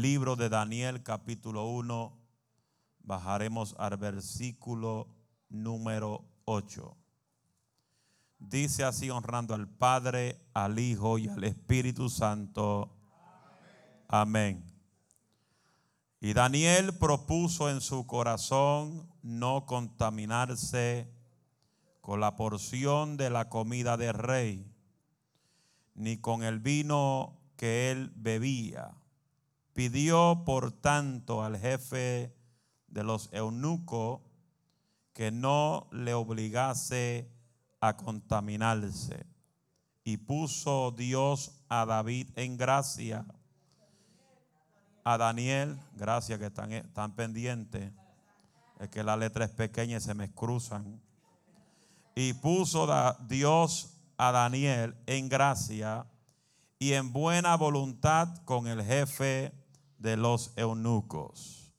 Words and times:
Libro 0.00 0.36
de 0.36 0.48
Daniel 0.48 1.02
capítulo 1.02 1.66
1, 1.70 2.16
bajaremos 3.00 3.74
al 3.80 3.96
versículo 3.96 5.08
número 5.48 6.24
8. 6.44 6.96
Dice 8.38 8.84
así 8.84 9.10
honrando 9.10 9.54
al 9.54 9.68
Padre, 9.68 10.40
al 10.54 10.78
Hijo 10.78 11.18
y 11.18 11.28
al 11.28 11.42
Espíritu 11.42 12.08
Santo. 12.10 12.96
Amén. 14.06 14.64
Y 16.20 16.32
Daniel 16.32 16.96
propuso 16.96 17.68
en 17.68 17.80
su 17.80 18.06
corazón 18.06 19.12
no 19.22 19.66
contaminarse 19.66 21.12
con 22.00 22.20
la 22.20 22.36
porción 22.36 23.16
de 23.16 23.30
la 23.30 23.48
comida 23.48 23.96
del 23.96 24.14
rey, 24.14 24.72
ni 25.96 26.18
con 26.18 26.44
el 26.44 26.60
vino 26.60 27.40
que 27.56 27.90
él 27.90 28.12
bebía. 28.14 28.94
Pidió, 29.78 30.42
por 30.44 30.72
tanto, 30.72 31.44
al 31.44 31.56
jefe 31.56 32.34
de 32.88 33.04
los 33.04 33.32
eunucos 33.32 34.20
que 35.12 35.30
no 35.30 35.86
le 35.92 36.14
obligase 36.14 37.30
a 37.80 37.96
contaminarse. 37.96 39.24
Y 40.02 40.16
puso 40.16 40.90
Dios 40.90 41.62
a 41.68 41.86
David 41.86 42.28
en 42.34 42.56
gracia. 42.56 43.24
A 45.04 45.16
Daniel, 45.16 45.78
gracias 45.94 46.40
que 46.40 46.46
están, 46.46 46.72
están 46.72 47.14
pendientes. 47.14 47.92
Es 48.80 48.88
que 48.88 49.04
la 49.04 49.16
letra 49.16 49.44
es 49.44 49.52
pequeña 49.52 49.98
y 49.98 50.00
se 50.00 50.14
me 50.14 50.28
cruzan. 50.32 51.00
Y 52.16 52.32
puso 52.32 53.16
Dios 53.28 53.96
a 54.16 54.32
Daniel 54.32 54.96
en 55.06 55.28
gracia 55.28 56.04
y 56.80 56.94
en 56.94 57.12
buena 57.12 57.56
voluntad 57.56 58.38
con 58.38 58.66
el 58.66 58.82
jefe 58.82 59.52
de 59.98 60.16
los 60.16 60.52
eunucos. 60.56 61.74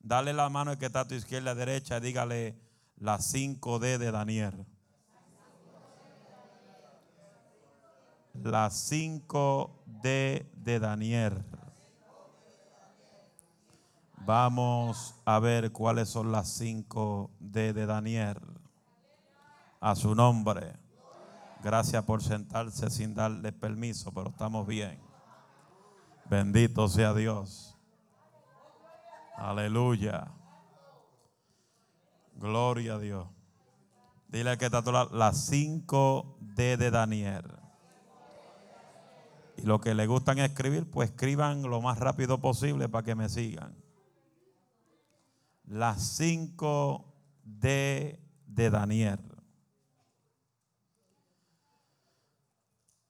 Dale 0.00 0.32
la 0.32 0.48
mano 0.48 0.72
al 0.72 0.78
que 0.78 0.86
está 0.86 1.00
a 1.00 1.08
tu 1.08 1.14
izquierda 1.14 1.52
y 1.52 1.56
derecha 1.56 2.00
dígale 2.00 2.58
la 2.96 3.18
5D 3.18 3.98
de 3.98 4.10
Daniel. 4.10 4.66
La 8.34 8.68
5D 8.68 10.46
de 10.52 10.80
Daniel. 10.80 11.44
Vamos 14.26 15.14
a 15.24 15.38
ver 15.38 15.70
cuáles 15.70 16.08
son 16.08 16.32
las 16.32 16.60
5D 16.60 17.72
de 17.72 17.86
Daniel. 17.86 18.38
A 19.80 19.94
su 19.94 20.14
nombre. 20.14 20.72
Gracias 21.62 22.02
por 22.04 22.22
sentarse 22.22 22.90
sin 22.90 23.14
darle 23.14 23.52
permiso, 23.52 24.12
pero 24.12 24.30
estamos 24.30 24.66
bien. 24.66 25.03
Bendito 26.28 26.88
sea 26.88 27.12
Dios. 27.14 27.76
Aleluya. 29.36 30.32
Gloria 32.36 32.94
a 32.94 32.98
Dios. 32.98 33.28
Dile 34.28 34.56
que 34.58 34.64
está 34.66 34.82
las 35.12 35.50
5D 35.50 36.76
de 36.76 36.90
Daniel. 36.90 37.44
Y 39.56 39.62
lo 39.62 39.80
que 39.80 39.94
le 39.94 40.06
gustan 40.06 40.38
escribir, 40.38 40.90
pues 40.90 41.10
escriban 41.10 41.62
lo 41.62 41.80
más 41.80 41.98
rápido 41.98 42.40
posible 42.40 42.88
para 42.88 43.04
que 43.04 43.14
me 43.14 43.28
sigan. 43.28 43.76
Las 45.64 46.20
5D 46.20 48.18
de 48.46 48.70
Daniel. 48.70 49.20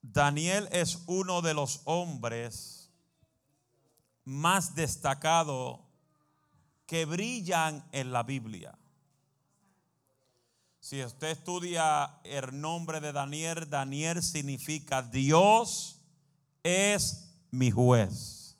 Daniel 0.02 0.68
es 0.70 1.02
uno 1.06 1.40
de 1.42 1.54
los 1.54 1.80
hombres 1.86 2.83
más 4.24 4.74
destacados 4.74 5.80
que 6.86 7.04
brillan 7.04 7.84
en 7.92 8.12
la 8.12 8.22
Biblia. 8.22 8.78
Si 10.80 11.02
usted 11.02 11.28
estudia 11.28 12.20
el 12.24 12.60
nombre 12.60 13.00
de 13.00 13.12
Daniel, 13.12 13.68
Daniel 13.70 14.22
significa 14.22 15.02
Dios 15.02 16.02
es 16.62 17.34
mi 17.50 17.70
juez. 17.70 18.58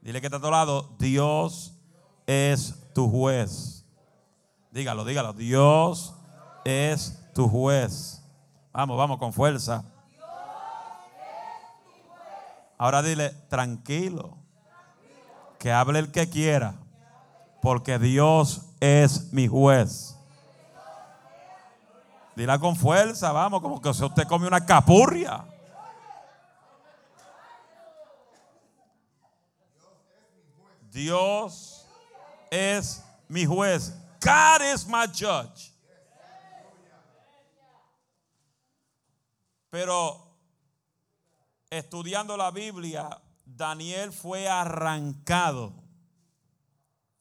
Dile 0.00 0.20
que 0.20 0.26
está 0.26 0.38
a 0.38 0.40
tu 0.40 0.50
lado, 0.50 0.96
Dios 0.98 1.74
es 2.26 2.74
tu 2.92 3.08
juez. 3.08 3.84
Dígalo, 4.72 5.04
dígalo, 5.04 5.32
Dios 5.32 6.14
es 6.64 7.18
tu 7.34 7.48
juez. 7.48 8.20
Vamos, 8.72 8.96
vamos 8.96 9.18
con 9.18 9.32
fuerza. 9.32 9.84
Ahora 12.78 13.00
dile, 13.00 13.30
tranquilo, 13.48 14.41
que 15.62 15.70
hable 15.70 16.00
el 16.00 16.10
que 16.10 16.28
quiera, 16.28 16.74
porque 17.60 17.96
Dios 17.96 18.62
es 18.80 19.32
mi 19.32 19.46
juez. 19.46 20.16
Dile 22.34 22.58
con 22.58 22.74
fuerza, 22.74 23.30
vamos, 23.30 23.62
como 23.62 23.80
que 23.80 23.94
si 23.94 24.02
usted 24.02 24.26
come 24.26 24.48
una 24.48 24.66
capurria. 24.66 25.44
Dios 30.90 31.86
es 32.50 33.04
mi 33.28 33.46
juez. 33.46 33.94
God 34.20 34.62
is 34.74 34.84
my 34.84 35.06
judge. 35.06 35.72
Pero 39.70 40.26
estudiando 41.70 42.36
la 42.36 42.50
Biblia, 42.50 43.16
Daniel 43.56 44.12
fue 44.12 44.48
arrancado 44.48 45.74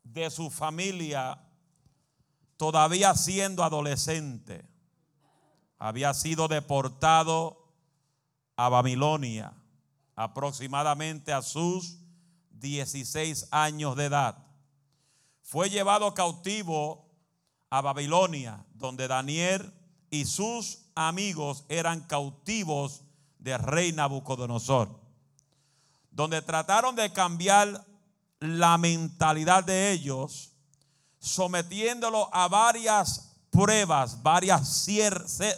de 0.04 0.30
su 0.30 0.50
familia 0.50 1.40
todavía 2.58 3.16
siendo 3.16 3.64
adolescente. 3.64 4.66
Había 5.78 6.14
sido 6.14 6.48
deportado 6.48 7.74
a 8.56 8.70
Babilonia 8.70 9.54
aproximadamente 10.16 11.34
a 11.34 11.42
sus 11.42 11.98
16 12.52 13.48
años 13.52 13.96
de 13.96 14.06
edad. 14.06 14.38
Fue 15.42 15.70
llevado 15.70 16.14
cautivo 16.14 17.10
a 17.70 17.82
Babilonia, 17.82 18.66
donde 18.76 19.08
Daniel 19.08 19.74
y 20.10 20.26
sus 20.26 20.86
amigos 20.94 21.66
eran 21.68 22.02
cautivos 22.02 23.04
de 23.40 23.58
rey 23.58 23.92
Nabucodonosor, 23.92 25.01
donde 26.12 26.42
trataron 26.42 26.96
de 26.96 27.12
cambiar 27.12 27.86
la 28.40 28.78
mentalidad 28.78 29.64
de 29.64 29.92
ellos, 29.92 30.52
sometiéndolo 31.20 32.30
a 32.34 32.48
varias 32.48 33.32
pruebas, 33.50 34.22
varias 34.22 34.68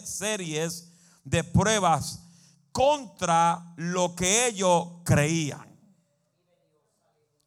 series 0.04 0.90
de 1.24 1.44
pruebas 1.44 2.20
contra 2.72 3.72
lo 3.76 4.14
que 4.14 4.46
ellos 4.46 4.88
creían. 5.04 5.74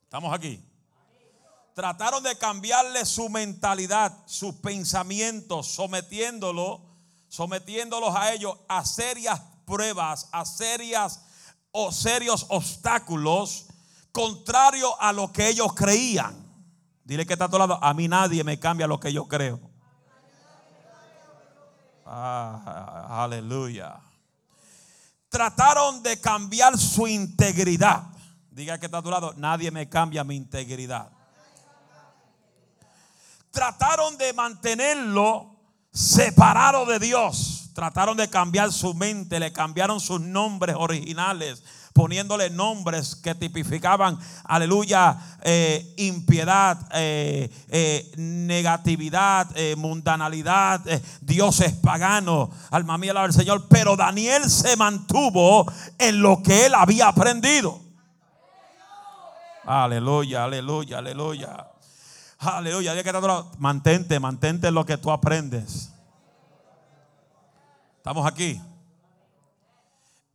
¿Estamos 0.04 0.34
aquí? 0.34 0.64
Trataron 1.76 2.24
de 2.24 2.36
cambiarle 2.38 3.06
su 3.06 3.30
mentalidad, 3.30 4.18
sus 4.26 4.56
pensamientos, 4.56 5.68
sometiéndolo, 5.68 6.82
sometiéndolos 7.28 8.16
a 8.16 8.34
ellos 8.34 8.58
a 8.68 8.84
serias 8.84 9.40
pruebas, 9.66 10.28
a 10.32 10.44
serias 10.44 11.22
o 11.80 11.92
serios 11.92 12.48
obstáculos 12.50 13.68
contrario 14.12 15.00
a 15.00 15.14
lo 15.14 15.32
que 15.32 15.48
ellos 15.48 15.74
creían. 15.76 16.36
Dile 17.04 17.24
que 17.24 17.34
está 17.34 17.46
a 17.46 17.50
tu 17.50 17.60
lado, 17.60 17.78
a 17.84 17.94
mí 17.94 18.08
nadie 18.08 18.44
me 18.44 18.60
cambia 18.60 18.88
lo 18.88 19.00
que 19.00 19.14
yo 19.14 19.28
creo. 19.28 19.60
Ah, 22.04 23.24
aleluya. 23.24 24.00
Trataron 25.30 26.02
de 26.02 26.20
cambiar 26.20 26.80
su 26.80 27.06
integridad. 27.06 28.06
Diga 28.50 28.80
que 28.80 28.88
está 28.88 28.98
a 28.98 29.04
tu 29.04 29.12
lado, 29.12 29.36
nadie 29.38 29.70
me 29.70 29.88
cambia 29.88 30.24
mi 30.24 30.36
integridad. 30.36 31.12
Trataron 33.52 34.18
de 34.18 34.34
mantenerlo 34.34 35.56
separado 35.92 36.88
de 36.88 36.98
Dios 36.98 37.67
Trataron 37.78 38.18
de 38.18 38.28
cambiar 38.28 38.74
su 38.74 38.96
mente, 38.96 39.40
le 39.40 39.54
cambiaron 39.54 40.00
sus 40.00 40.20
nombres 40.20 40.76
originales, 40.76 41.62
poniéndole 41.94 42.50
nombres 42.50 43.16
que 43.16 43.36
tipificaban, 43.36 44.18
aleluya, 44.46 45.16
eh, 45.44 45.94
impiedad, 45.98 46.90
eh, 46.96 47.48
eh, 47.70 48.12
negatividad, 48.18 49.56
mundanalidad, 49.76 50.82
dioses 51.22 51.74
paganos, 51.74 52.50
alma 52.72 52.98
mía, 52.98 53.12
al 53.16 53.32
Señor. 53.32 53.68
Pero 53.70 53.96
Daniel 53.96 54.50
se 54.50 54.76
mantuvo 54.76 55.72
en 56.00 56.20
lo 56.20 56.42
que 56.42 56.66
él 56.66 56.74
había 56.74 57.10
aprendido. 57.10 57.80
Aleluya, 59.66 60.46
aleluya, 60.46 60.98
aleluya. 60.98 61.68
Aleluya. 62.40 62.94
Mantente, 63.60 64.20
mantente 64.20 64.70
en 64.70 64.74
lo 64.74 64.84
que 64.84 64.98
tú 64.98 65.12
aprendes. 65.12 65.92
Estamos 68.08 68.26
aquí. 68.26 68.62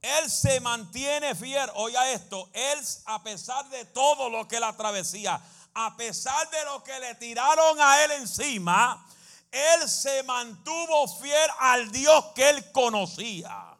Él 0.02 0.30
se 0.30 0.60
mantiene 0.60 1.34
fiel. 1.34 1.70
Oiga 1.76 2.10
esto, 2.10 2.50
él 2.52 2.78
a 3.06 3.22
pesar 3.22 3.66
de 3.70 3.86
todo 3.86 4.28
lo 4.28 4.46
que 4.46 4.56
él 4.56 4.64
atravesía, 4.64 5.40
a 5.72 5.96
pesar 5.96 6.50
de 6.50 6.66
lo 6.66 6.84
que 6.84 7.00
le 7.00 7.14
tiraron 7.14 7.80
a 7.80 8.04
él 8.04 8.10
encima, 8.20 9.02
él 9.50 9.88
se 9.88 10.22
mantuvo 10.24 11.08
fiel 11.18 11.50
al 11.60 11.90
Dios 11.90 12.26
que 12.34 12.50
él 12.50 12.72
conocía. 12.72 13.74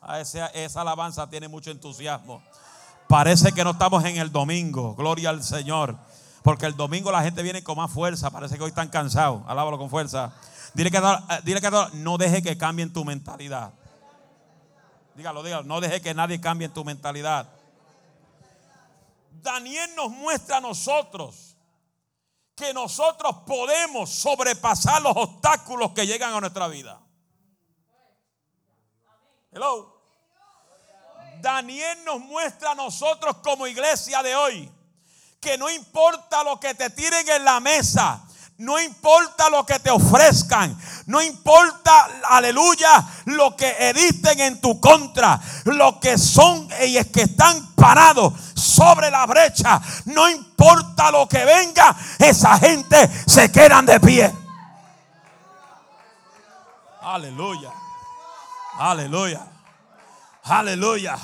A 0.00 0.18
esa, 0.18 0.48
esa 0.48 0.80
alabanza 0.80 1.30
tiene 1.30 1.46
mucho 1.46 1.70
entusiasmo. 1.70 2.42
Parece 3.06 3.52
que 3.52 3.62
no 3.62 3.70
estamos 3.70 4.04
en 4.06 4.16
el 4.16 4.32
domingo. 4.32 4.96
Gloria 4.96 5.30
al 5.30 5.44
Señor. 5.44 5.96
Porque 6.42 6.66
el 6.66 6.74
domingo 6.74 7.12
la 7.12 7.22
gente 7.22 7.44
viene 7.44 7.62
con 7.62 7.76
más 7.76 7.92
fuerza. 7.92 8.28
Parece 8.32 8.56
que 8.56 8.64
hoy 8.64 8.70
están 8.70 8.88
cansados. 8.88 9.44
Alábalo 9.46 9.78
con 9.78 9.88
fuerza. 9.88 10.32
Dile 10.74 10.90
que, 10.90 10.98
eh, 10.98 11.40
dile 11.44 11.60
que 11.60 11.70
no 11.94 12.18
deje 12.18 12.42
que 12.42 12.56
cambien 12.56 12.92
tu 12.92 13.04
mentalidad. 13.04 13.72
Dígalo, 15.14 15.42
dígalo. 15.42 15.64
No 15.64 15.80
deje 15.80 16.00
que 16.00 16.14
nadie 16.14 16.40
cambie 16.40 16.68
tu 16.68 16.84
mentalidad. 16.84 17.46
Daniel 19.30 19.94
nos 19.96 20.10
muestra 20.10 20.58
a 20.58 20.60
nosotros 20.60 21.56
que 22.54 22.72
nosotros 22.72 23.38
podemos 23.46 24.10
sobrepasar 24.10 25.02
los 25.02 25.16
obstáculos 25.16 25.92
que 25.92 26.06
llegan 26.06 26.32
a 26.32 26.40
nuestra 26.40 26.68
vida. 26.68 27.00
Hello. 29.50 30.00
Daniel 31.40 32.04
nos 32.04 32.20
muestra 32.20 32.70
a 32.70 32.74
nosotros 32.74 33.38
como 33.38 33.66
iglesia 33.66 34.22
de 34.22 34.36
hoy 34.36 34.72
que 35.40 35.58
no 35.58 35.68
importa 35.68 36.44
lo 36.44 36.60
que 36.60 36.72
te 36.74 36.88
tiren 36.90 37.28
en 37.28 37.44
la 37.44 37.58
mesa, 37.58 38.24
no 38.62 38.80
importa 38.80 39.50
lo 39.50 39.66
que 39.66 39.78
te 39.80 39.90
ofrezcan, 39.90 40.76
no 41.06 41.20
importa, 41.20 42.08
aleluya, 42.28 43.04
lo 43.26 43.56
que 43.56 43.68
editen 43.88 44.40
en 44.40 44.60
tu 44.60 44.80
contra, 44.80 45.40
lo 45.64 45.98
que 45.98 46.16
son 46.16 46.68
y 46.86 46.96
es 46.96 47.08
que 47.08 47.22
están 47.22 47.74
parados 47.74 48.32
sobre 48.54 49.10
la 49.10 49.26
brecha, 49.26 49.80
no 50.06 50.28
importa 50.28 51.10
lo 51.10 51.28
que 51.28 51.44
venga, 51.44 51.96
esa 52.18 52.56
gente 52.58 53.10
se 53.26 53.50
quedan 53.50 53.84
de 53.84 54.00
pie. 54.00 54.32
Aleluya, 57.02 57.72
aleluya. 58.78 59.52
Aleluya. 60.44 61.16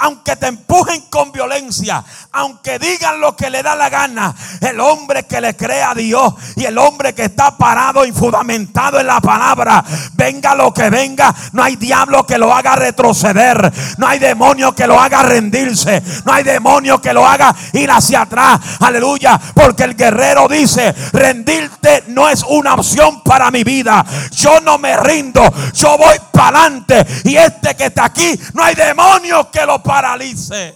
Aunque 0.00 0.36
te 0.36 0.46
empujen 0.46 1.02
con 1.10 1.32
violencia, 1.32 2.04
aunque 2.32 2.78
digan 2.78 3.20
lo 3.20 3.36
que 3.36 3.50
le 3.50 3.62
da 3.62 3.74
la 3.74 3.88
gana, 3.88 4.34
el 4.60 4.80
hombre 4.80 5.24
que 5.24 5.40
le 5.40 5.56
cree 5.56 5.82
a 5.82 5.94
Dios 5.94 6.34
y 6.56 6.64
el 6.64 6.78
hombre 6.78 7.14
que 7.14 7.24
está 7.24 7.56
parado 7.56 8.04
y 8.04 8.12
fundamentado 8.12 9.00
en 9.00 9.06
la 9.06 9.20
palabra, 9.20 9.84
venga 10.14 10.54
lo 10.54 10.72
que 10.72 10.90
venga, 10.90 11.34
no 11.52 11.62
hay 11.62 11.76
diablo 11.76 12.24
que 12.26 12.38
lo 12.38 12.54
haga 12.54 12.76
retroceder, 12.76 13.72
no 13.98 14.06
hay 14.06 14.18
demonio 14.18 14.74
que 14.74 14.86
lo 14.86 14.98
haga 15.00 15.22
rendirse, 15.22 16.02
no 16.24 16.32
hay 16.32 16.44
demonio 16.44 17.00
que 17.00 17.12
lo 17.12 17.26
haga 17.26 17.54
ir 17.72 17.90
hacia 17.90 18.22
atrás, 18.22 18.60
aleluya, 18.80 19.40
porque 19.54 19.84
el 19.84 19.96
guerrero 19.96 20.48
dice, 20.48 20.94
rendirte 21.12 22.04
no 22.08 22.28
es 22.28 22.42
una 22.44 22.74
opción 22.74 23.22
para 23.22 23.50
mi 23.50 23.64
vida, 23.64 24.04
yo 24.30 24.60
no 24.60 24.78
me 24.78 24.96
rindo, 24.96 25.42
yo 25.74 25.96
voy 25.98 26.16
para 26.32 26.60
adelante 26.60 27.06
y 27.24 27.36
este 27.36 27.74
que 27.74 27.86
está 27.86 28.06
aquí, 28.06 28.38
no 28.54 28.62
hay 28.62 28.74
demonio 28.74 29.50
que 29.50 29.66
lo 29.66 29.82
paralice. 29.90 30.72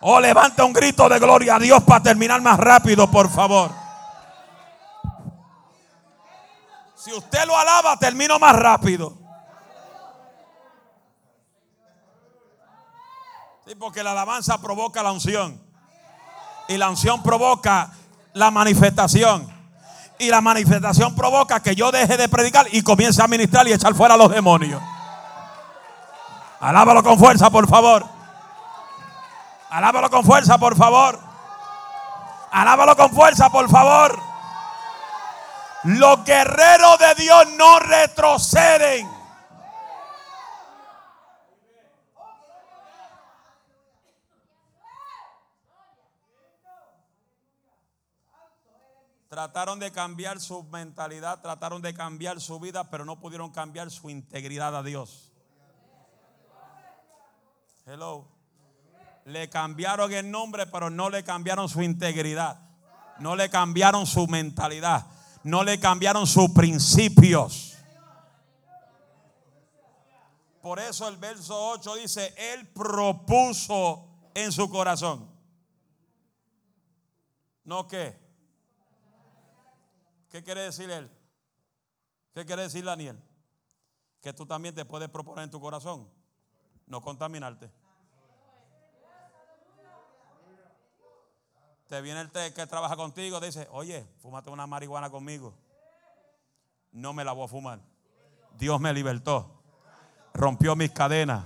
O 0.00 0.14
oh, 0.14 0.20
levanta 0.20 0.64
un 0.64 0.72
grito 0.72 1.08
de 1.08 1.20
gloria 1.20 1.54
a 1.54 1.58
Dios 1.60 1.82
para 1.84 2.02
terminar 2.02 2.42
más 2.42 2.58
rápido, 2.58 3.08
por 3.08 3.30
favor. 3.30 3.70
Si 6.96 7.12
usted 7.12 7.44
lo 7.46 7.56
alaba, 7.56 7.96
termino 7.98 8.38
más 8.40 8.56
rápido. 8.56 9.16
Sí, 13.66 13.76
porque 13.76 14.02
la 14.02 14.10
alabanza 14.10 14.60
provoca 14.60 15.02
la 15.02 15.12
unción. 15.12 15.62
Y 16.68 16.76
la 16.76 16.90
unción 16.90 17.22
provoca 17.22 17.92
la 18.32 18.50
manifestación. 18.50 19.48
Y 20.18 20.30
la 20.30 20.40
manifestación 20.40 21.14
provoca 21.14 21.62
que 21.62 21.76
yo 21.76 21.92
deje 21.92 22.16
de 22.16 22.28
predicar 22.28 22.66
y 22.72 22.82
comience 22.82 23.22
a 23.22 23.28
ministrar 23.28 23.68
y 23.68 23.72
echar 23.72 23.94
fuera 23.94 24.14
a 24.14 24.18
los 24.18 24.30
demonios. 24.30 24.82
Alábalo 26.64 27.02
con 27.02 27.18
fuerza, 27.18 27.50
por 27.50 27.68
favor. 27.68 28.06
Alábalo 29.68 30.08
con 30.08 30.24
fuerza, 30.24 30.56
por 30.56 30.74
favor. 30.74 31.20
Alábalo 32.50 32.96
con 32.96 33.10
fuerza, 33.10 33.50
por 33.50 33.68
favor. 33.68 34.18
Los 35.82 36.24
guerreros 36.24 36.98
de 36.98 37.22
Dios 37.22 37.48
no 37.58 37.80
retroceden. 37.80 39.06
Trataron 49.28 49.78
de 49.80 49.92
cambiar 49.92 50.40
su 50.40 50.62
mentalidad, 50.62 51.42
trataron 51.42 51.82
de 51.82 51.92
cambiar 51.92 52.40
su 52.40 52.58
vida, 52.58 52.84
pero 52.84 53.04
no 53.04 53.20
pudieron 53.20 53.50
cambiar 53.50 53.90
su 53.90 54.08
integridad 54.08 54.74
a 54.74 54.82
Dios. 54.82 55.23
Hello. 57.86 58.26
Le 59.26 59.48
cambiaron 59.50 60.12
el 60.12 60.30
nombre, 60.30 60.66
pero 60.66 60.88
no 60.90 61.10
le 61.10 61.22
cambiaron 61.22 61.68
su 61.68 61.82
integridad. 61.82 62.60
No 63.18 63.36
le 63.36 63.50
cambiaron 63.50 64.06
su 64.06 64.26
mentalidad. 64.26 65.06
No 65.42 65.62
le 65.62 65.78
cambiaron 65.78 66.26
sus 66.26 66.50
principios. 66.50 67.76
Por 70.62 70.78
eso 70.78 71.06
el 71.08 71.18
verso 71.18 71.72
8 71.72 71.96
dice, 71.96 72.34
Él 72.38 72.66
propuso 72.68 74.08
en 74.34 74.50
su 74.50 74.70
corazón. 74.70 75.30
¿No 77.64 77.86
qué? 77.86 78.18
¿Qué 80.30 80.42
quiere 80.42 80.62
decir 80.62 80.90
Él? 80.90 81.10
¿Qué 82.32 82.46
quiere 82.46 82.62
decir 82.62 82.84
Daniel? 82.84 83.22
Que 84.22 84.32
tú 84.32 84.46
también 84.46 84.74
te 84.74 84.86
puedes 84.86 85.10
proponer 85.10 85.44
en 85.44 85.50
tu 85.50 85.60
corazón 85.60 86.08
no 86.86 87.00
contaminarte. 87.00 87.70
Te 91.88 92.00
viene 92.00 92.20
el 92.20 92.30
que 92.30 92.66
trabaja 92.66 92.96
contigo, 92.96 93.40
dice, 93.40 93.68
oye, 93.70 94.06
fúmate 94.20 94.50
una 94.50 94.66
marihuana 94.66 95.10
conmigo. 95.10 95.54
No 96.92 97.12
me 97.12 97.24
la 97.24 97.32
voy 97.32 97.44
a 97.44 97.48
fumar. 97.48 97.80
Dios 98.58 98.80
me 98.80 98.92
libertó. 98.92 99.50
Rompió 100.32 100.74
mis 100.76 100.90
cadenas. 100.90 101.44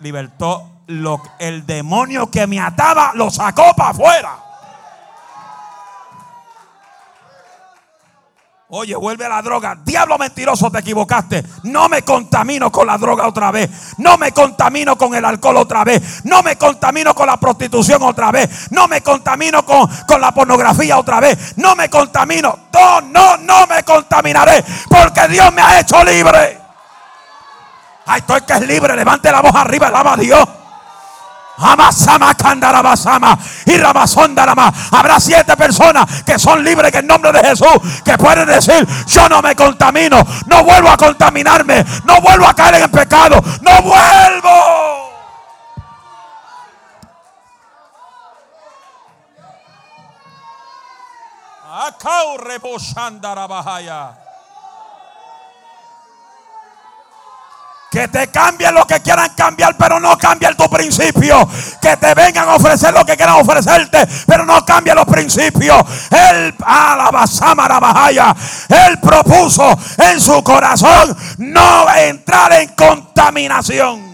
libertó 0.00 0.70
lo, 0.86 1.20
el 1.38 1.66
demonio 1.66 2.30
que 2.30 2.46
me 2.46 2.60
ataba, 2.60 3.12
lo 3.14 3.30
sacó 3.30 3.74
para 3.74 3.90
afuera. 3.90 4.45
Oye, 8.68 8.96
vuelve 8.96 9.24
a 9.24 9.28
la 9.28 9.42
droga. 9.42 9.76
Diablo 9.84 10.18
mentiroso, 10.18 10.72
te 10.72 10.80
equivocaste. 10.80 11.44
No 11.62 11.88
me 11.88 12.02
contamino 12.02 12.72
con 12.72 12.88
la 12.88 12.98
droga 12.98 13.28
otra 13.28 13.52
vez. 13.52 13.70
No 13.98 14.18
me 14.18 14.32
contamino 14.32 14.98
con 14.98 15.14
el 15.14 15.24
alcohol 15.24 15.58
otra 15.58 15.84
vez. 15.84 16.24
No 16.24 16.42
me 16.42 16.56
contamino 16.56 17.14
con 17.14 17.28
la 17.28 17.36
prostitución 17.36 18.02
otra 18.02 18.32
vez. 18.32 18.72
No 18.72 18.88
me 18.88 19.02
contamino 19.02 19.64
con, 19.64 19.88
con 20.08 20.20
la 20.20 20.32
pornografía 20.32 20.98
otra 20.98 21.20
vez. 21.20 21.56
No 21.58 21.76
me 21.76 21.88
contamino. 21.88 22.58
No, 22.72 23.00
no, 23.02 23.36
no 23.36 23.68
me 23.68 23.84
contaminaré. 23.84 24.64
Porque 24.88 25.28
Dios 25.28 25.52
me 25.52 25.62
ha 25.62 25.78
hecho 25.78 26.02
libre. 26.02 26.58
Ay, 28.06 28.18
estoy 28.18 28.40
que 28.40 28.52
es 28.52 28.66
libre. 28.66 28.96
Levante 28.96 29.30
la 29.30 29.42
voz 29.42 29.54
arriba. 29.54 29.86
Alaba 29.86 30.14
a 30.14 30.16
Dios. 30.16 30.44
Amasama 31.58 32.34
Kandarabasama 32.34 33.38
y 33.64 33.76
Rabasondarama. 33.76 34.72
Habrá 34.92 35.18
siete 35.20 35.56
personas 35.56 36.22
que 36.22 36.38
son 36.38 36.62
libres 36.62 36.92
en 36.92 37.00
el 37.00 37.06
nombre 37.06 37.32
de 37.32 37.40
Jesús 37.40 37.76
que 38.04 38.16
pueden 38.18 38.46
decir: 38.46 38.86
Yo 39.06 39.28
no 39.28 39.42
me 39.42 39.54
contamino, 39.54 40.24
no 40.46 40.64
vuelvo 40.64 40.88
a 40.88 40.96
contaminarme, 40.96 41.84
no 42.04 42.20
vuelvo 42.20 42.46
a 42.46 42.54
caer 42.54 42.76
en 42.76 42.82
el 42.82 42.90
pecado, 42.90 43.42
no 43.62 43.82
vuelvo. 43.82 44.96
Acau 51.86 52.38
Que 57.96 58.08
te 58.08 58.28
cambien 58.28 58.74
lo 58.74 58.86
que 58.86 59.00
quieran 59.00 59.30
cambiar, 59.34 59.74
pero 59.78 59.98
no 59.98 60.18
cambien 60.18 60.54
tu 60.54 60.68
principio. 60.68 61.48
Que 61.80 61.96
te 61.96 62.12
vengan 62.12 62.46
a 62.46 62.56
ofrecer 62.56 62.92
lo 62.92 63.06
que 63.06 63.16
quieran 63.16 63.36
ofrecerte, 63.36 64.06
pero 64.26 64.44
no 64.44 64.62
cambien 64.66 64.96
los 64.96 65.06
principios. 65.06 65.82
Él, 66.10 66.54
él 68.68 68.98
propuso 69.00 69.78
en 69.96 70.20
su 70.20 70.44
corazón 70.44 71.16
no 71.38 71.86
entrar 71.96 72.52
en 72.52 72.68
contaminación. 72.74 74.05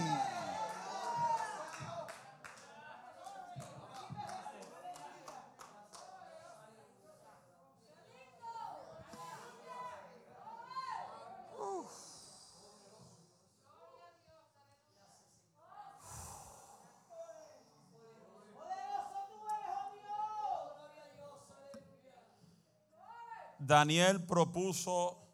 Daniel 23.65 24.25
propuso 24.25 25.25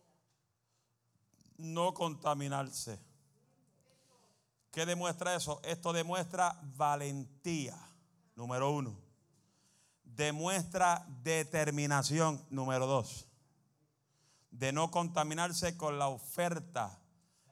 no 1.57 1.93
contaminarse. 1.93 2.99
¿Qué 4.71 4.85
demuestra 4.85 5.35
eso? 5.35 5.59
Esto 5.63 5.93
demuestra 5.93 6.59
valentía, 6.77 7.75
número 8.35 8.71
uno. 8.71 8.99
Demuestra 10.03 11.05
determinación, 11.23 12.45
número 12.51 12.85
dos. 12.85 13.27
De 14.51 14.71
no 14.71 14.91
contaminarse 14.91 15.75
con 15.75 15.97
la 15.97 16.07
oferta, 16.07 16.99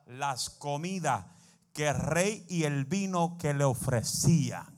las 0.05 0.49
comidas 0.51 1.25
que 1.73 1.87
el 1.87 1.95
rey 1.95 2.45
y 2.49 2.63
el 2.63 2.85
vino 2.85 3.37
que 3.39 3.53
le 3.53 3.63
ofrecían. 3.63 4.76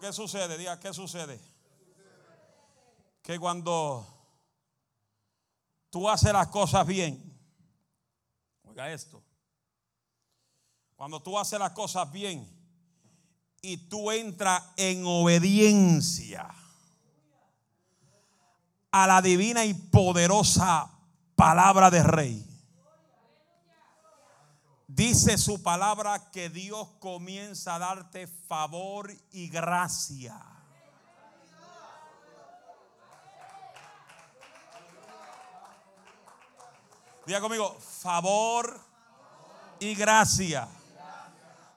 ¿Qué 0.00 0.12
sucede? 0.12 0.56
Diga, 0.56 0.78
¿qué 0.80 0.92
sucede? 0.94 1.40
Que 3.22 3.38
cuando 3.38 4.06
tú 5.90 6.08
haces 6.08 6.32
las 6.32 6.48
cosas 6.48 6.86
bien, 6.86 7.38
oiga 8.64 8.90
esto, 8.92 9.22
cuando 10.96 11.22
tú 11.22 11.38
haces 11.38 11.58
las 11.58 11.72
cosas 11.72 12.10
bien 12.10 12.48
y 13.60 13.76
tú 13.88 14.10
entras 14.10 14.62
en 14.76 15.04
obediencia 15.04 16.48
a 18.90 19.06
la 19.06 19.22
divina 19.22 19.64
y 19.64 19.74
poderosa 19.74 20.90
palabra 21.36 21.90
de 21.90 22.02
rey. 22.02 22.51
Dice 24.94 25.38
su 25.38 25.62
palabra 25.62 26.30
que 26.30 26.50
Dios 26.50 26.86
comienza 26.98 27.76
a 27.76 27.78
darte 27.78 28.26
favor 28.26 29.10
y 29.30 29.48
gracia. 29.48 30.38
Diga 37.24 37.40
conmigo, 37.40 37.74
favor 37.80 38.78
y 39.80 39.94
gracia. 39.94 40.68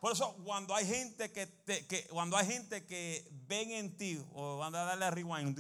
Por 0.02 0.12
eso 0.12 0.36
cuando 0.44 0.76
hay 0.76 0.86
gente 0.86 1.32
que, 1.32 2.08
cuando 2.12 2.36
hay 2.36 2.48
gente 2.48 2.86
que 2.86 3.26
ven 3.48 3.72
en 3.72 3.96
ti 3.96 4.22
o 4.34 4.58
van 4.58 4.76
a 4.76 4.84
darle 4.84 5.10
rewind, 5.12 5.58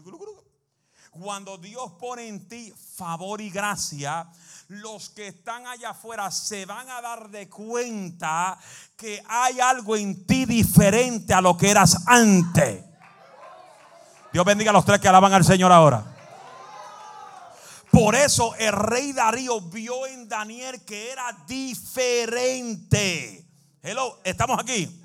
cuando 1.20 1.58
Dios 1.58 1.94
pone 2.00 2.28
en 2.28 2.48
ti 2.48 2.74
favor 2.96 3.40
y 3.40 3.50
gracia, 3.50 4.28
los 4.68 5.10
que 5.10 5.28
están 5.28 5.66
allá 5.68 5.92
afuera 5.92 6.30
se 6.30 6.66
van 6.66 6.90
a 6.90 7.02
dar 7.02 7.30
de 7.30 7.50
cuenta 7.50 8.58
que 8.98 9.24
hay 9.28 9.60
algo 9.60 9.96
en 9.96 10.26
ti 10.26 10.46
diferente 10.46 11.34
a 11.34 11.42
lo 11.42 11.56
que 11.56 11.70
eras 11.70 12.06
antes. 12.08 12.84
Dios 14.34 14.46
bendiga 14.46 14.72
a 14.72 14.74
los 14.74 14.84
tres 14.84 15.00
que 15.00 15.08
alaban 15.08 15.32
al 15.32 15.46
Señor 15.46 15.72
ahora. 15.72 16.04
Por 17.92 18.16
eso 18.16 18.54
el 18.56 18.74
rey 18.74 19.14
Darío 19.14 19.62
vio 19.62 20.06
en 20.08 20.28
Daniel 20.28 20.84
que 20.84 21.12
era 21.12 21.32
diferente. 21.48 23.48
Hello, 23.82 24.20
estamos 24.26 24.60
aquí. 24.60 25.05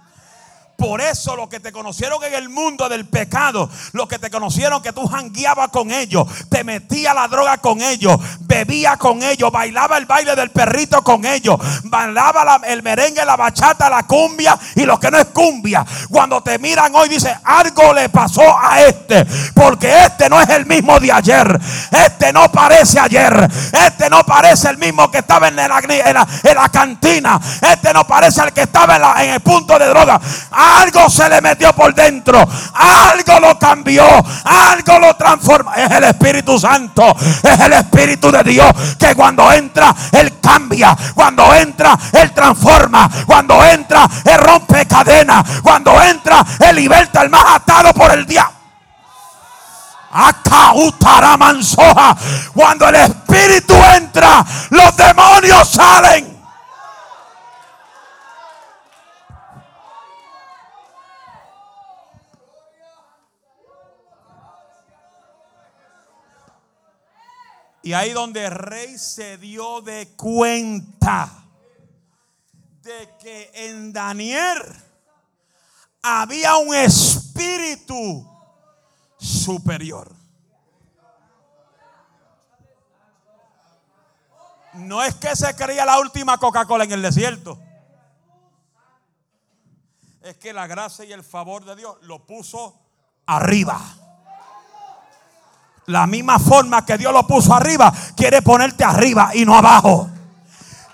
Por 0.81 1.03
eso 1.03 1.37
los 1.37 1.51
que 1.51 1.61
te 1.61 1.73
conocieron 1.73 2.25
en 2.25 2.33
el 2.33 2.49
mundo 2.49 2.89
del 2.89 3.05
pecado, 3.05 3.69
los 3.93 4.09
que 4.09 4.19
te 4.19 4.31
conocieron 4.31 4.81
que 4.81 4.95
tú 4.95 5.07
jangueabas 5.07 5.69
con 5.69 5.91
ellos, 5.91 6.27
te 6.49 6.65
metía 6.65 7.13
la 7.13 7.29
droga 7.29 7.59
con 7.59 7.83
ellos, 7.83 8.19
bebía 8.41 8.97
con 8.97 9.23
ellos, 9.23 9.53
bailaba 9.53 9.99
el 9.99 10.07
baile 10.07 10.35
del 10.35 10.51
perrito 10.51 11.03
con 11.03 11.27
ellos, 11.27 11.59
bailaba 11.85 12.63
el 12.65 12.83
merengue, 12.83 13.23
la 13.27 13.37
bachata, 13.37 13.91
la 13.91 14.05
cumbia 14.05 14.59
y 14.75 14.87
lo 14.87 14.99
que 14.99 15.11
no 15.11 15.19
es 15.19 15.27
cumbia. 15.27 15.85
Cuando 16.09 16.43
te 16.43 16.59
miran 16.59 16.95
hoy 16.95 17.11
dice, 17.11 17.37
algo 17.45 17.93
le 17.93 18.09
pasó 18.09 18.43
a 18.59 18.81
este, 18.81 19.27
porque 19.55 20.07
este 20.07 20.31
no 20.31 20.41
es 20.41 20.49
el 20.49 20.65
mismo 20.65 20.99
de 20.99 21.13
ayer, 21.13 21.61
este 21.91 22.33
no 22.33 22.51
parece 22.51 22.99
ayer, 22.99 23.51
este 23.87 24.09
no 24.09 24.25
parece 24.25 24.71
el 24.71 24.79
mismo 24.79 25.11
que 25.11 25.19
estaba 25.19 25.49
en 25.49 25.57
la, 25.57 26.69
cantina, 26.73 27.39
este 27.71 27.93
no 27.93 28.07
parece 28.07 28.41
el 28.45 28.55
que 28.55 28.63
estaba 28.63 29.23
en 29.23 29.35
el 29.35 29.41
punto 29.41 29.79
de 29.79 29.87
droga. 29.87 30.19
Algo 30.71 31.09
se 31.11 31.29
le 31.29 31.41
metió 31.41 31.73
por 31.75 31.95
dentro. 31.95 32.47
Algo 32.75 33.41
lo 33.41 33.59
cambió. 33.59 34.05
Algo 34.45 34.99
lo 34.99 35.15
transforma. 35.17 35.75
Es 35.75 35.91
el 35.91 36.05
Espíritu 36.05 36.59
Santo. 36.59 37.17
Es 37.43 37.61
el 37.61 37.73
Espíritu 37.73 38.31
de 38.31 38.43
Dios 38.45 38.73
que 38.99 39.15
cuando 39.15 39.51
entra, 39.53 39.95
Él 40.13 40.39
cambia. 40.41 40.97
Cuando 41.15 41.55
entra, 41.55 41.99
Él 42.13 42.33
transforma. 42.33 43.11
Cuando 43.27 43.65
entra, 43.65 44.09
Él 44.25 44.39
rompe 44.39 44.87
cadenas. 44.87 45.45
Cuando 45.63 46.01
entra, 46.03 46.45
Él 46.61 46.77
liberta 46.77 47.21
al 47.21 47.31
más 47.31 47.45
atado 47.57 47.93
por 47.93 48.11
el 48.13 48.27
diablo. 48.27 48.61
Cuando 52.55 52.89
el 52.89 52.95
Espíritu 52.97 53.75
entra, 53.97 54.45
los 54.71 54.97
demonios 54.97 55.69
salen. 55.69 56.30
Y 67.83 67.93
ahí 67.95 68.13
donde 68.13 68.45
el 68.45 68.51
rey 68.51 68.99
se 68.99 69.39
dio 69.39 69.81
de 69.81 70.15
cuenta 70.17 71.45
de 72.83 73.09
que 73.19 73.51
en 73.55 73.93
Daniel 73.93 74.63
había 76.03 76.57
un 76.57 76.75
espíritu 76.75 78.27
superior. 79.19 80.15
No 84.75 85.03
es 85.03 85.15
que 85.17 85.35
se 85.35 85.55
creía 85.57 85.85
la 85.85 85.99
última 85.99 86.39
Coca-Cola 86.39 86.85
en 86.85 86.93
el 86.93 87.03
desierto. 87.03 87.59
Es 90.23 90.37
que 90.37 90.53
la 90.53 90.67
gracia 90.67 91.05
y 91.05 91.13
el 91.13 91.25
favor 91.25 91.65
de 91.65 91.77
Dios 91.77 91.97
lo 92.03 92.27
puso 92.27 92.79
arriba. 93.27 93.81
La 95.91 96.07
misma 96.07 96.39
forma 96.39 96.87
que 96.87 96.97
Dios 96.97 97.13
lo 97.13 97.27
puso 97.27 97.53
arriba, 97.53 97.93
quiere 98.17 98.43
ponerte 98.43 98.85
arriba 98.85 99.31
y 99.35 99.45
no 99.45 99.57
abajo. 99.57 100.09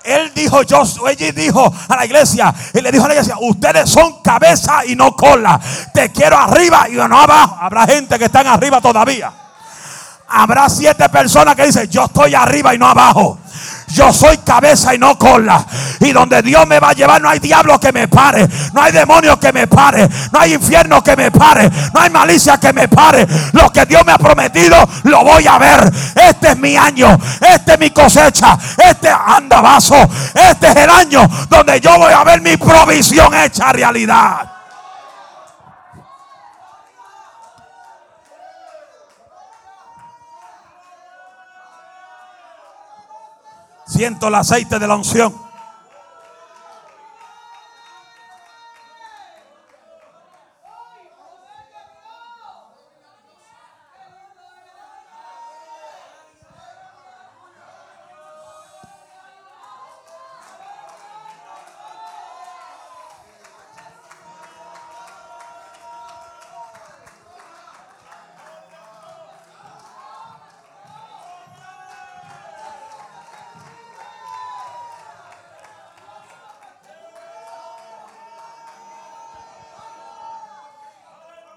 Él 0.02 0.32
dijo, 0.34 0.62
yo, 0.62 0.84
ella 1.06 1.32
dijo 1.32 1.70
a 1.88 1.96
la 1.96 2.06
iglesia, 2.06 2.54
y 2.72 2.80
le 2.80 2.90
dijo 2.90 3.04
a 3.04 3.08
la 3.08 3.14
iglesia, 3.14 3.36
ustedes 3.40 3.90
son 3.90 4.22
cabeza 4.22 4.86
y 4.86 4.96
no 4.96 5.14
cola. 5.14 5.60
Te 5.92 6.10
quiero 6.12 6.38
arriba 6.38 6.88
y 6.88 6.94
no 6.94 7.20
abajo. 7.20 7.58
Habrá 7.60 7.86
gente 7.86 8.18
que 8.18 8.24
están 8.24 8.46
arriba 8.46 8.80
todavía. 8.80 9.30
Habrá 10.28 10.68
siete 10.70 11.08
personas 11.10 11.54
que 11.56 11.66
dicen, 11.66 11.88
yo 11.90 12.04
estoy 12.04 12.34
arriba 12.34 12.74
y 12.74 12.78
no 12.78 12.86
abajo. 12.86 13.38
Yo 13.88 14.12
soy 14.14 14.38
cabeza 14.38 14.94
y 14.94 14.98
no 14.98 15.18
cola. 15.18 15.64
Y 16.06 16.12
donde 16.12 16.40
Dios 16.40 16.64
me 16.68 16.78
va 16.78 16.90
a 16.90 16.92
llevar 16.92 17.20
no 17.20 17.28
hay 17.28 17.40
diablo 17.40 17.80
que 17.80 17.92
me 17.92 18.06
pare. 18.06 18.48
No 18.72 18.80
hay 18.80 18.92
demonio 18.92 19.40
que 19.40 19.52
me 19.52 19.66
pare. 19.66 20.08
No 20.30 20.38
hay 20.38 20.54
infierno 20.54 21.02
que 21.02 21.16
me 21.16 21.32
pare. 21.32 21.68
No 21.92 22.00
hay 22.00 22.10
malicia 22.10 22.58
que 22.58 22.72
me 22.72 22.86
pare. 22.86 23.26
Lo 23.52 23.72
que 23.72 23.84
Dios 23.86 24.06
me 24.06 24.12
ha 24.12 24.18
prometido 24.18 24.76
lo 25.02 25.24
voy 25.24 25.48
a 25.48 25.58
ver. 25.58 25.92
Este 26.14 26.50
es 26.50 26.58
mi 26.58 26.76
año. 26.76 27.18
Este 27.40 27.72
es 27.72 27.80
mi 27.80 27.90
cosecha. 27.90 28.56
Este 28.76 29.08
anda 29.08 29.60
vaso. 29.60 29.96
Este 30.32 30.68
es 30.68 30.76
el 30.76 30.90
año 30.90 31.28
donde 31.48 31.80
yo 31.80 31.98
voy 31.98 32.12
a 32.12 32.22
ver 32.22 32.40
mi 32.40 32.56
provisión 32.56 33.34
hecha 33.34 33.72
realidad. 33.72 34.52
Siento 43.88 44.28
el 44.28 44.36
aceite 44.36 44.78
de 44.78 44.86
la 44.86 44.94
unción. 44.94 45.45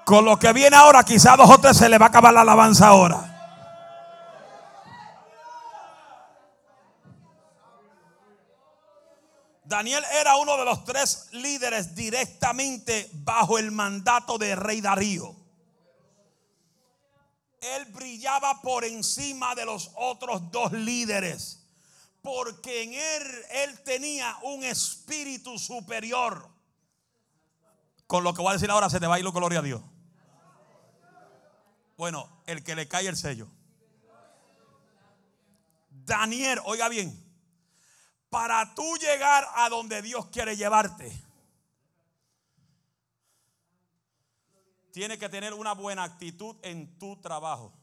Con 0.10 0.25
lo 0.25 0.39
que 0.39 0.54
viene 0.54 0.75
ahora, 0.75 1.04
quizás 1.04 1.34
a 1.34 1.38
dos 1.38 1.51
o 1.51 1.60
tres 1.60 1.78
se 1.78 1.88
le 1.88 2.00
va 2.00 2.08
a 2.08 2.10
acabar 2.10 2.34
la 2.34 2.42
alabanza 2.42 2.88
ahora. 2.88 3.30
Daniel 9.66 10.04
era 10.20 10.36
uno 10.38 10.58
de 10.58 10.66
los 10.66 10.84
tres 10.84 11.28
líderes 11.34 11.94
directamente 11.94 13.08
bajo 13.13 13.60
el 13.60 13.70
mandato 13.70 14.39
de 14.39 14.56
rey 14.56 14.82
Darío. 14.82 15.36
Él 17.62 17.86
brillaba 17.94 18.63
por 18.63 18.86
encima 18.86 19.54
de 19.54 19.66
los 19.66 19.92
otros 19.94 20.50
dos 20.50 20.72
líderes, 20.72 21.68
porque 22.24 22.82
en 22.82 22.94
él 22.96 23.46
él 23.51 23.84
tenía 23.84 24.36
un 24.42 24.63
espíritu 24.63 25.60
superior. 25.60 26.50
Con 28.08 28.24
lo 28.24 28.34
que 28.34 28.42
voy 28.42 28.50
a 28.50 28.54
decir 28.54 28.72
ahora 28.72 28.89
se 28.89 29.00
te 29.00 29.06
va 29.06 29.13
a 29.13 29.20
ir 29.20 29.25
la 29.25 29.30
gloria 29.30 29.60
a 29.60 29.62
Dios. 29.62 29.84
Bueno, 32.00 32.29
el 32.46 32.63
que 32.63 32.75
le 32.75 32.88
cae 32.88 33.10
el 33.10 33.18
sello. 33.18 33.50
Daniel, 35.89 36.62
oiga 36.63 36.88
bien, 36.88 37.12
para 38.29 38.74
tú 38.74 38.96
llegar 38.96 39.46
a 39.53 39.68
donde 39.68 40.01
Dios 40.01 40.27
quiere 40.27 40.56
llevarte, 40.56 41.12
tiene 44.94 45.18
que 45.18 45.27
tener 45.27 45.53
una 45.53 45.74
buena 45.74 46.03
actitud 46.06 46.56
en 46.62 46.98
tu 46.98 47.20
trabajo. 47.20 47.74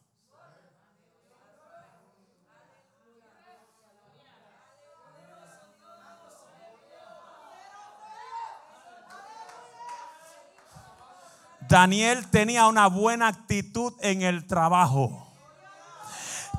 Daniel 11.69 12.27
tenía 12.31 12.67
una 12.69 12.87
buena 12.87 13.29
actitud 13.29 13.93
en 14.01 14.23
el 14.23 14.47
trabajo. 14.47 15.27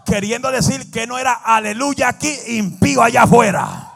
Queriendo 0.06 0.52
decir 0.52 0.90
que 0.92 1.08
no 1.08 1.18
era 1.18 1.34
aleluya 1.34 2.10
aquí, 2.10 2.34
impío 2.48 3.04
allá 3.04 3.24
afuera. 3.24 3.92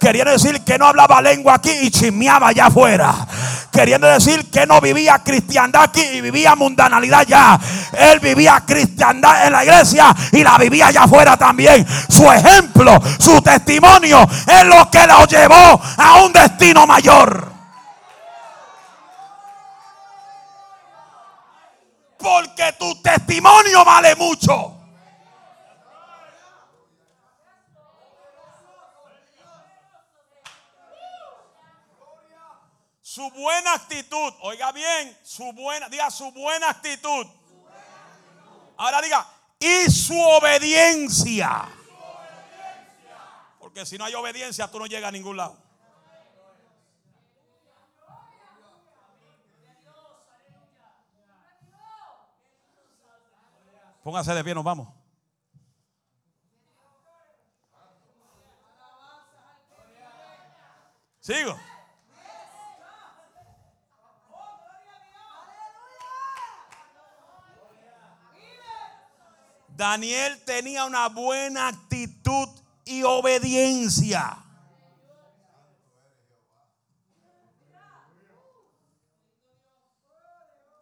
Queriendo 0.00 0.32
decir 0.32 0.60
que 0.62 0.76
no 0.78 0.86
hablaba 0.86 1.22
lengua 1.22 1.54
aquí 1.54 1.70
y 1.70 1.90
chismeaba 1.90 2.48
allá 2.48 2.66
afuera. 2.66 3.26
Queriendo 3.72 4.06
decir 4.06 4.50
que 4.50 4.66
no 4.66 4.80
vivía 4.80 5.20
cristiandad 5.20 5.84
aquí 5.84 6.02
y 6.02 6.20
vivía 6.20 6.54
mundanalidad 6.54 7.20
allá. 7.20 7.60
Él 7.92 8.20
vivía 8.20 8.62
cristiandad 8.66 9.46
en 9.46 9.52
la 9.52 9.64
iglesia 9.64 10.14
y 10.32 10.42
la 10.44 10.58
vivía 10.58 10.88
allá 10.88 11.04
afuera 11.04 11.36
también. 11.36 11.86
Su 12.08 12.30
ejemplo, 12.30 13.00
su 13.18 13.40
testimonio 13.40 14.28
es 14.46 14.64
lo 14.66 14.90
que 14.90 15.06
lo 15.06 15.24
llevó 15.26 15.80
a 15.96 16.22
un 16.22 16.32
destino 16.32 16.86
mayor. 16.86 17.53
Tu 22.84 23.00
testimonio 23.00 23.84
vale 23.84 24.14
mucho. 24.16 24.80
Su 33.00 33.30
buena 33.30 33.74
actitud, 33.74 34.34
oiga 34.40 34.72
bien, 34.72 35.16
su 35.22 35.52
buena, 35.52 35.88
diga 35.88 36.10
su 36.10 36.32
buena 36.32 36.70
actitud. 36.70 37.26
Ahora 38.76 39.00
diga, 39.00 39.24
y 39.60 39.88
su 39.90 40.18
obediencia. 40.18 41.68
Porque 43.60 43.86
si 43.86 43.96
no 43.96 44.04
hay 44.04 44.14
obediencia, 44.14 44.68
tú 44.68 44.80
no 44.80 44.86
llegas 44.86 45.08
a 45.08 45.12
ningún 45.12 45.36
lado. 45.36 45.63
Póngase 54.04 54.34
de 54.34 54.44
pie, 54.44 54.54
nos 54.54 54.62
vamos. 54.62 54.86
Sigo. 61.20 61.58
Daniel 69.68 70.44
tenía 70.44 70.84
una 70.84 71.08
buena 71.08 71.68
actitud 71.68 72.48
y 72.84 73.04
obediencia. 73.04 74.36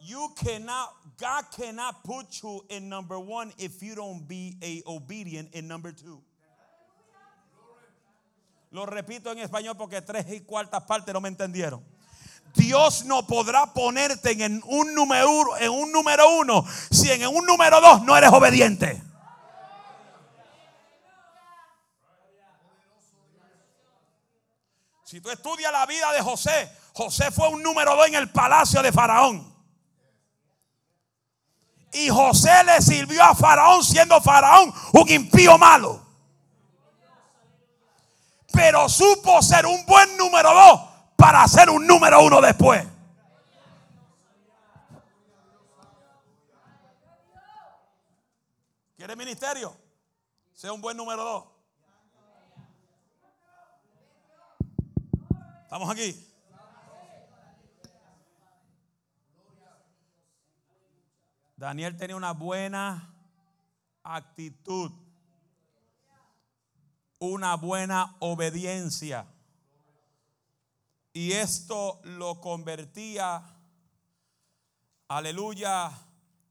You 0.01 0.35
cannot 0.35 1.02
God 1.23 1.45
cannot 1.57 2.03
put 2.03 2.43
you 2.43 2.65
in 2.69 2.89
number 2.89 3.17
one 3.17 3.53
if 3.57 3.81
you 3.81 3.95
don't 3.95 4.27
be 4.27 4.57
a 4.61 4.83
obedient 4.85 5.55
in 5.55 5.69
number 5.69 5.93
two. 5.93 6.21
Lo 8.73 8.87
repito 8.87 9.31
en 9.31 9.39
español 9.39 9.77
porque 9.77 10.03
tres 10.03 10.27
y 10.33 10.41
cuartas 10.41 10.83
partes 10.83 11.15
no 11.15 11.21
me 11.21 11.29
entendieron. 11.29 11.81
Dios 12.55 13.05
no 13.05 13.25
podrá 13.25 13.73
ponerte 13.73 14.33
en 14.33 14.61
un 14.67 14.95
número, 14.97 15.57
en 15.59 15.71
un 15.71 15.93
número 15.93 16.39
uno 16.39 16.67
si 16.91 17.09
en 17.13 17.25
un 17.29 17.47
número 17.47 17.81
dos 17.81 18.03
no 18.03 18.17
eres 18.17 18.31
obediente. 18.33 19.01
Si 25.05 25.21
tú 25.21 25.31
estudias 25.31 25.71
la 25.71 25.87
vida 25.87 26.13
de 26.15 26.21
José, 26.21 26.69
José 26.95 27.31
fue 27.31 27.49
un 27.49 27.63
número 27.63 27.95
dos 27.95 28.09
en 28.09 28.17
el 28.17 28.29
palacio 28.33 28.83
de 28.83 28.91
Faraón. 28.91 29.52
Y 31.93 32.09
José 32.09 32.65
le 32.65 32.81
sirvió 32.81 33.23
a 33.23 33.35
Faraón 33.35 33.85
siendo 33.85 34.21
Faraón 34.21 34.73
un 34.93 35.09
impío 35.11 35.59
malo. 35.59 36.01
Pero 38.53 38.89
supo 38.89 39.43
ser 39.43 39.67
un 39.67 39.85
buen 39.87 40.17
número 40.17 40.53
dos 40.53 40.81
para 41.17 41.47
ser 41.49 41.71
un 41.71 41.87
número 41.87 42.23
uno 42.23 42.41
después. 42.41 42.87
¿Quiere 48.97 49.17
ministerio? 49.17 49.77
Sea 50.55 50.73
un 50.73 50.81
buen 50.81 50.97
número 50.97 51.25
dos. 51.25 51.45
¿Estamos 55.65 55.91
aquí? 55.91 56.32
Daniel 61.63 61.97
tenía 61.97 62.17
una 62.17 62.33
buena 62.33 63.15
actitud, 64.03 64.91
una 67.21 67.55
buena 67.55 68.17
obediencia. 68.19 69.29
Y 71.13 71.31
esto 71.31 72.01
lo 72.03 72.41
convertía, 72.41 73.45
aleluya, 75.07 75.93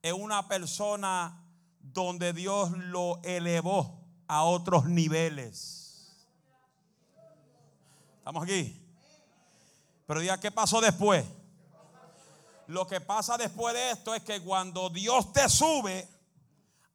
en 0.02 0.15
una 0.15 0.47
persona 0.47 1.43
donde 1.82 2.32
Dios 2.32 2.71
lo 2.78 3.21
elevó 3.24 4.08
a 4.30 4.43
otros 4.43 4.86
niveles. 4.86 6.26
¿Estamos 8.19 8.43
aquí? 8.43 8.82
Pero 10.06 10.21
diga, 10.21 10.39
¿qué 10.39 10.52
pasó 10.52 10.80
después? 10.80 11.26
Lo 12.72 12.88
que 12.88 13.02
pasa 13.02 13.38
después 13.38 13.74
de 13.74 13.92
esto 13.92 14.16
es 14.16 14.24
que 14.24 14.42
cuando 14.42 14.90
Dios 14.90 15.34
te 15.34 15.50
sube 15.50 16.08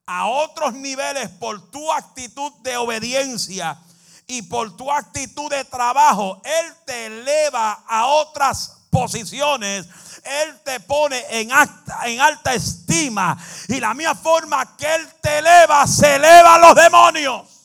a 0.07 0.27
otros 0.27 0.73
niveles 0.73 1.29
por 1.29 1.71
tu 1.71 1.93
actitud 1.93 2.51
de 2.63 2.79
obediencia 2.79 3.79
y 4.27 4.41
por 4.41 4.75
tu 4.75 4.91
actitud 4.91 5.51
de 5.51 5.67
trabajo, 5.67 6.41
Él 6.43 6.73
te 6.87 7.07
eleva 7.07 7.85
a 7.87 8.07
otras 8.07 8.87
posiciones. 8.89 9.87
Él 10.25 10.59
te 10.65 10.81
pone 10.81 11.23
en 11.29 11.53
alta, 11.53 12.07
en 12.07 12.23
alta 12.23 12.55
estima. 12.55 13.37
Y 13.69 13.79
la 13.79 13.93
misma 13.93 14.15
forma 14.15 14.79
que 14.79 14.95
Él 14.95 15.07
te 15.21 15.41
eleva, 15.41 15.87
se 15.87 16.17
eleva 16.17 16.55
a 16.55 16.59
los 16.59 16.75
demonios. 16.75 17.56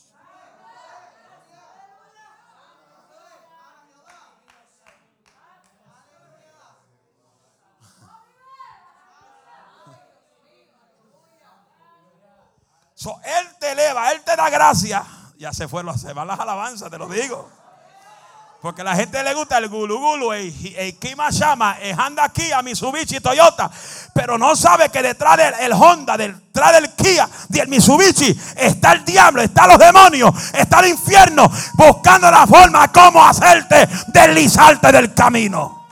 Él 13.10 13.48
te 13.60 13.72
eleva, 13.72 14.12
Él 14.12 14.22
te 14.22 14.36
da 14.36 14.50
gracia. 14.50 15.04
Ya 15.38 15.52
se 15.54 15.68
fue, 15.68 15.84
se 15.98 16.14
van 16.14 16.28
las 16.28 16.40
alabanzas, 16.40 16.90
te 16.90 16.98
lo 16.98 17.08
digo. 17.08 17.50
Porque 18.62 18.82
a 18.82 18.84
la 18.84 18.96
gente 18.96 19.24
le 19.24 19.34
gusta 19.34 19.58
el 19.58 19.70
gulu 19.70 19.98
gulu, 19.98 20.34
el, 20.34 20.76
el 20.78 21.00
Kimashama, 21.00 21.80
el 21.80 22.00
Honda 22.00 22.30
Kia, 22.30 22.62
Mitsubishi, 22.62 23.20
Toyota. 23.20 23.72
Pero 24.14 24.38
no 24.38 24.56
sabe 24.56 24.90
que 24.90 25.02
detrás 25.02 25.38
del 25.38 25.74
Honda, 25.74 26.16
detrás 26.16 26.74
del 26.74 26.94
Kia, 26.94 27.28
del 27.50 27.68
Mitsubishi, 27.68 28.40
está 28.56 28.92
el 28.92 29.04
diablo, 29.04 29.42
están 29.42 29.68
los 29.68 29.80
demonios, 29.80 30.54
está 30.54 30.82
el 30.82 30.90
infierno, 30.90 31.52
buscando 31.74 32.30
la 32.30 32.46
forma 32.46 32.92
como 32.92 33.26
hacerte 33.26 33.90
deslizarte 34.10 34.92
del 34.92 35.12
camino. 35.16 35.88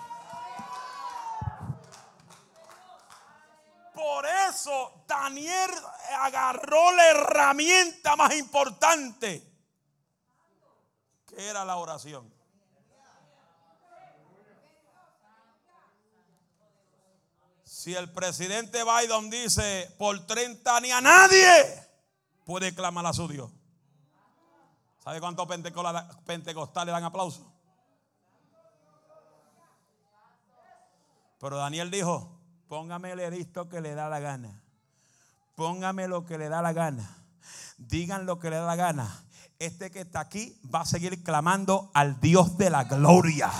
Por 3.95 4.28
eso 4.28 5.06
Daniel 5.08 5.72
agarró 6.26 6.92
la 6.92 7.10
herramienta 7.10 8.16
más 8.16 8.36
importante, 8.36 9.44
que 11.28 11.48
era 11.48 11.66
la 11.66 11.78
oración. 11.78 12.34
Si 17.64 17.96
el 17.96 18.12
presidente 18.12 18.84
Biden 18.84 19.30
dice 19.30 19.96
por 19.98 20.28
30 20.28 20.82
ni 20.82 20.92
a 20.92 21.00
nadie 21.00 21.88
puede 22.44 22.76
clamar 22.76 23.06
a 23.06 23.14
su 23.14 23.28
Dios. 23.28 23.50
¿Sabe 25.04 25.22
cuántos 25.22 25.48
pentecostales 26.26 26.94
dan 26.94 27.04
aplauso? 27.06 27.50
Pero 31.40 31.58
Daniel 31.58 31.90
dijo, 31.90 32.38
póngame 32.68 33.12
el 33.14 33.22
eristo 33.22 33.70
que 33.70 33.80
le 33.80 33.96
da 33.96 34.10
la 34.10 34.20
gana. 34.20 34.62
Póngame 35.60 36.08
lo 36.08 36.26
que 36.26 36.38
le 36.38 36.48
da 36.48 36.62
la 36.62 36.72
gana. 36.72 37.17
Digan 37.78 38.26
lo 38.26 38.39
que 38.39 38.50
le 38.50 38.56
da 38.56 38.65
la 38.65 38.78
gana. 38.78 39.24
Este 39.60 39.91
que 39.91 40.00
está 40.00 40.22
aquí 40.22 40.58
va 40.74 40.84
a 40.84 40.86
seguir 40.86 41.22
clamando 41.22 41.91
al 41.93 42.17
Dios 42.22 42.58
de 42.58 42.69
la 42.69 42.86
gloria. 42.86 43.52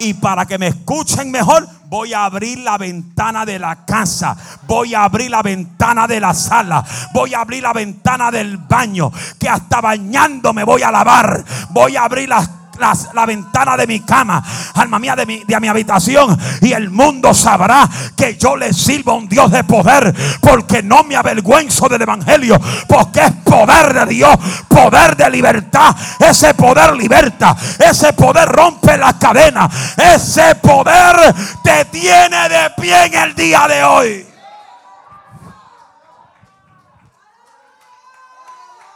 Y 0.00 0.14
para 0.14 0.44
que 0.44 0.58
me 0.58 0.66
escuchen 0.66 1.30
mejor, 1.30 1.68
voy 1.86 2.14
a 2.14 2.24
abrir 2.24 2.58
la 2.58 2.78
ventana 2.78 3.46
de 3.46 3.60
la 3.60 3.86
casa. 3.86 4.36
Voy 4.66 4.92
a 4.92 5.04
abrir 5.04 5.30
la 5.30 5.42
ventana 5.42 6.08
de 6.08 6.18
la 6.18 6.34
sala. 6.34 6.84
Voy 7.12 7.32
a 7.32 7.42
abrir 7.42 7.62
la 7.62 7.72
ventana 7.72 8.32
del 8.32 8.56
baño. 8.56 9.12
Que 9.38 9.48
hasta 9.48 9.80
bañando 9.80 10.52
me 10.52 10.64
voy 10.64 10.82
a 10.82 10.90
lavar. 10.90 11.44
Voy 11.70 11.94
a 11.94 12.06
abrir 12.06 12.28
las 12.28 12.48
la 12.78 13.26
ventana 13.26 13.76
de 13.76 13.86
mi 13.86 14.00
cama, 14.00 14.42
alma 14.74 14.98
mía, 14.98 15.16
de 15.16 15.26
mi, 15.26 15.44
de 15.44 15.60
mi 15.60 15.68
habitación. 15.68 16.38
Y 16.60 16.72
el 16.72 16.90
mundo 16.90 17.34
sabrá 17.34 17.88
que 18.16 18.36
yo 18.36 18.56
le 18.56 18.72
sirvo 18.72 19.12
a 19.12 19.14
un 19.14 19.28
Dios 19.28 19.50
de 19.50 19.64
poder. 19.64 20.14
Porque 20.40 20.82
no 20.82 21.04
me 21.04 21.16
avergüenzo 21.16 21.88
del 21.88 22.02
Evangelio. 22.02 22.60
Porque 22.88 23.20
es 23.20 23.32
poder 23.44 23.94
de 23.94 24.06
Dios, 24.06 24.36
poder 24.68 25.16
de 25.16 25.30
libertad. 25.30 25.94
Ese 26.18 26.54
poder 26.54 26.96
liberta. 26.96 27.56
Ese 27.78 28.12
poder 28.12 28.48
rompe 28.48 28.96
la 28.96 29.18
cadena. 29.18 29.68
Ese 29.96 30.54
poder 30.56 31.34
te 31.62 31.84
tiene 31.86 32.48
de 32.48 32.70
pie 32.80 33.06
en 33.06 33.14
el 33.14 33.34
día 33.34 33.66
de 33.68 33.84
hoy. 33.84 34.26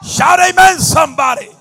Shout 0.00 0.40
amen 0.40 0.80
somebody. 0.80 1.57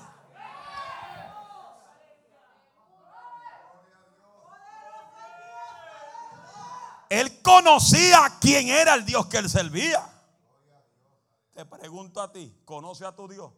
Él 7.08 7.40
conocía 7.42 8.36
quién 8.40 8.68
era 8.68 8.94
el 8.94 9.04
Dios 9.04 9.26
que 9.26 9.38
él 9.38 9.48
servía. 9.48 10.06
Te 11.54 11.64
pregunto 11.64 12.20
a 12.20 12.30
ti, 12.30 12.54
¿conoce 12.64 13.04
a 13.04 13.14
tu 13.14 13.26
Dios? 13.26 13.50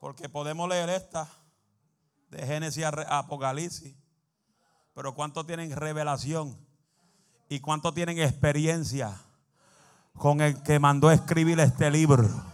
Porque 0.00 0.28
podemos 0.28 0.68
leer 0.68 0.90
esta 0.90 1.30
de 2.28 2.44
Génesis 2.46 2.84
a 2.84 3.18
Apocalipsis. 3.18 3.94
Pero 4.94 5.14
¿cuánto 5.14 5.46
tienen 5.46 5.74
revelación? 5.74 6.58
¿Y 7.48 7.60
cuánto 7.60 7.94
tienen 7.94 8.18
experiencia 8.18 9.18
con 10.12 10.40
el 10.40 10.62
que 10.62 10.78
mandó 10.78 11.08
a 11.08 11.14
escribir 11.14 11.58
este 11.60 11.90
libro? 11.90 12.53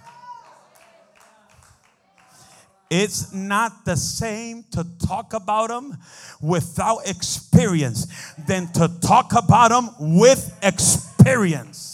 It's 2.91 3.33
not 3.33 3.85
the 3.85 3.97
same 3.97 4.65
to 4.73 4.85
talk 5.07 5.33
about 5.33 5.69
them 5.69 5.97
without 6.41 7.09
experience 7.09 8.09
than 8.49 8.67
to 8.73 8.89
talk 9.01 9.33
about 9.37 9.71
them 9.71 10.19
with 10.19 10.53
experience. 10.61 11.90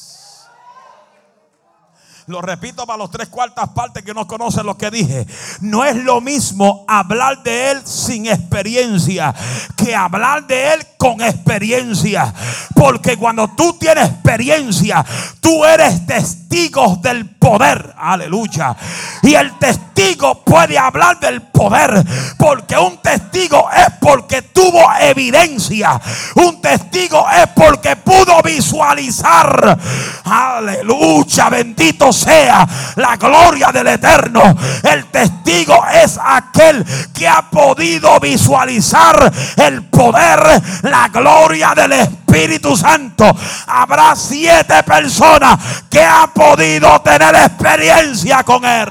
Lo 2.28 2.42
repito 2.42 2.84
para 2.86 2.98
los 2.98 3.10
tres 3.10 3.28
cuartas 3.28 3.68
partes 3.68 4.02
que 4.02 4.12
no 4.12 4.26
conocen 4.26 4.66
lo 4.66 4.76
que 4.76 4.90
dije. 4.90 5.24
No 5.60 5.84
es 5.84 5.94
lo 5.94 6.20
mismo 6.20 6.84
hablar 6.88 7.44
de 7.44 7.70
Él 7.70 7.82
sin 7.84 8.26
experiencia 8.26 9.32
que 9.76 9.94
hablar 9.94 10.44
de 10.48 10.74
Él 10.74 10.86
con 10.96 11.20
experiencia. 11.20 12.34
Porque 12.74 13.16
cuando 13.16 13.48
tú 13.56 13.74
tienes 13.78 14.10
experiencia, 14.10 15.06
tú 15.40 15.64
eres 15.64 16.04
testigo 16.04 16.98
del 17.00 17.30
poder. 17.36 17.94
Aleluya. 17.96 18.74
Y 19.22 19.34
el 19.34 19.56
testigo 19.58 20.42
puede 20.42 20.76
hablar 20.76 21.20
del 21.20 21.42
poder. 21.42 22.04
Porque 22.36 22.76
un 22.76 22.98
testigo 22.98 23.68
es 23.70 23.86
porque 24.00 24.42
tuvo 24.42 24.84
evidencia. 25.00 26.00
Un 26.34 26.60
testigo 26.60 27.24
es 27.30 27.46
porque 27.54 27.94
pudo 27.94 28.42
visualizar. 28.42 29.78
Aleluya. 30.24 31.50
Bendito 31.50 32.12
sea 32.16 32.66
la 32.96 33.16
gloria 33.16 33.70
del 33.72 33.86
eterno. 33.88 34.42
El 34.82 35.06
testigo 35.06 35.84
es 35.92 36.18
aquel 36.22 36.84
que 37.12 37.28
ha 37.28 37.42
podido 37.50 38.18
visualizar 38.18 39.32
el 39.56 39.84
poder, 39.84 40.62
la 40.82 41.08
gloria 41.08 41.72
del 41.74 41.92
Espíritu 41.92 42.76
Santo. 42.76 43.24
Habrá 43.66 44.16
siete 44.16 44.82
personas 44.82 45.58
que 45.90 46.02
han 46.02 46.30
podido 46.32 47.00
tener 47.02 47.34
experiencia 47.34 48.42
con 48.42 48.64
él. 48.64 48.88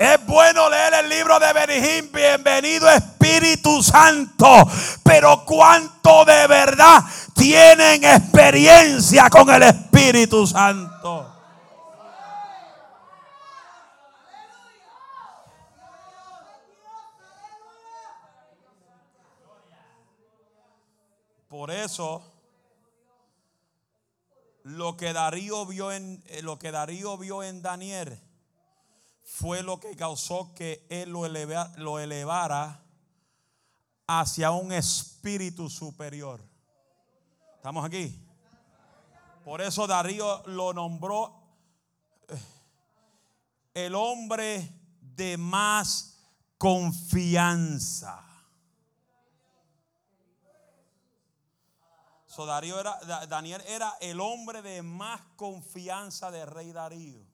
Es 0.00 0.24
bueno 0.24 0.70
leer 0.70 0.94
el 0.94 1.10
libro 1.10 1.38
de 1.38 1.52
Benijín, 1.52 2.10
bienvenido 2.10 2.88
Espíritu 2.88 3.82
Santo, 3.82 4.66
pero 5.02 5.44
cuánto 5.44 6.24
de 6.24 6.46
verdad 6.46 7.04
tienen 7.34 8.02
experiencia 8.02 9.28
con 9.28 9.50
el 9.50 9.62
Espíritu 9.62 10.46
Santo. 10.46 11.36
Por 21.46 21.70
eso 21.70 22.22
lo 24.62 24.96
que 24.96 25.12
Darío 25.12 25.66
vio 25.66 25.92
en 25.92 26.22
eh, 26.24 26.40
lo 26.40 26.58
que 26.58 26.70
Darío 26.70 27.18
vio 27.18 27.42
en 27.42 27.60
Daniel 27.60 28.29
fue 29.40 29.62
lo 29.62 29.80
que 29.80 29.96
causó 29.96 30.52
que 30.54 30.86
él 30.90 31.08
lo, 31.08 31.26
lo 31.78 31.98
elevara 31.98 32.84
hacia 34.06 34.50
un 34.50 34.70
espíritu 34.70 35.70
superior. 35.70 36.44
¿Estamos 37.56 37.82
aquí? 37.82 38.22
Por 39.42 39.62
eso 39.62 39.86
Darío 39.86 40.42
lo 40.46 40.74
nombró 40.74 41.42
eh, 42.28 42.38
el 43.72 43.94
hombre 43.94 44.68
de 45.00 45.38
más 45.38 46.18
confianza. 46.58 48.22
So 52.26 52.44
Darío 52.44 52.78
era, 52.78 53.26
Daniel 53.26 53.62
era 53.66 53.96
el 54.02 54.20
hombre 54.20 54.60
de 54.60 54.82
más 54.82 55.22
confianza 55.36 56.30
del 56.30 56.46
rey 56.46 56.72
Darío. 56.72 57.29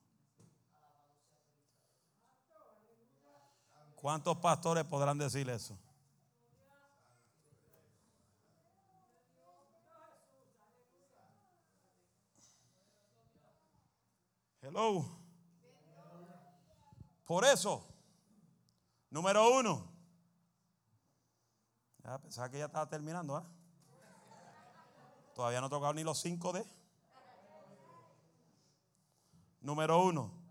¿Cuántos 4.07 4.37
pastores 4.37 4.85
podrán 4.85 5.19
decir 5.19 5.51
eso? 5.51 5.77
Hello. 14.63 15.05
Por 17.25 17.45
eso, 17.47 17.85
número 19.11 19.51
uno. 19.59 19.93
Pensaba 22.23 22.49
que 22.49 22.59
ya 22.59 22.67
estaba 22.67 22.89
terminando, 22.89 23.37
¿eh? 23.37 23.43
Todavía 25.35 25.61
no 25.61 25.67
he 25.67 25.71
tocado 25.71 25.95
ni 25.95 26.05
los 26.05 26.21
cinco 26.21 26.53
de. 26.53 26.65
Número 29.63 30.01
uno. 30.01 30.46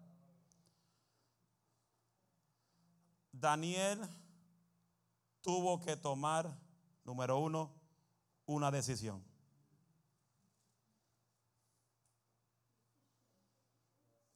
Daniel 3.39 3.99
tuvo 5.41 5.79
que 5.79 5.95
tomar, 5.95 6.57
número 7.03 7.37
uno, 7.37 7.73
una 8.45 8.71
decisión. 8.71 9.23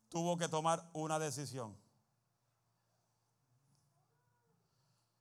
Tuvo 0.10 0.38
que 0.38 0.50
tomar 0.50 0.90
una 0.94 1.18
decisión. 1.20 1.78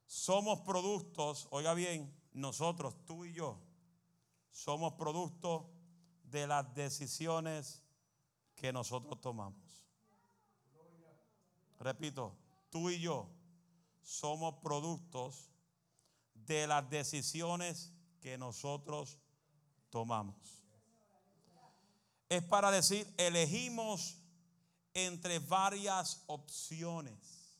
Somos 0.06 0.60
productos, 0.60 1.46
oiga 1.50 1.74
bien, 1.74 2.14
nosotros, 2.32 2.96
tú 3.04 3.24
y 3.24 3.32
yo, 3.32 3.60
somos 4.50 4.94
productos 4.94 5.66
de 6.24 6.46
las 6.46 6.74
decisiones 6.74 7.82
que 8.56 8.72
nosotros 8.72 9.20
tomamos. 9.20 9.86
Repito, 11.78 12.36
tú 12.70 12.90
y 12.90 13.00
yo 13.00 13.37
somos 14.08 14.54
productos 14.62 15.50
de 16.32 16.66
las 16.66 16.88
decisiones 16.88 17.92
que 18.22 18.38
nosotros 18.38 19.18
tomamos. 19.90 20.34
Es 22.30 22.42
para 22.42 22.70
decir, 22.70 23.06
elegimos 23.18 24.16
entre 24.94 25.40
varias 25.40 26.22
opciones. 26.26 27.54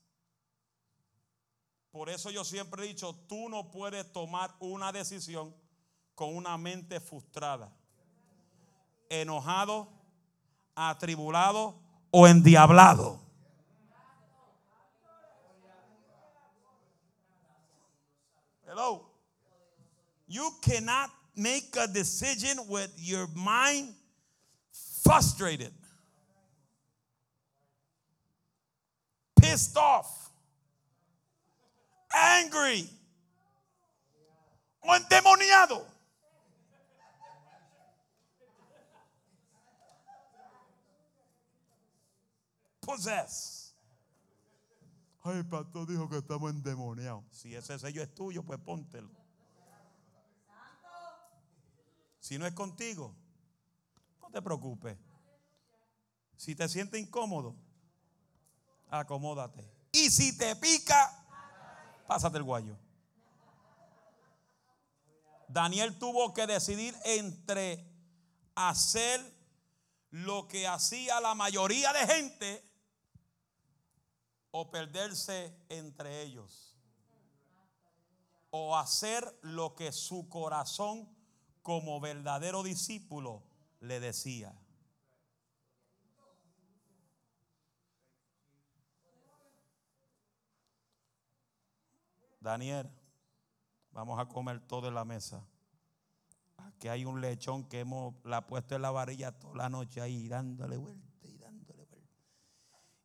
Por 1.91 2.09
eso 2.09 2.31
yo 2.31 2.45
siempre 2.45 2.83
he 2.83 2.89
dicho, 2.89 3.15
tú 3.29 3.51
no 3.51 3.71
puedes 3.71 4.11
tomar 4.11 4.55
una 4.59 4.91
decisión 4.91 5.55
con 6.15 6.35
una 6.35 6.57
mente 6.57 6.99
frustrada, 6.99 7.71
enojado, 9.11 9.93
atribulado 10.75 11.79
o 12.11 12.27
endiablado. 12.27 13.28
Hello. 18.69 19.07
You 20.27 20.51
cannot 20.61 21.09
make 21.35 21.75
a 21.81 21.87
decision 21.87 22.59
with 22.69 22.93
your 22.99 23.27
mind 23.35 23.95
frustrated, 25.03 25.73
pissed 29.41 29.75
off, 29.79 30.31
angry, 32.15 32.85
o 34.85 34.93
endemoniado. 34.93 35.83
Possess. 42.83 43.68
Ay, 45.29 45.37
el 45.37 45.47
pastor 45.47 45.87
dijo 45.87 46.09
que 46.09 46.17
estamos 46.17 46.51
endemoniados. 46.51 47.23
Si 47.31 47.55
ese 47.55 47.79
sello 47.79 48.03
es 48.03 48.15
tuyo, 48.15 48.43
pues 48.43 48.59
póntelo. 48.61 49.11
Si 52.19 52.39
no 52.39 52.47
es 52.47 52.55
contigo, 52.55 53.15
no 54.23 54.31
te 54.31 54.41
preocupes. 54.41 54.97
Si 56.39 56.55
te 56.55 56.67
sientes 56.67 56.99
incómodo, 56.99 57.55
acomódate. 58.89 59.71
Y 59.93 60.09
si 60.09 60.37
te 60.39 60.57
pica, 60.57 61.27
pásate 62.07 62.39
el 62.39 62.45
guayo. 62.45 62.79
Daniel 65.47 65.99
tuvo 65.99 66.33
que 66.33 66.47
decidir 66.47 66.97
entre 67.05 67.87
hacer 68.55 69.21
lo 70.09 70.49
que 70.49 70.67
hacía 70.67 71.21
la 71.21 71.35
mayoría 71.35 71.93
de 71.93 72.07
gente 72.07 72.68
o 74.61 74.73
perderse 74.73 75.55
entre 75.69 76.23
ellos. 76.23 76.77
O 78.51 78.77
hacer 78.77 79.39
lo 79.43 79.77
que 79.77 79.93
su 79.93 80.29
corazón 80.29 81.09
como 81.63 82.01
verdadero 82.01 82.65
discípulo 82.65 83.45
le 83.79 84.01
decía. 84.01 84.53
Daniel, 92.41 92.91
vamos 93.93 94.19
a 94.19 94.27
comer 94.27 94.59
todo 94.67 94.89
en 94.89 94.95
la 94.95 95.05
mesa. 95.05 95.47
Aquí 96.57 96.89
hay 96.89 97.05
un 97.05 97.21
lechón 97.21 97.69
que 97.69 97.81
hemos 97.81 98.15
la 98.25 98.45
puesto 98.49 98.75
en 98.75 98.83
la 98.83 98.91
varilla 98.91 99.39
toda 99.39 99.55
la 99.55 99.69
noche 99.69 100.01
ahí 100.01 100.27
dándole 100.27 100.79
vuelta. 100.79 101.08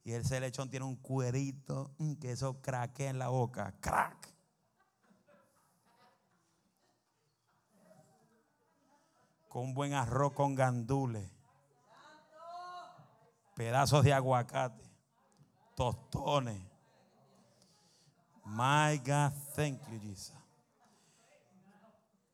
Y 0.03 0.11
ese 0.11 0.39
lechón 0.39 0.69
tiene 0.69 0.85
un 0.85 0.97
cuerito 0.97 1.91
que 2.19 2.31
eso 2.31 2.61
craquea 2.61 3.09
en 3.09 3.19
la 3.19 3.29
boca. 3.29 3.73
Crack. 3.79 4.33
Con 9.47 9.63
un 9.63 9.73
buen 9.73 9.93
arroz 9.93 10.33
con 10.33 10.55
gandules. 10.55 11.29
Pedazos 13.55 14.03
de 14.03 14.13
aguacate. 14.13 14.83
Tostones. 15.75 16.73
My 18.45 18.97
God, 18.97 19.31
thank 19.55 19.79
you, 19.89 19.99
Jesus. 19.99 20.35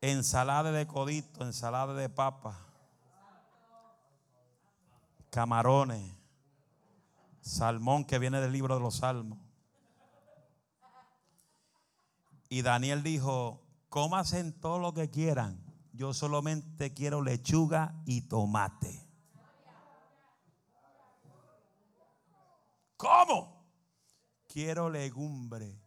Ensalada 0.02 0.72
de 0.72 0.88
codito, 0.88 1.44
ensalada 1.44 1.94
de 1.94 2.10
papa, 2.10 2.58
camarones, 5.30 6.19
salmón 7.50 8.06
que 8.06 8.20
viene 8.20 8.40
del 8.40 8.54
libro 8.54 8.76
de 8.76 8.82
los 8.82 8.98
salmos. 8.98 9.40
Y 12.48 12.62
Daniel 12.62 13.04
dijo, 13.04 13.62
cómasen 13.90 14.54
todo 14.54 14.80
lo 14.80 14.94
que 14.94 15.10
quieran, 15.10 15.62
yo 15.94 16.14
solamente 16.14 16.94
quiero 16.94 17.22
lechuga 17.22 17.94
y 18.06 18.22
tomate. 18.22 19.08
¿Cómo? 22.98 23.66
Quiero 24.48 24.90
legumbre. 24.90 25.80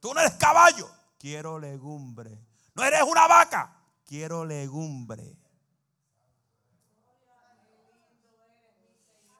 Tú 0.00 0.12
no 0.12 0.20
eres 0.20 0.34
caballo, 0.34 0.88
quiero 1.18 1.58
legumbre. 1.58 2.44
No 2.74 2.84
eres 2.84 3.02
una 3.02 3.26
vaca, 3.26 3.76
quiero 4.04 4.44
legumbre. 4.44 5.36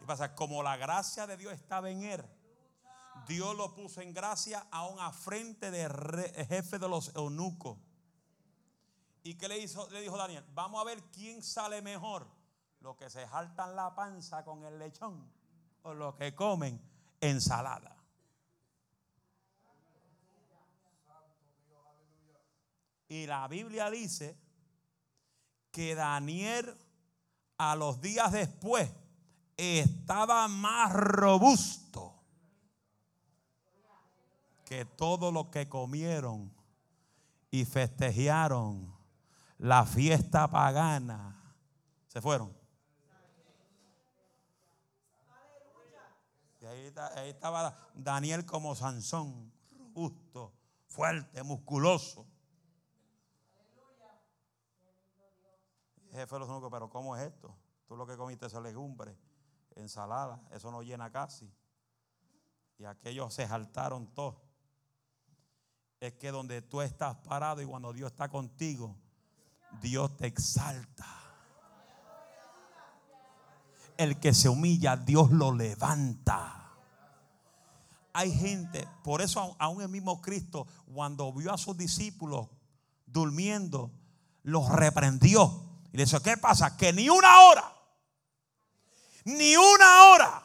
Pasa, 0.06 0.34
como 0.34 0.62
la 0.62 0.76
gracia 0.76 1.26
de 1.26 1.36
Dios 1.36 1.52
estaba 1.52 1.90
en 1.90 2.04
él, 2.04 2.24
Dios 3.26 3.56
lo 3.56 3.74
puso 3.74 4.00
en 4.00 4.12
gracia 4.14 4.66
aún 4.70 5.00
a 5.00 5.12
frente 5.12 5.70
del 5.70 5.90
jefe 6.46 6.78
de 6.78 6.88
los 6.88 7.14
eunucos. 7.16 7.78
¿Y 9.22 9.34
qué 9.34 9.48
le, 9.48 9.58
hizo, 9.58 9.90
le 9.90 10.00
dijo 10.00 10.16
Daniel? 10.16 10.44
Vamos 10.54 10.80
a 10.80 10.84
ver 10.84 11.02
quién 11.12 11.42
sale 11.42 11.82
mejor. 11.82 12.28
Los 12.80 12.96
que 12.96 13.10
se 13.10 13.26
jaltan 13.26 13.74
la 13.74 13.94
panza 13.94 14.44
con 14.44 14.62
el 14.64 14.78
lechón 14.78 15.28
o 15.82 15.94
los 15.94 16.14
que 16.14 16.34
comen 16.34 16.80
ensalada. 17.20 17.96
Y 23.08 23.26
la 23.26 23.48
Biblia 23.48 23.90
dice 23.90 24.38
que 25.70 25.94
Daniel 25.94 26.76
a 27.58 27.74
los 27.76 28.00
días 28.00 28.32
después 28.32 28.90
estaba 29.56 30.48
más 30.48 30.92
robusto 30.92 32.14
que 34.64 34.84
todo 34.84 35.30
lo 35.30 35.50
que 35.50 35.68
comieron 35.68 36.52
y 37.50 37.64
festejaron 37.64 38.94
la 39.58 39.86
fiesta 39.86 40.48
pagana. 40.48 41.54
Se 42.08 42.20
fueron. 42.20 42.54
Y 46.60 46.66
ahí, 46.66 46.92
ahí 47.16 47.30
estaba 47.30 47.76
Daniel 47.94 48.44
como 48.44 48.74
Sansón, 48.74 49.52
robusto, 49.78 50.52
fuerte, 50.86 51.42
musculoso. 51.42 52.26
jefe 56.16 56.38
los 56.38 56.48
únicos, 56.48 56.70
pero 56.70 56.88
¿cómo 56.88 57.14
es 57.16 57.26
esto? 57.26 57.54
Tú 57.86 57.96
lo 57.96 58.06
que 58.06 58.16
comiste 58.16 58.46
es 58.46 58.54
legumbre, 58.54 59.16
ensalada, 59.76 60.40
eso 60.50 60.70
no 60.70 60.82
llena 60.82 61.10
casi. 61.10 61.50
Y 62.78 62.84
aquellos 62.84 63.32
se 63.32 63.46
saltaron 63.46 64.06
todos. 64.14 64.36
Es 66.00 66.14
que 66.14 66.30
donde 66.30 66.60
tú 66.62 66.82
estás 66.82 67.16
parado 67.16 67.62
y 67.62 67.66
cuando 67.66 67.92
Dios 67.92 68.10
está 68.10 68.28
contigo, 68.28 68.96
Dios 69.80 70.16
te 70.16 70.26
exalta. 70.26 71.06
El 73.96 74.20
que 74.20 74.34
se 74.34 74.48
humilla, 74.48 74.96
Dios 74.96 75.30
lo 75.30 75.52
levanta. 75.52 76.74
Hay 78.12 78.32
gente, 78.32 78.86
por 79.02 79.20
eso 79.20 79.56
aún 79.58 79.82
el 79.82 79.88
mismo 79.88 80.20
Cristo, 80.20 80.66
cuando 80.92 81.32
vio 81.32 81.52
a 81.52 81.58
sus 81.58 81.76
discípulos 81.76 82.48
durmiendo, 83.06 83.90
los 84.42 84.68
reprendió 84.70 85.62
y 85.92 85.96
le 85.96 86.04
dice, 86.04 86.20
¿qué 86.20 86.36
pasa? 86.36 86.76
Que 86.76 86.92
ni 86.92 87.08
una 87.08 87.40
hora, 87.40 87.75
ni 89.26 89.56
una 89.56 90.04
hora 90.04 90.42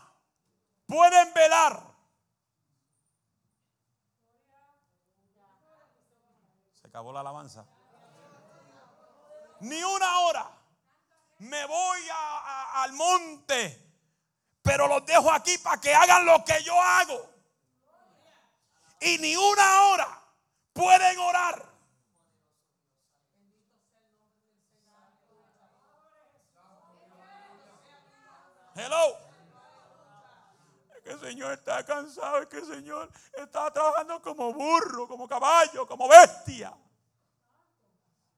pueden 0.87 1.33
velar. 1.33 1.83
Se 6.81 6.87
acabó 6.87 7.13
la 7.13 7.19
alabanza. 7.19 7.65
Ni 9.59 9.83
una 9.83 10.19
hora. 10.21 10.49
Me 11.39 11.65
voy 11.65 11.99
al 12.73 12.93
monte, 12.93 13.93
pero 14.63 14.87
los 14.87 15.05
dejo 15.05 15.31
aquí 15.31 15.57
para 15.59 15.79
que 15.79 15.93
hagan 15.93 16.25
lo 16.25 16.43
que 16.43 16.63
yo 16.63 16.79
hago. 16.79 17.29
Y 18.99 19.19
ni 19.19 19.35
una 19.35 19.83
hora 19.83 20.23
pueden 20.73 21.19
orar. 21.19 21.70
Hello. 28.75 29.17
Es 30.95 31.01
que 31.03 31.11
el 31.11 31.19
Señor 31.19 31.53
está 31.53 31.83
cansado, 31.85 32.37
es 32.39 32.47
que 32.47 32.59
el 32.59 32.65
Señor 32.65 33.11
está 33.33 33.71
trabajando 33.71 34.21
como 34.21 34.53
burro, 34.53 35.07
como 35.07 35.27
caballo, 35.27 35.85
como 35.87 36.07
bestia. 36.07 36.73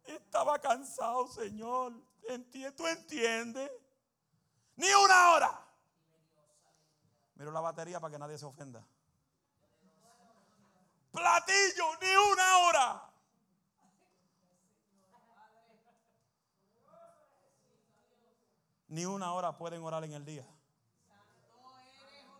Estaba 0.06 0.60
cansado, 0.60 1.28
Señor. 1.28 1.94
¿Tú 2.76 2.88
entiendes? 2.88 3.72
Ni 4.76 4.88
una 4.94 5.32
hora. 5.32 5.66
Miro 7.36 7.52
la 7.52 7.62
batería 7.62 8.00
para 8.00 8.12
que 8.12 8.20
nadie 8.20 8.38
se 8.38 8.46
ofenda. 8.46 8.84
Platillo, 11.12 11.86
ni 12.02 12.16
una 12.16 12.58
hora. 12.60 13.13
Ni 18.94 19.08
una 19.08 19.34
hora 19.34 19.58
pueden 19.58 19.82
orar 19.82 20.04
en 20.04 20.14
el 20.14 20.24
día. 20.24 20.46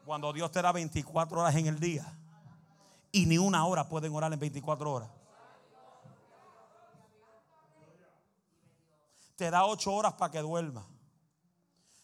Cuando 0.06 0.32
Dios 0.32 0.52
te 0.52 0.62
da 0.62 0.72
24 0.72 1.42
horas 1.42 1.56
en 1.56 1.66
el 1.66 1.80
día. 1.80 2.06
Y 3.12 3.26
ni 3.26 3.40
una 3.40 3.66
hora 3.66 3.90
pueden 3.90 4.14
orar 4.14 4.32
en 4.32 4.38
24 4.38 4.94
horas. 4.94 5.10
Te 9.36 9.50
da 9.50 9.66
8 9.66 9.92
horas 9.92 10.14
para 10.14 10.32
que 10.32 10.42
duerma. 10.42 10.86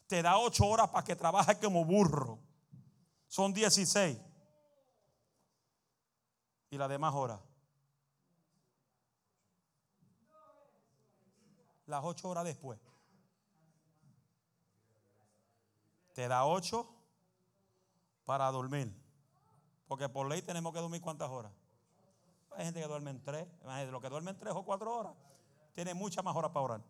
Te 0.07 0.23
da 0.23 0.39
8 0.39 0.65
horas 0.65 0.89
para 0.89 1.03
que 1.03 1.15
trabajes 1.15 1.55
como 1.57 1.85
burro. 1.85 2.39
Son 3.27 3.53
16. 3.53 4.17
Y 6.71 6.77
las 6.79 6.89
demás 6.89 7.13
horas. 7.13 7.39
Las 11.85 12.03
8 12.03 12.27
horas 12.27 12.45
después. 12.45 12.88
Te 16.19 16.27
da 16.27 16.45
8 16.45 16.86
para 18.25 18.51
dormir. 18.51 18.93
Porque 19.88 20.10
por 20.10 20.27
ley 20.27 20.41
tenemos 20.41 20.73
que 20.73 20.79
dormir 20.82 20.99
cuántas 20.99 21.29
horas. 21.29 21.53
Hay 22.58 22.65
gente 22.65 22.82
que 22.82 22.88
duerme 22.88 23.12
en 23.12 23.23
3. 23.23 23.47
Lo 23.89 24.01
que 24.01 24.10
duerme 24.10 24.32
en 24.32 24.38
3 24.38 24.53
o 24.53 24.65
4 24.65 24.93
horas. 24.93 25.13
Tiene 25.71 25.93
muchas 25.93 26.21
más 26.21 26.36
horas 26.36 26.51
para 26.51 26.65
orar. 26.65 26.82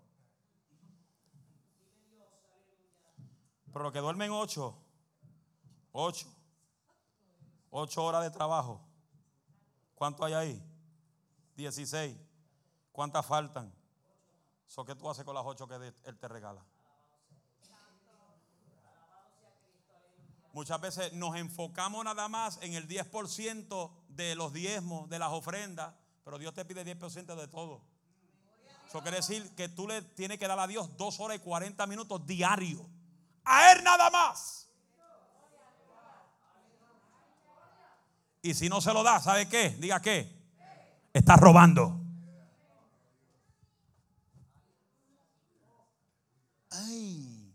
Pero 3.72 3.84
los 3.84 3.94
que 3.94 4.00
duermen 4.00 4.32
8, 4.32 4.76
8, 5.92 6.28
8 7.70 8.04
horas 8.04 8.24
de 8.24 8.32
trabajo. 8.32 8.82
¿Cuánto 9.94 10.26
hay 10.26 10.34
ahí? 10.34 10.64
16. 11.56 12.18
¿Cuántas 12.92 13.24
faltan? 13.28 13.72
¿So 14.66 14.84
qué 14.84 14.96
tú 14.96 15.08
haces 15.08 15.24
con 15.24 15.36
las 15.36 15.46
8 15.46 15.68
que 15.68 15.94
Él 16.06 16.18
te 16.18 16.28
regala? 16.28 16.66
Muchas 20.54 20.82
veces 20.82 21.14
nos 21.14 21.36
enfocamos 21.36 22.04
nada 22.04 22.28
más 22.28 22.58
en 22.62 22.74
el 22.74 22.88
10% 22.88 23.92
de 24.10 24.36
los 24.36 24.52
diezmos, 24.52 25.10
de 25.10 25.20
las 25.20 25.30
ofrendas, 25.30 25.94
pero 26.24 26.40
Dios 26.40 26.54
te 26.54 26.66
pide 26.66 26.84
10% 26.84 27.36
de 27.36 27.48
todo. 27.48 27.82
Eso 28.88 29.02
quiere 29.02 29.18
decir 29.18 29.54
que 29.56 29.70
tú 29.70 29.88
le 29.88 30.02
tienes 30.02 30.40
que 30.40 30.48
dar 30.48 30.58
a 30.58 30.66
Dios 30.66 30.98
2 30.98 31.20
horas 31.20 31.38
y 31.38 31.40
40 31.40 31.86
minutos 31.86 32.26
diarios 32.26 32.82
a 33.46 33.72
Él 33.72 33.84
nada 33.84 34.10
más. 34.10 34.68
Y 38.42 38.54
si 38.54 38.70
no 38.70 38.82
se 38.82 38.94
lo 38.94 39.04
da, 39.04 39.20
¿sabe 39.20 39.48
qué? 39.48 39.70
Diga 39.72 40.02
qué. 40.02 40.32
Está 41.14 41.36
robando. 41.36 42.00
Ay. 46.72 47.54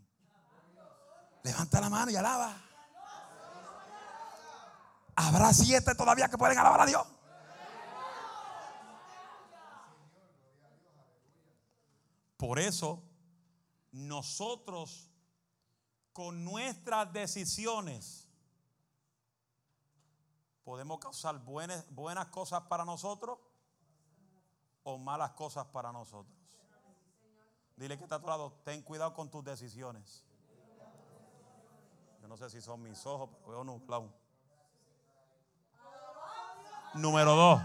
Levanta 1.43 1.81
la 1.81 1.89
mano 1.89 2.11
y 2.11 2.15
alaba. 2.15 2.64
¿Habrá 5.15 5.53
siete 5.53 5.95
todavía 5.95 6.29
que 6.29 6.37
pueden 6.37 6.57
alabar 6.57 6.81
a 6.81 6.85
Dios? 6.85 7.07
Por 12.37 12.59
eso, 12.59 13.01
nosotros 13.91 15.09
con 16.11 16.43
nuestras 16.43 17.11
decisiones 17.13 18.29
podemos 20.63 20.99
causar 20.99 21.39
buenas, 21.39 21.85
buenas 21.93 22.27
cosas 22.27 22.63
para 22.63 22.83
nosotros 22.83 23.39
o 24.83 24.97
malas 24.97 25.31
cosas 25.31 25.65
para 25.67 25.91
nosotros. 25.91 26.35
Dile 27.77 27.97
que 27.97 28.03
está 28.03 28.15
a 28.15 28.21
tu 28.21 28.27
lado, 28.27 28.51
ten 28.63 28.81
cuidado 28.81 29.13
con 29.13 29.29
tus 29.29 29.43
decisiones. 29.43 30.23
Yo 32.21 32.27
no 32.27 32.37
sé 32.37 32.49
si 32.49 32.61
son 32.61 32.81
mis 32.81 33.05
ojos, 33.05 33.29
pero 33.39 33.51
veo 33.51 33.63
nublado. 33.63 34.24
Número 36.95 37.35
dos. 37.35 37.61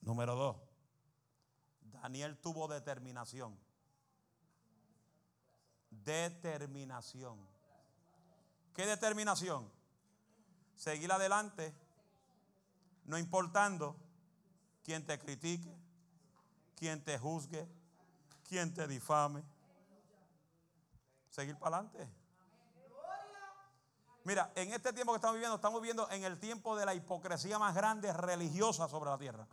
Número 0.00 0.34
dos. 0.34 0.56
Daniel 1.82 2.38
tuvo 2.38 2.66
determinación. 2.66 3.58
Determinación. 5.90 7.38
¿Qué 8.74 8.86
determinación? 8.86 9.70
Seguir 10.76 11.12
adelante, 11.12 11.74
no 13.04 13.18
importando 13.18 13.96
quién 14.82 15.04
te 15.04 15.18
critique, 15.18 15.70
quién 16.74 17.04
te 17.04 17.18
juzgue, 17.18 17.68
quién 18.48 18.72
te 18.72 18.88
difame. 18.88 19.44
Seguir 21.28 21.58
para 21.58 21.76
adelante. 21.76 22.23
Mira, 24.24 24.50
en 24.54 24.72
este 24.72 24.92
tiempo 24.94 25.12
que 25.12 25.16
estamos 25.16 25.34
viviendo, 25.34 25.56
estamos 25.56 25.80
viviendo 25.80 26.10
en 26.10 26.24
el 26.24 26.40
tiempo 26.40 26.76
de 26.76 26.86
la 26.86 26.94
hipocresía 26.94 27.58
más 27.58 27.74
grande 27.74 28.10
religiosa 28.12 28.88
sobre 28.88 29.10
la 29.10 29.18
tierra. 29.18 29.46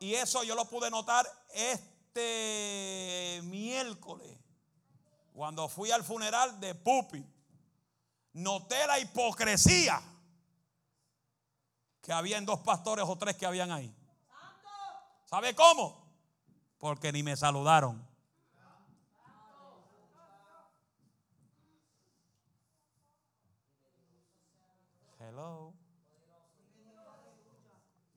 Y 0.00 0.14
eso 0.14 0.42
yo 0.42 0.54
lo 0.54 0.64
pude 0.64 0.90
notar 0.90 1.26
este 1.52 3.40
miércoles 3.44 4.38
cuando 5.34 5.68
fui 5.68 5.90
al 5.90 6.02
funeral 6.02 6.58
de 6.58 6.74
Pupi, 6.74 7.24
noté 8.32 8.86
la 8.86 8.98
hipocresía 8.98 10.02
que 12.00 12.12
había 12.12 12.38
en 12.38 12.46
dos 12.46 12.60
pastores 12.60 13.04
o 13.06 13.16
tres 13.18 13.36
que 13.36 13.44
habían 13.44 13.70
ahí. 13.70 13.94
¿Sabe 15.26 15.54
cómo? 15.54 16.06
Porque 16.78 17.12
ni 17.12 17.22
me 17.22 17.36
saludaron. 17.36 18.07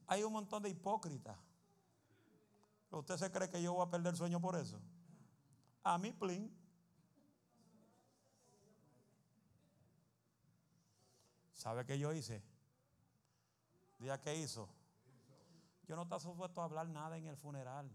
Hay 0.08 0.24
un 0.24 0.34
montón 0.34 0.64
de 0.64 0.70
hipócritas. 0.70 1.38
¿Usted 2.90 3.18
se 3.18 3.32
cree 3.32 3.50
que 3.50 3.62
yo 3.62 3.74
voy 3.74 3.88
a 3.88 3.90
perder 3.90 4.16
sueño 4.18 4.42
por 4.42 4.56
eso? 4.58 4.80
A 5.84 5.98
mí, 5.98 6.12
plin. 6.12 6.54
¿Sabe 11.54 11.86
qué 11.86 11.98
yo 11.98 12.12
hice? 12.12 12.44
Día 14.00 14.20
que 14.20 14.36
hizo. 14.36 14.68
Yo 15.88 15.96
no 15.96 16.04
estaba 16.04 16.20
supuesto 16.20 16.62
a 16.62 16.66
hablar 16.66 16.90
nada 16.90 17.18
en 17.18 17.28
el 17.28 17.38
funeral. 17.38 17.90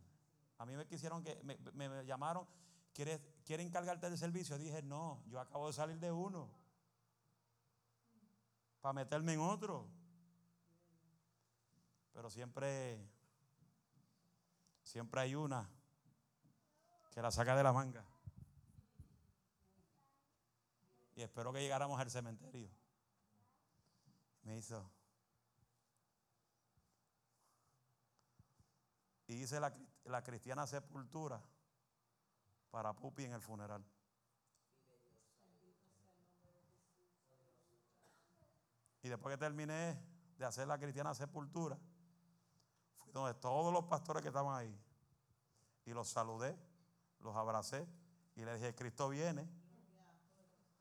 A 0.58 0.64
mí 0.64 0.76
me 0.76 0.86
quisieron 0.86 1.22
que 1.22 1.38
me, 1.42 2.04
llamaron, 2.04 2.46
¿Quieres, 2.94 3.20
¿quiere 3.44 3.62
encargarte 3.62 4.08
del 4.08 4.18
servicio? 4.18 4.56
Dije, 4.56 4.82
no, 4.82 5.22
yo 5.26 5.38
acabo 5.38 5.66
de 5.66 5.74
salir 5.74 5.98
de 5.98 6.10
uno. 6.10 6.48
Para 8.86 8.94
meterme 8.94 9.32
en 9.32 9.40
otro. 9.40 9.84
Pero 12.12 12.30
siempre, 12.30 13.04
siempre 14.84 15.22
hay 15.22 15.34
una 15.34 15.68
que 17.10 17.20
la 17.20 17.32
saca 17.32 17.56
de 17.56 17.64
la 17.64 17.72
manga. 17.72 18.04
Y 21.16 21.22
espero 21.22 21.52
que 21.52 21.62
llegáramos 21.62 21.98
al 21.98 22.12
cementerio 22.12 22.70
me 24.44 24.56
hizo. 24.56 24.88
Y 29.26 29.42
hice 29.42 29.58
la, 29.58 29.76
la 30.04 30.22
cristiana 30.22 30.64
sepultura 30.64 31.42
para 32.70 32.92
Pupi 32.92 33.24
en 33.24 33.32
el 33.32 33.40
funeral. 33.40 33.84
Y 39.06 39.08
después 39.08 39.32
que 39.34 39.38
terminé 39.38 39.96
de 40.36 40.44
hacer 40.44 40.66
la 40.66 40.78
cristiana 40.78 41.14
sepultura, 41.14 41.78
fui 42.98 43.12
donde 43.12 43.34
todos 43.34 43.72
los 43.72 43.84
pastores 43.84 44.20
que 44.20 44.28
estaban 44.30 44.58
ahí. 44.58 44.76
Y 45.84 45.92
los 45.92 46.08
saludé, 46.08 46.58
los 47.20 47.36
abracé 47.36 47.86
y 48.34 48.44
les 48.44 48.60
dije, 48.60 48.74
Cristo 48.74 49.08
viene. 49.08 49.48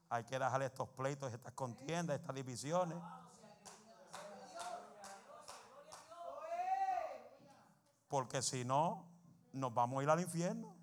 Hay 0.09 0.23
que 0.23 0.39
dejarle 0.39 0.65
estos 0.65 0.89
pleitos, 0.89 1.31
estas 1.31 1.53
contiendas, 1.53 2.19
estas 2.19 2.35
divisiones. 2.35 2.97
Porque 8.07 8.41
si 8.41 8.65
no, 8.65 9.05
nos 9.53 9.71
vamos 9.71 9.99
a 9.99 10.03
ir 10.03 10.09
al 10.09 10.21
infierno. 10.21 10.75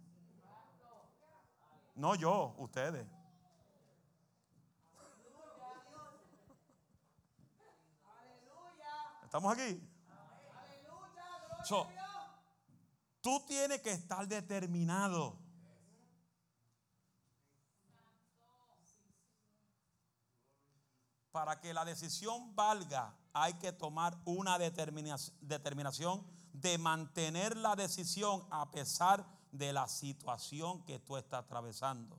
No 1.97 2.15
yo, 2.15 2.55
ustedes. 2.59 3.05
¿Estamos 9.33 9.55
aquí? 9.55 9.81
tú 13.23 13.43
tienes 13.47 13.81
que 13.81 13.93
estar 13.93 14.29
determinado. 14.29 15.39
para 21.31 21.59
que 21.63 21.73
la 21.73 21.87
decisión 21.87 22.55
valga, 22.55 23.17
hay 23.33 23.55
que 23.55 23.73
tomar 23.73 24.19
una 24.27 24.59
determinación 24.59 26.27
de 26.53 26.77
mantener 26.77 27.57
la 27.57 27.75
decisión 27.75 28.47
a 28.51 28.71
pesar 28.71 29.25
de 29.51 29.73
la 29.73 29.89
situación 29.89 30.85
que 30.85 30.99
tú 30.99 31.17
estás 31.17 31.45
atravesando. 31.45 32.19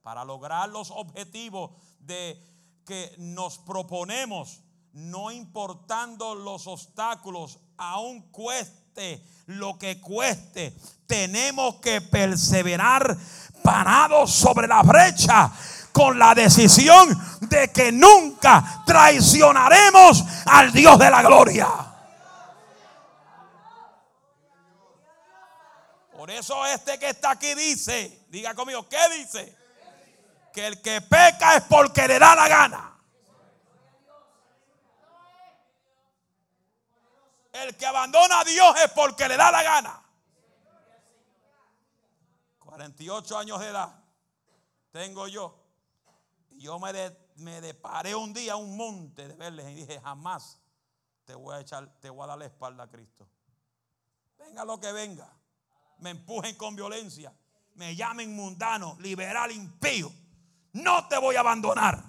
Para 0.00 0.24
lograr 0.24 0.70
los 0.70 0.90
objetivos 0.90 1.72
de 1.98 2.42
que 2.86 3.14
nos 3.18 3.58
proponemos, 3.58 4.62
no 4.96 5.30
importando 5.30 6.34
los 6.34 6.66
obstáculos, 6.66 7.58
aún 7.76 8.22
cueste 8.30 9.22
lo 9.44 9.78
que 9.78 10.00
cueste, 10.00 10.74
tenemos 11.06 11.76
que 11.76 12.00
perseverar 12.00 13.14
parados 13.62 14.32
sobre 14.32 14.66
la 14.66 14.82
brecha 14.82 15.52
con 15.92 16.18
la 16.18 16.34
decisión 16.34 17.08
de 17.42 17.70
que 17.72 17.92
nunca 17.92 18.82
traicionaremos 18.86 20.24
al 20.46 20.72
Dios 20.72 20.98
de 20.98 21.10
la 21.10 21.22
gloria. 21.22 21.68
Por 26.16 26.30
eso 26.30 26.64
este 26.64 26.98
que 26.98 27.10
está 27.10 27.32
aquí 27.32 27.54
dice, 27.54 28.24
diga 28.30 28.54
conmigo, 28.54 28.88
¿qué 28.88 29.18
dice? 29.18 29.54
Que 30.54 30.68
el 30.68 30.80
que 30.80 31.02
peca 31.02 31.56
es 31.56 31.64
porque 31.64 32.08
le 32.08 32.18
da 32.18 32.34
la 32.34 32.48
gana. 32.48 32.95
El 37.62 37.76
que 37.76 37.86
abandona 37.86 38.40
a 38.40 38.44
Dios 38.44 38.76
es 38.84 38.90
porque 38.90 39.28
le 39.28 39.36
da 39.36 39.50
la 39.50 39.62
gana. 39.62 40.02
48 42.58 43.38
años 43.38 43.60
de 43.60 43.68
edad 43.68 44.02
tengo 44.90 45.26
yo. 45.28 45.62
Y 46.50 46.60
yo 46.60 46.78
me, 46.78 46.92
me 47.36 47.60
deparé 47.60 48.14
un 48.14 48.32
día 48.32 48.54
a 48.54 48.56
un 48.56 48.76
monte 48.76 49.28
de 49.28 49.36
verles 49.36 49.68
y 49.70 49.74
dije, 49.74 50.00
jamás 50.00 50.60
te 51.24 51.34
voy 51.34 51.54
a 51.54 51.60
echar, 51.60 51.88
te 52.00 52.10
voy 52.10 52.24
a 52.24 52.28
dar 52.28 52.38
la 52.38 52.46
espalda 52.46 52.84
a 52.84 52.88
Cristo. 52.88 53.28
Venga 54.38 54.64
lo 54.64 54.80
que 54.80 54.92
venga. 54.92 55.30
Me 55.98 56.10
empujen 56.10 56.56
con 56.56 56.76
violencia. 56.76 57.32
Me 57.74 57.94
llamen 57.94 58.34
mundano, 58.34 58.96
liberal, 59.00 59.50
impío. 59.52 60.10
No 60.72 61.08
te 61.08 61.18
voy 61.18 61.36
a 61.36 61.40
abandonar. 61.40 62.02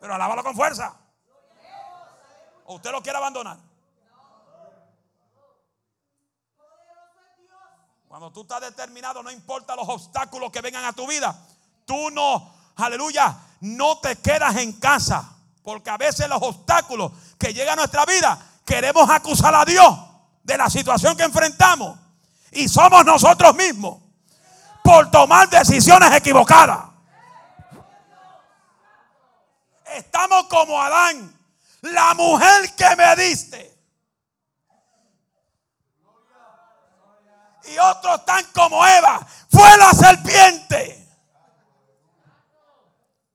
Pero 0.00 0.14
alábalo 0.14 0.42
con 0.42 0.54
fuerza. 0.54 1.03
¿O 2.64 2.76
usted 2.76 2.90
lo 2.90 3.02
quiere 3.02 3.18
abandonar? 3.18 3.58
Cuando 8.08 8.30
tú 8.30 8.42
estás 8.42 8.60
determinado, 8.60 9.22
no 9.22 9.30
importa 9.30 9.74
los 9.74 9.88
obstáculos 9.88 10.52
que 10.52 10.60
vengan 10.60 10.84
a 10.84 10.92
tu 10.92 11.06
vida, 11.06 11.36
tú 11.84 12.10
no, 12.10 12.54
aleluya, 12.76 13.36
no 13.60 13.98
te 13.98 14.16
quedas 14.16 14.56
en 14.56 14.72
casa. 14.74 15.32
Porque 15.64 15.90
a 15.90 15.96
veces 15.96 16.28
los 16.28 16.40
obstáculos 16.40 17.10
que 17.38 17.52
llegan 17.52 17.72
a 17.72 17.82
nuestra 17.82 18.04
vida, 18.04 18.38
queremos 18.64 19.10
acusar 19.10 19.54
a 19.54 19.64
Dios 19.64 19.98
de 20.44 20.56
la 20.56 20.70
situación 20.70 21.16
que 21.16 21.24
enfrentamos. 21.24 21.98
Y 22.52 22.68
somos 22.68 23.04
nosotros 23.04 23.54
mismos 23.56 23.98
por 24.84 25.10
tomar 25.10 25.48
decisiones 25.48 26.12
equivocadas. 26.12 26.84
Estamos 29.96 30.44
como 30.44 30.80
Adán, 30.80 31.36
la 31.92 32.14
mujer 32.14 32.74
que 32.74 32.96
me 32.96 33.16
diste. 33.16 33.70
Y 37.66 37.78
otros 37.78 38.20
están 38.20 38.44
como 38.54 38.86
Eva, 38.86 39.26
fue 39.48 39.76
la 39.78 39.90
serpiente. 39.92 41.08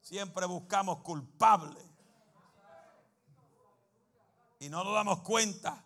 Siempre 0.02 0.46
buscamos 0.46 1.00
culpables. 1.00 1.84
Y 4.60 4.70
no 4.70 4.84
nos 4.84 4.94
damos 4.94 5.22
cuenta 5.22 5.84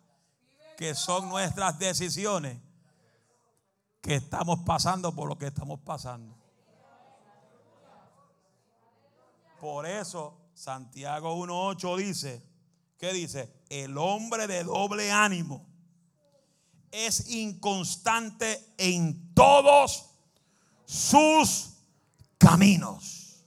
que 0.78 0.96
son 0.96 1.30
nuestras 1.30 1.78
decisiones 1.78 2.58
que 4.02 4.16
estamos 4.16 4.60
pasando 4.66 5.14
por 5.14 5.30
lo 5.30 5.38
que 5.38 5.48
estamos 5.48 5.80
pasando. 5.82 6.36
Por 9.60 9.86
eso 9.86 10.38
Santiago 10.54 11.36
1.8 11.38 11.98
dice, 11.98 12.53
¿qué 12.98 13.14
dice? 13.14 13.54
El 13.70 13.98
hombre 13.98 14.48
de 14.48 14.64
doble 14.64 15.12
ánimo 15.12 15.66
es 16.92 17.30
inconstante 17.30 18.74
en 18.78 19.34
todos 19.34 20.12
sus 20.86 21.74
caminos. 22.38 23.44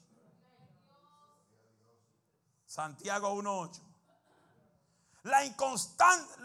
Santiago 2.66 3.34
1.8. 3.40 3.80
La 5.22 5.44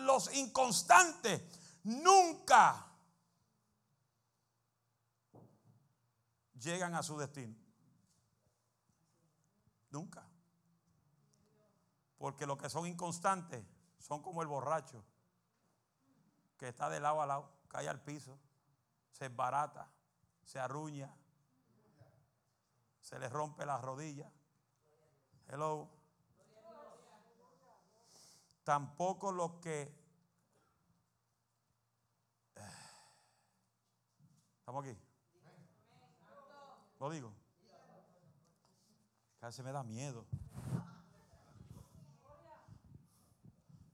los 0.06 0.34
inconstantes 0.34 1.42
nunca 1.84 2.88
llegan 6.60 6.96
a 6.96 7.04
su 7.04 7.18
destino. 7.18 7.56
Nunca. 9.90 10.21
Porque 12.22 12.46
los 12.46 12.58
que 12.60 12.70
son 12.70 12.86
inconstantes 12.86 13.66
son 13.98 14.22
como 14.22 14.44
el 14.44 14.48
borracho 14.48 15.04
que 16.58 16.68
está 16.68 16.88
de 16.88 17.00
lado 17.00 17.20
a 17.22 17.26
lado, 17.26 17.52
cae 17.68 17.90
al 17.90 18.00
piso, 18.00 18.38
se 19.10 19.30
barata, 19.30 19.92
se 20.44 20.60
arruña, 20.60 21.12
se 23.00 23.18
le 23.18 23.28
rompe 23.28 23.66
la 23.66 23.80
rodilla. 23.80 24.32
Hello 25.48 25.90
tampoco 28.64 29.32
lo 29.32 29.60
que... 29.60 29.92
¿Estamos 34.60 34.86
aquí? 34.86 34.98
Lo 37.00 37.10
digo. 37.10 37.34
Casi 39.40 39.64
me 39.64 39.72
da 39.72 39.84
miedo. 39.84 40.28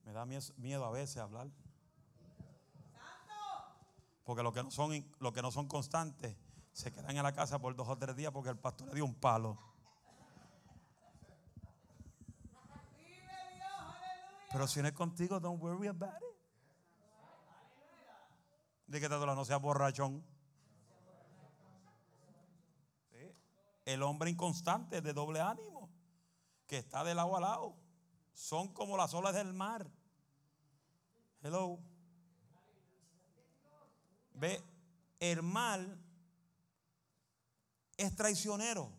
Me 0.08 0.14
da 0.14 0.26
miedo 0.26 0.86
a 0.86 0.90
veces 0.90 1.18
hablar. 1.18 1.52
Porque 4.24 4.42
los 4.42 4.54
que 4.54 4.64
no 4.64 4.72
son, 4.72 5.06
los 5.20 5.34
que 5.34 5.42
no 5.42 5.52
son 5.52 5.68
constantes 5.68 6.38
se 6.72 6.94
quedan 6.94 7.18
en 7.18 7.24
la 7.24 7.34
casa 7.34 7.60
por 7.60 7.76
dos 7.76 7.90
o 7.90 7.98
tres 7.98 8.16
días 8.16 8.32
porque 8.32 8.50
el 8.52 8.58
pastor 8.58 8.88
le 8.88 8.96
dio 8.96 9.04
un 9.04 9.16
palo. 9.16 9.60
Pero 14.50 14.66
si 14.66 14.82
no 14.82 14.88
es 14.88 14.94
contigo, 14.94 15.42
don't 15.42 15.62
worry 15.62 15.88
about 15.88 16.16
it. 16.22 16.38
De 18.88 19.02
que 19.02 19.10
te 19.10 19.18
no 19.18 19.44
sea 19.44 19.58
borrachón. 19.58 20.26
El 23.84 24.04
hombre 24.04 24.30
inconstante, 24.30 25.02
de 25.02 25.12
doble 25.12 25.42
ánimo, 25.42 25.90
que 26.66 26.78
está 26.78 27.04
de 27.04 27.14
lado 27.14 27.36
a 27.36 27.42
lado, 27.42 27.76
son 28.32 28.74
como 28.74 28.96
las 28.96 29.14
olas 29.14 29.34
del 29.34 29.54
mar. 29.54 29.97
Hello. 31.42 31.80
Ve, 34.34 34.62
el 35.20 35.42
mal 35.42 36.00
es 37.98 38.16
traicionero. 38.16 38.92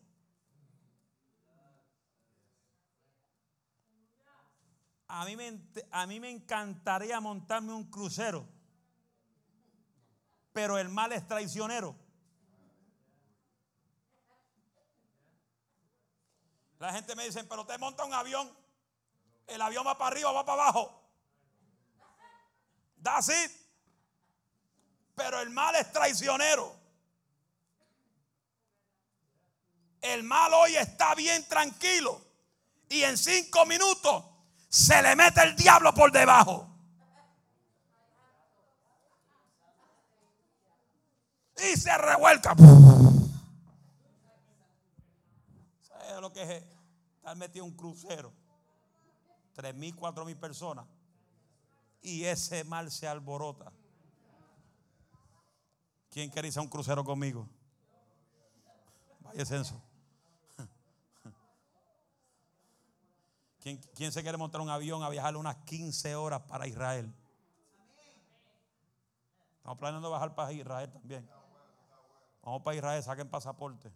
a 5.09 5.25
mí, 5.25 5.37
me, 5.37 5.59
a 5.91 6.07
mí 6.07 6.21
me 6.21 6.31
encantaría 6.31 7.19
montarme 7.21 7.73
un 7.73 7.91
crucero, 7.91 8.47
pero 10.53 10.77
el 10.77 10.91
mal 10.91 11.13
es 11.13 11.27
traicionero. 11.27 11.97
La 16.79 16.93
gente 16.93 17.17
me 17.17 17.25
dice, 17.25 17.43
pero 17.45 17.67
te 17.67 17.77
monta 17.79 18.05
un 18.05 18.13
avión, 18.13 18.57
el 19.47 19.61
avión 19.61 19.85
va 19.87 19.97
para 19.97 20.13
arriba, 20.13 20.31
va 20.31 20.45
para 20.45 20.63
abajo. 20.63 20.98
That's 23.03 23.29
it. 23.29 23.51
Pero 25.15 25.41
el 25.41 25.51
mal 25.51 25.75
es 25.77 25.91
traicionero. 25.93 26.77
El 30.01 30.23
mal 30.23 30.53
hoy 30.55 30.77
está 30.77 31.15
bien 31.15 31.47
tranquilo. 31.49 32.21
Y 32.89 33.03
en 33.03 33.19
cinco 33.19 33.67
minutos 33.67 34.25
se 34.69 35.03
le 35.03 35.17
mete 35.17 35.43
el 35.43 35.57
diablo 35.57 35.93
por 35.93 36.13
debajo. 36.13 36.69
Y 41.57 41.77
se 41.77 41.97
revuelca. 41.99 42.55
¿Sabes 45.83 46.21
lo 46.21 46.33
que 46.33 46.43
es 46.43 46.63
estar 47.17 47.37
metido 47.37 47.65
en 47.65 47.73
un 47.73 47.77
crucero? 47.77 48.33
Tres 49.55 49.75
mil, 49.75 49.97
cuatro 49.97 50.25
mil 50.25 50.37
personas. 50.37 50.87
Y 52.09 52.25
ese 52.25 52.65
mal 52.65 52.91
se 52.91 53.07
alborota. 53.07 53.71
¿Quién 56.09 56.31
quiere 56.31 56.49
irse 56.49 56.59
a 56.59 56.63
un 56.63 56.69
crucero 56.69 57.05
conmigo? 57.05 57.47
Vaya 59.21 59.45
censo. 59.45 59.79
¿Quién, 63.61 63.79
quién 63.95 64.11
se 64.11 64.23
quiere 64.23 64.39
montar 64.39 64.63
un 64.63 64.71
avión 64.71 65.03
a 65.03 65.11
viajar 65.11 65.37
unas 65.37 65.57
15 65.67 66.17
horas 66.17 66.41
para 66.49 66.67
Israel? 66.67 67.15
Estamos 69.59 69.77
planeando 69.77 70.09
bajar 70.09 70.35
para 70.35 70.51
Israel 70.51 70.91
también. 70.91 71.29
Vamos 72.43 72.63
para 72.63 72.75
Israel, 72.75 73.03
saquen 73.03 73.29
pasaporte. 73.29 73.93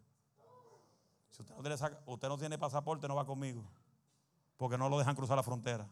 Si 1.30 1.40
usted 1.40 1.54
no, 1.54 1.62
tiene, 1.62 1.76
usted 2.04 2.28
no 2.28 2.36
tiene 2.36 2.58
pasaporte, 2.58 3.08
no 3.08 3.14
va 3.14 3.24
conmigo. 3.24 3.64
Porque 4.58 4.76
no 4.76 4.90
lo 4.90 4.98
dejan 4.98 5.16
cruzar 5.16 5.38
la 5.38 5.42
frontera. 5.42 5.88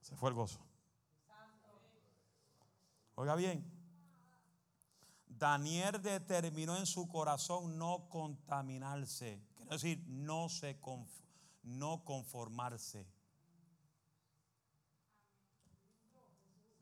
Se 0.00 0.16
fue 0.16 0.30
el 0.30 0.34
gozo. 0.34 0.58
Oiga 3.16 3.34
bien. 3.34 3.64
Daniel 5.26 6.02
determinó 6.02 6.76
en 6.76 6.86
su 6.86 7.08
corazón 7.08 7.78
no 7.78 8.08
contaminarse. 8.10 9.42
Quiere 9.56 9.70
decir, 9.70 10.04
no, 10.06 10.48
se 10.50 10.78
no 11.62 12.04
conformarse. 12.04 13.06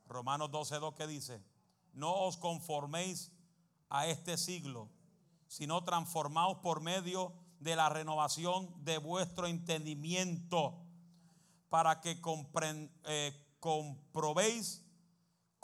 Romanos 0.06 0.50
12.2 0.50 0.94
que 0.94 1.06
dice, 1.06 1.42
no 1.92 2.12
os 2.26 2.36
conforméis 2.36 3.32
a 3.88 4.08
este 4.08 4.36
siglo, 4.36 4.90
sino 5.46 5.84
transformaos 5.84 6.58
por 6.58 6.80
medio 6.80 7.32
de 7.60 7.76
la 7.76 7.88
renovación 7.88 8.72
de 8.84 8.98
vuestro 8.98 9.46
entendimiento, 9.46 10.80
para 11.68 12.00
que 12.00 12.20
eh, 13.06 13.56
comprobéis 13.60 14.83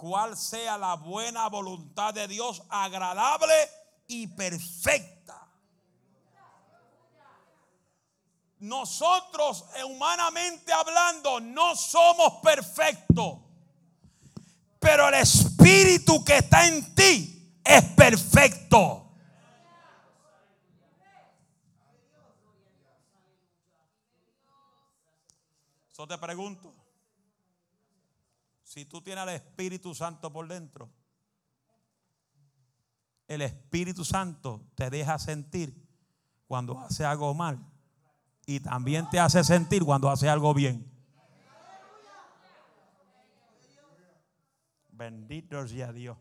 cuál 0.00 0.34
sea 0.34 0.78
la 0.78 0.94
buena 0.94 1.46
voluntad 1.50 2.14
de 2.14 2.26
Dios, 2.26 2.62
agradable 2.70 3.54
y 4.06 4.28
perfecta. 4.28 5.46
Nosotros, 8.60 9.66
humanamente 9.84 10.72
hablando, 10.72 11.38
no 11.40 11.76
somos 11.76 12.40
perfectos. 12.42 13.40
Pero 14.78 15.08
el 15.08 15.16
espíritu 15.16 16.24
que 16.24 16.38
está 16.38 16.66
en 16.66 16.94
ti 16.94 17.60
es 17.62 17.84
perfecto. 17.94 19.06
Yo 25.92 26.06
te 26.06 26.16
pregunto, 26.16 26.79
si 28.70 28.84
tú 28.84 29.02
tienes 29.02 29.22
al 29.22 29.30
Espíritu 29.30 29.92
Santo 29.96 30.32
por 30.32 30.46
dentro, 30.46 30.88
el 33.26 33.42
Espíritu 33.42 34.04
Santo 34.04 34.70
te 34.76 34.88
deja 34.88 35.18
sentir 35.18 35.74
cuando 36.46 36.78
hace 36.78 37.04
algo 37.04 37.34
mal 37.34 37.58
y 38.46 38.60
también 38.60 39.10
te 39.10 39.18
hace 39.18 39.42
sentir 39.42 39.82
cuando 39.82 40.08
hace 40.08 40.28
algo 40.28 40.54
bien. 40.54 40.88
Bendito 44.90 45.66
sea 45.66 45.92
Dios. 45.92 46.16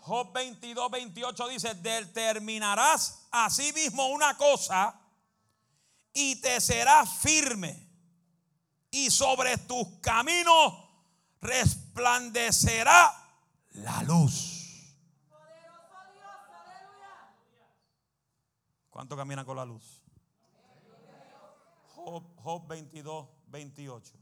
Job 0.00 0.32
22, 0.32 0.90
28 0.90 1.48
dice, 1.50 1.74
determinarás 1.76 3.28
a 3.30 3.48
sí 3.48 3.72
mismo 3.72 4.08
una 4.08 4.36
cosa 4.36 5.00
y 6.12 6.40
te 6.40 6.60
será 6.60 7.06
firme 7.06 7.83
y 8.94 9.10
sobre 9.10 9.58
tus 9.58 9.88
caminos 10.00 10.72
resplandecerá 11.40 13.12
la 13.72 14.04
luz. 14.04 14.94
¿Cuánto 18.90 19.16
caminan 19.16 19.44
con 19.44 19.56
la 19.56 19.64
luz? 19.64 20.00
Job, 21.96 22.22
Job 22.36 22.68
22, 22.68 23.28
28. 23.48 24.16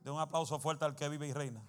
De 0.00 0.10
un 0.10 0.20
aplauso 0.20 0.58
fuerte 0.58 0.84
al 0.84 0.94
que 0.94 1.08
vive 1.08 1.28
y 1.28 1.32
reina. 1.32 1.62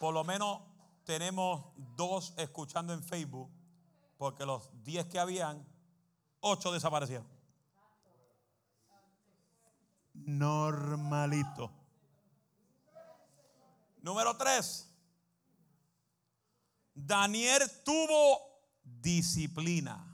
Por 0.00 0.12
lo 0.12 0.24
menos 0.24 0.71
tenemos 1.04 1.64
dos 1.96 2.34
escuchando 2.36 2.92
en 2.92 3.02
Facebook, 3.02 3.50
porque 4.16 4.46
los 4.46 4.70
10 4.84 5.06
que 5.06 5.18
habían, 5.18 5.66
8 6.40 6.72
desaparecieron. 6.72 7.26
Normalito. 10.14 11.70
Número 14.00 14.36
3. 14.36 14.88
Daniel 16.94 17.62
tuvo 17.84 18.38
disciplina. 18.84 20.08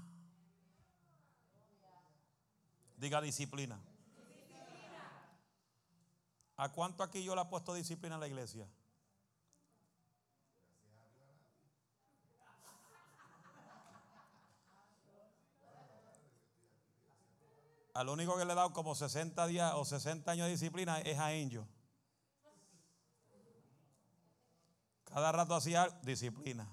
Diga 2.97 3.21
disciplina. 3.21 3.81
¿A 6.57 6.73
cuánto 6.73 7.05
aquí 7.05 7.23
yo 7.23 7.37
le 7.37 7.43
he 7.43 7.45
puesto 7.45 7.73
disciplina 7.73 8.17
a 8.17 8.19
la 8.19 8.27
iglesia? 8.27 8.69
Al 17.99 18.09
único 18.11 18.37
que 18.37 18.45
le 18.45 18.53
he 18.53 18.55
dado 18.55 18.73
como 18.73 18.95
60 18.95 19.45
días 19.49 19.73
o 19.75 19.85
60 19.85 20.31
años 20.31 20.47
de 20.47 20.53
disciplina 20.53 21.01
es 21.01 21.19
a 21.19 21.27
Angel. 21.27 21.67
Cada 25.03 25.33
rato 25.33 25.57
hacía 25.57 25.89
disciplina. 26.05 26.73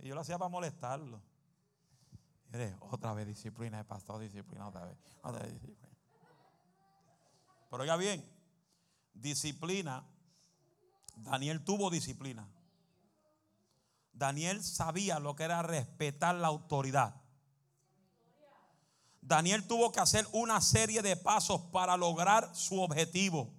Y 0.00 0.08
yo 0.08 0.16
lo 0.16 0.22
hacía 0.22 0.36
para 0.36 0.48
molestarlo. 0.48 1.22
Otra 2.80 3.14
vez 3.14 3.28
disciplina, 3.28 3.78
el 3.78 3.86
pastor, 3.86 4.20
disciplina, 4.22 4.66
otra 4.66 4.86
vez. 4.86 4.98
Pero 7.70 7.82
oiga 7.84 7.96
bien, 7.96 8.28
disciplina, 9.12 10.04
Daniel 11.14 11.62
tuvo 11.62 11.90
disciplina. 11.90 12.48
Daniel 14.12 14.64
sabía 14.64 15.20
lo 15.20 15.36
que 15.36 15.44
era 15.44 15.62
respetar 15.62 16.34
la 16.34 16.48
autoridad. 16.48 17.23
Daniel 19.24 19.66
tuvo 19.66 19.90
que 19.90 20.00
hacer 20.00 20.28
una 20.32 20.60
serie 20.60 21.00
de 21.00 21.16
pasos 21.16 21.58
para 21.72 21.96
lograr 21.96 22.54
su 22.54 22.82
objetivo. 22.82 23.50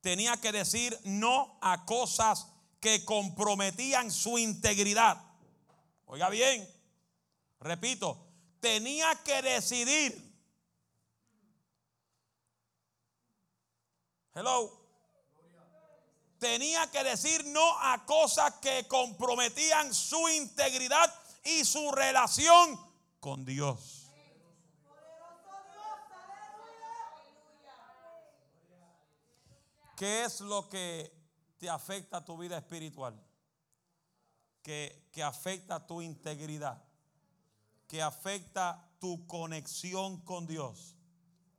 Tenía 0.00 0.38
que 0.38 0.52
decir 0.52 0.98
no 1.04 1.58
a 1.60 1.84
cosas 1.84 2.46
que 2.80 3.04
comprometían 3.04 4.10
su 4.10 4.38
integridad. 4.38 5.22
Oiga 6.06 6.30
bien, 6.30 6.66
repito, 7.60 8.26
tenía 8.58 9.14
que 9.22 9.42
decidir. 9.42 10.32
Hello. 14.34 14.80
Tenía 16.38 16.90
que 16.90 17.04
decir 17.04 17.44
no 17.48 17.78
a 17.80 18.04
cosas 18.06 18.54
que 18.62 18.88
comprometían 18.88 19.94
su 19.94 20.26
integridad 20.30 21.14
y 21.44 21.66
su 21.66 21.92
relación 21.92 22.80
con 23.20 23.44
Dios. 23.44 24.01
¿Qué 30.02 30.24
es 30.24 30.40
lo 30.40 30.68
que 30.68 31.16
te 31.58 31.70
afecta 31.70 32.16
a 32.16 32.24
tu 32.24 32.36
vida 32.36 32.58
espiritual? 32.58 33.14
Que, 34.60 35.08
que 35.12 35.22
afecta 35.22 35.86
tu 35.86 36.02
integridad, 36.02 36.82
que 37.86 38.02
afecta 38.02 38.84
tu 38.98 39.28
conexión 39.28 40.20
con 40.22 40.48
Dios. 40.48 40.96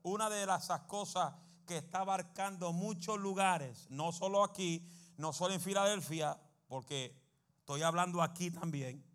Una 0.02 0.30
de 0.30 0.46
las 0.46 0.68
cosas 0.88 1.34
que 1.66 1.78
está 1.78 2.00
abarcando 2.00 2.74
muchos 2.74 3.18
lugares, 3.18 3.90
no 3.90 4.12
solo 4.12 4.44
aquí, 4.44 4.86
no 5.16 5.32
solo 5.32 5.54
en 5.54 5.62
Filadelfia, 5.62 6.38
porque 6.68 7.18
estoy 7.60 7.82
hablando 7.82 8.22
aquí 8.22 8.52
también, 8.52 9.06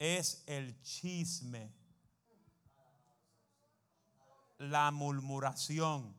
es 0.00 0.42
el 0.48 0.82
chisme, 0.82 1.72
la 4.58 4.90
murmuración. 4.90 6.15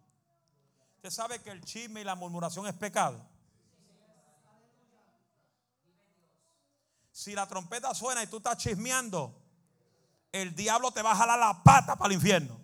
¿Usted 1.08 1.24
sabe 1.24 1.40
que 1.40 1.52
el 1.52 1.64
chisme 1.64 2.02
y 2.02 2.04
la 2.04 2.16
murmuración 2.16 2.68
es 2.68 2.74
pecado? 2.74 3.26
Si 7.14 7.34
la 7.34 7.48
trompeta 7.48 7.94
suena 7.94 8.22
y 8.24 8.28
tú 8.28 8.38
estás 8.38 8.58
chismeando, 8.58 9.34
el 10.34 10.54
diablo 10.54 10.92
te 10.92 11.02
va 11.02 11.14
a 11.14 11.16
jalar 11.16 11.40
la 11.40 11.64
pata 11.64 11.96
para 11.96 12.10
el 12.10 12.16
infierno. 12.16 12.60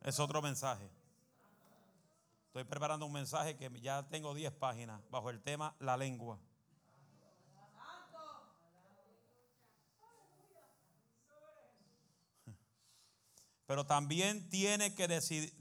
Es 0.00 0.18
otro 0.18 0.40
mensaje. 0.40 0.93
Estoy 2.54 2.70
preparando 2.70 3.04
un 3.04 3.12
mensaje 3.12 3.56
que 3.56 3.68
ya 3.80 4.08
tengo 4.08 4.32
10 4.32 4.52
páginas 4.52 5.02
bajo 5.10 5.28
el 5.28 5.42
tema 5.42 5.74
la 5.80 5.96
lengua. 5.96 6.38
Pero 13.66 13.84
también 13.86 14.48
tiene 14.50 14.94
que 14.94 15.08
decir, 15.08 15.52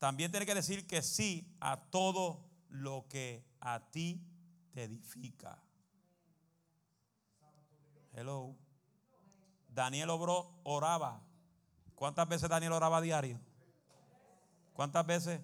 también 0.00 0.32
tiene 0.32 0.46
que 0.46 0.56
decir 0.56 0.88
que 0.88 1.00
sí 1.00 1.56
a 1.60 1.76
todo 1.76 2.44
lo 2.70 3.06
que 3.08 3.46
a 3.60 3.88
ti 3.92 4.20
te 4.72 4.82
edifica. 4.82 5.62
Hello. 8.14 8.56
Daniel 9.68 10.10
obró, 10.10 10.58
oraba. 10.64 11.22
¿Cuántas 11.94 12.28
veces 12.28 12.48
Daniel 12.48 12.72
oraba 12.72 12.96
a 12.96 13.00
diario? 13.00 13.38
¿Cuántas 14.80 15.04
veces? 15.04 15.42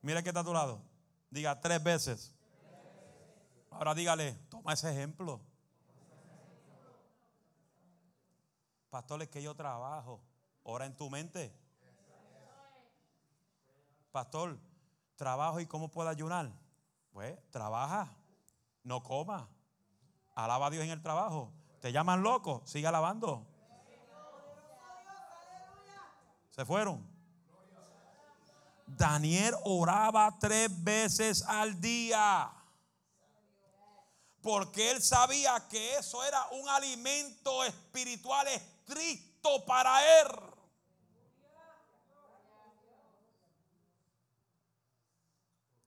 Mira 0.00 0.22
que 0.22 0.30
está 0.30 0.40
a 0.40 0.44
tu 0.44 0.54
lado. 0.54 0.80
Diga 1.28 1.60
tres 1.60 1.82
veces. 1.82 2.34
Ahora 3.70 3.94
dígale, 3.94 4.32
toma 4.48 4.72
ese 4.72 4.90
ejemplo. 4.90 5.38
Pastor, 8.88 9.20
es 9.20 9.28
que 9.28 9.42
yo 9.42 9.54
trabajo. 9.54 10.22
Ora 10.62 10.86
en 10.86 10.96
tu 10.96 11.10
mente. 11.10 11.54
Pastor, 14.12 14.58
trabajo 15.16 15.60
y 15.60 15.66
cómo 15.66 15.90
puedo 15.90 16.08
ayunar. 16.08 16.50
Pues 17.12 17.38
trabaja, 17.50 18.16
no 18.82 19.02
coma. 19.02 19.46
Alaba 20.34 20.68
a 20.68 20.70
Dios 20.70 20.84
en 20.84 20.90
el 20.90 21.02
trabajo. 21.02 21.52
Te 21.82 21.92
llaman 21.92 22.22
loco, 22.22 22.62
sigue 22.64 22.86
alabando. 22.86 23.46
Se 26.52 26.64
fueron. 26.64 27.15
Daniel 28.86 29.54
oraba 29.64 30.38
tres 30.38 30.70
veces 30.82 31.42
al 31.42 31.80
día. 31.80 32.52
Porque 34.40 34.92
él 34.92 35.02
sabía 35.02 35.66
que 35.68 35.96
eso 35.96 36.22
era 36.22 36.46
un 36.52 36.68
alimento 36.68 37.64
espiritual 37.64 38.46
estricto 38.46 39.64
para 39.66 40.20
él. 40.20 40.28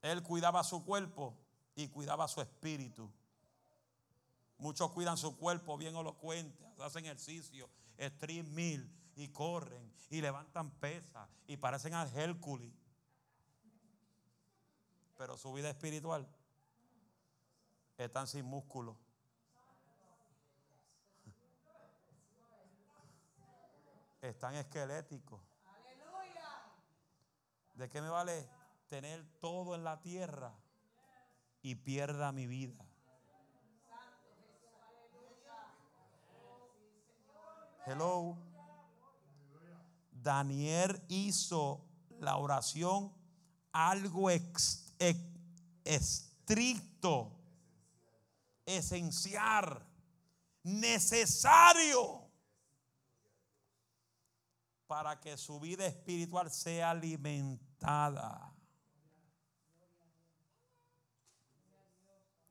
Él 0.01 0.23
cuidaba 0.23 0.63
su 0.63 0.83
cuerpo 0.83 1.37
y 1.75 1.87
cuidaba 1.87 2.27
su 2.27 2.41
espíritu. 2.41 3.09
Muchos 4.57 4.91
cuidan 4.91 5.17
su 5.17 5.37
cuerpo 5.37 5.77
bien 5.77 5.95
elocuente, 5.95 6.65
hacen 6.79 7.05
ejercicio, 7.05 7.69
stream 7.97 8.89
y 9.15 9.29
corren 9.29 9.93
y 10.09 10.19
levantan 10.19 10.71
pesas 10.71 11.29
y 11.47 11.57
parecen 11.57 11.93
al 11.93 12.13
Hércules 12.17 12.73
pero 15.19 15.37
su 15.37 15.51
vida 15.51 15.69
espiritual 15.69 16.25
están 17.97 18.25
sin 18.25 18.45
músculo. 18.45 18.95
Están 24.21 24.55
esqueléticos. 24.55 25.41
¿De 27.73 27.89
qué 27.89 28.01
me 28.01 28.07
vale 28.07 28.49
tener 28.87 29.25
todo 29.41 29.75
en 29.75 29.83
la 29.83 29.99
tierra 29.99 30.53
y 31.63 31.75
pierda 31.75 32.31
mi 32.31 32.47
vida? 32.47 32.85
Hello. 37.85 38.37
Daniel 40.13 41.03
hizo 41.09 41.83
la 42.21 42.37
oración 42.37 43.13
algo 43.73 44.29
extra 44.29 44.88
estricto, 45.83 47.37
esencial, 48.65 49.85
necesario 50.63 52.27
para 54.87 55.19
que 55.19 55.37
su 55.37 55.59
vida 55.59 55.85
espiritual 55.85 56.49
sea 56.49 56.89
alimentada. 56.89 58.55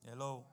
Hello. 0.02 0.46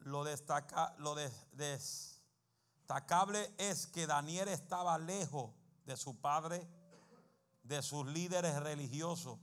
Lo, 0.00 0.24
destaca, 0.24 0.94
lo 0.98 1.14
destacable 1.52 3.50
es 3.58 3.86
que 3.86 4.06
Daniel 4.06 4.48
estaba 4.48 4.98
lejos 4.98 5.54
de 5.84 5.96
su 5.96 6.20
padre 6.20 6.68
de 7.68 7.82
sus 7.82 8.06
líderes 8.06 8.56
religiosos. 8.60 9.38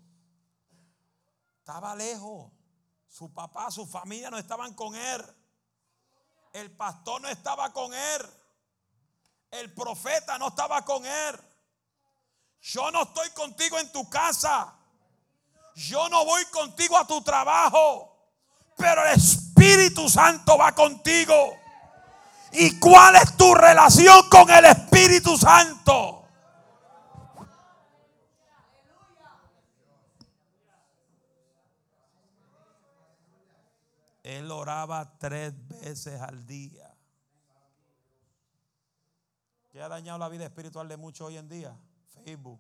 Estaba 1.60 1.96
lejos. 1.96 2.52
Su 3.08 3.32
papá, 3.32 3.72
su 3.72 3.86
familia 3.86 4.32
no 4.32 4.38
estaban 4.38 4.74
con 4.74 4.96
él. 4.96 5.24
El 6.52 6.76
pastor 6.76 7.22
no 7.22 7.30
estaba 7.30 7.72
con 7.72 7.94
él. 7.94 8.22
El 9.52 9.74
profeta 9.74 10.38
no 10.38 10.50
estaba 10.50 10.84
con 10.84 11.06
él. 11.06 11.40
Yo 12.62 12.90
no 12.92 13.04
estoy 13.04 13.30
contigo 13.30 13.78
en 13.78 13.92
tu 13.92 14.10
casa. 14.10 14.74
Yo 15.76 16.10
no 16.10 16.26
voy 16.26 16.44
contigo 16.46 16.98
a 16.98 17.06
tu 17.06 17.22
trabajo. 17.22 18.12
Pero 18.76 19.06
el 19.06 19.16
Espíritu 19.16 20.10
Santo 20.10 20.58
va 20.58 20.74
contigo. 20.74 21.56
¿Y 22.54 22.80
cuál 22.80 23.18
es 23.18 23.38
tu 23.38 23.54
relación 23.54 24.28
con 24.30 24.50
el 24.50 24.66
Espíritu 24.66 25.38
Santo? 25.38 26.25
Él 34.26 34.50
oraba 34.50 35.20
tres 35.20 35.54
veces 35.68 36.20
al 36.20 36.48
día. 36.48 36.92
¿Qué 39.70 39.80
ha 39.80 39.88
dañado 39.88 40.18
la 40.18 40.30
vida 40.30 40.46
espiritual 40.46 40.88
de 40.88 40.98
muchos 40.98 41.28
hoy 41.28 41.38
en 41.38 41.48
día? 41.48 41.78
Facebook. 42.08 42.60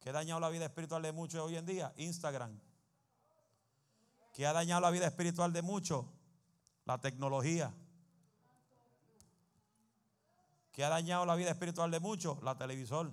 ¿Qué 0.00 0.10
ha 0.10 0.12
dañado 0.12 0.40
la 0.40 0.50
vida 0.50 0.66
espiritual 0.66 1.00
de 1.00 1.12
muchos 1.12 1.40
hoy 1.40 1.56
en 1.56 1.64
día? 1.64 1.94
Instagram. 1.96 2.60
¿Qué 4.34 4.46
ha 4.46 4.52
dañado 4.52 4.82
la 4.82 4.90
vida 4.90 5.06
espiritual 5.06 5.54
de 5.54 5.62
muchos? 5.62 6.04
La 6.84 7.00
tecnología. 7.00 7.72
¿Qué 10.70 10.84
ha 10.84 10.90
dañado 10.90 11.24
la 11.24 11.34
vida 11.34 11.48
espiritual 11.48 11.90
de 11.90 12.00
muchos? 12.00 12.42
La 12.42 12.58
televisor. 12.58 13.10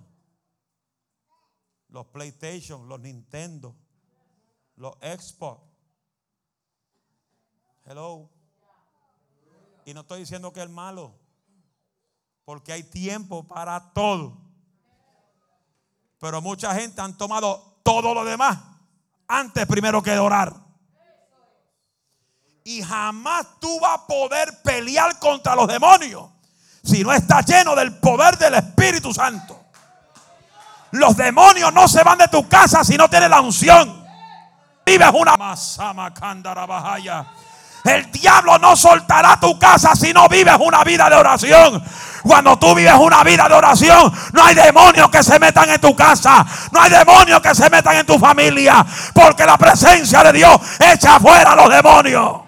Los 1.88 2.06
PlayStation, 2.08 2.86
los 2.86 3.00
Nintendo, 3.00 3.74
los 4.76 4.94
Xbox. 4.96 5.71
Hello. 7.84 8.28
Y 9.84 9.94
no 9.94 10.02
estoy 10.02 10.20
diciendo 10.20 10.52
que 10.52 10.62
es 10.62 10.70
malo, 10.70 11.12
porque 12.44 12.72
hay 12.72 12.84
tiempo 12.84 13.42
para 13.42 13.92
todo. 13.92 14.38
Pero 16.20 16.40
mucha 16.40 16.72
gente 16.74 17.00
han 17.00 17.16
tomado 17.16 17.80
todo 17.82 18.14
lo 18.14 18.24
demás 18.24 18.58
antes 19.26 19.66
primero 19.66 20.02
que 20.02 20.16
orar. 20.16 20.54
Y 22.64 22.80
jamás 22.82 23.46
tú 23.60 23.80
vas 23.80 23.98
a 23.98 24.06
poder 24.06 24.62
pelear 24.62 25.18
contra 25.18 25.56
los 25.56 25.66
demonios 25.66 26.30
si 26.84 27.02
no 27.02 27.12
estás 27.12 27.44
lleno 27.46 27.74
del 27.74 27.98
poder 27.98 28.38
del 28.38 28.54
Espíritu 28.54 29.12
Santo. 29.12 29.58
Los 30.92 31.16
demonios 31.16 31.72
no 31.72 31.88
se 31.88 32.04
van 32.04 32.18
de 32.18 32.28
tu 32.28 32.48
casa 32.48 32.84
si 32.84 32.96
no 32.96 33.08
tienes 33.10 33.30
la 33.30 33.40
unción. 33.40 34.06
Vives 34.86 35.10
una 35.12 35.36
bajaya. 36.66 37.26
El 37.84 38.10
diablo 38.12 38.58
no 38.58 38.76
soltará 38.76 39.38
tu 39.40 39.58
casa 39.58 39.96
si 39.96 40.12
no 40.12 40.28
vives 40.28 40.56
una 40.60 40.84
vida 40.84 41.10
de 41.10 41.16
oración. 41.16 41.82
Cuando 42.22 42.56
tú 42.56 42.74
vives 42.74 42.94
una 42.94 43.24
vida 43.24 43.48
de 43.48 43.54
oración, 43.54 44.12
no 44.32 44.44
hay 44.44 44.54
demonios 44.54 45.10
que 45.10 45.22
se 45.22 45.38
metan 45.40 45.68
en 45.70 45.80
tu 45.80 45.94
casa. 45.96 46.46
No 46.70 46.80
hay 46.80 46.90
demonios 46.90 47.40
que 47.40 47.54
se 47.54 47.68
metan 47.68 47.96
en 47.96 48.06
tu 48.06 48.18
familia. 48.18 48.86
Porque 49.12 49.44
la 49.44 49.58
presencia 49.58 50.22
de 50.22 50.32
Dios 50.32 50.60
echa 50.78 51.18
fuera 51.18 51.52
a 51.52 51.56
los 51.56 51.68
demonios. 51.68 52.42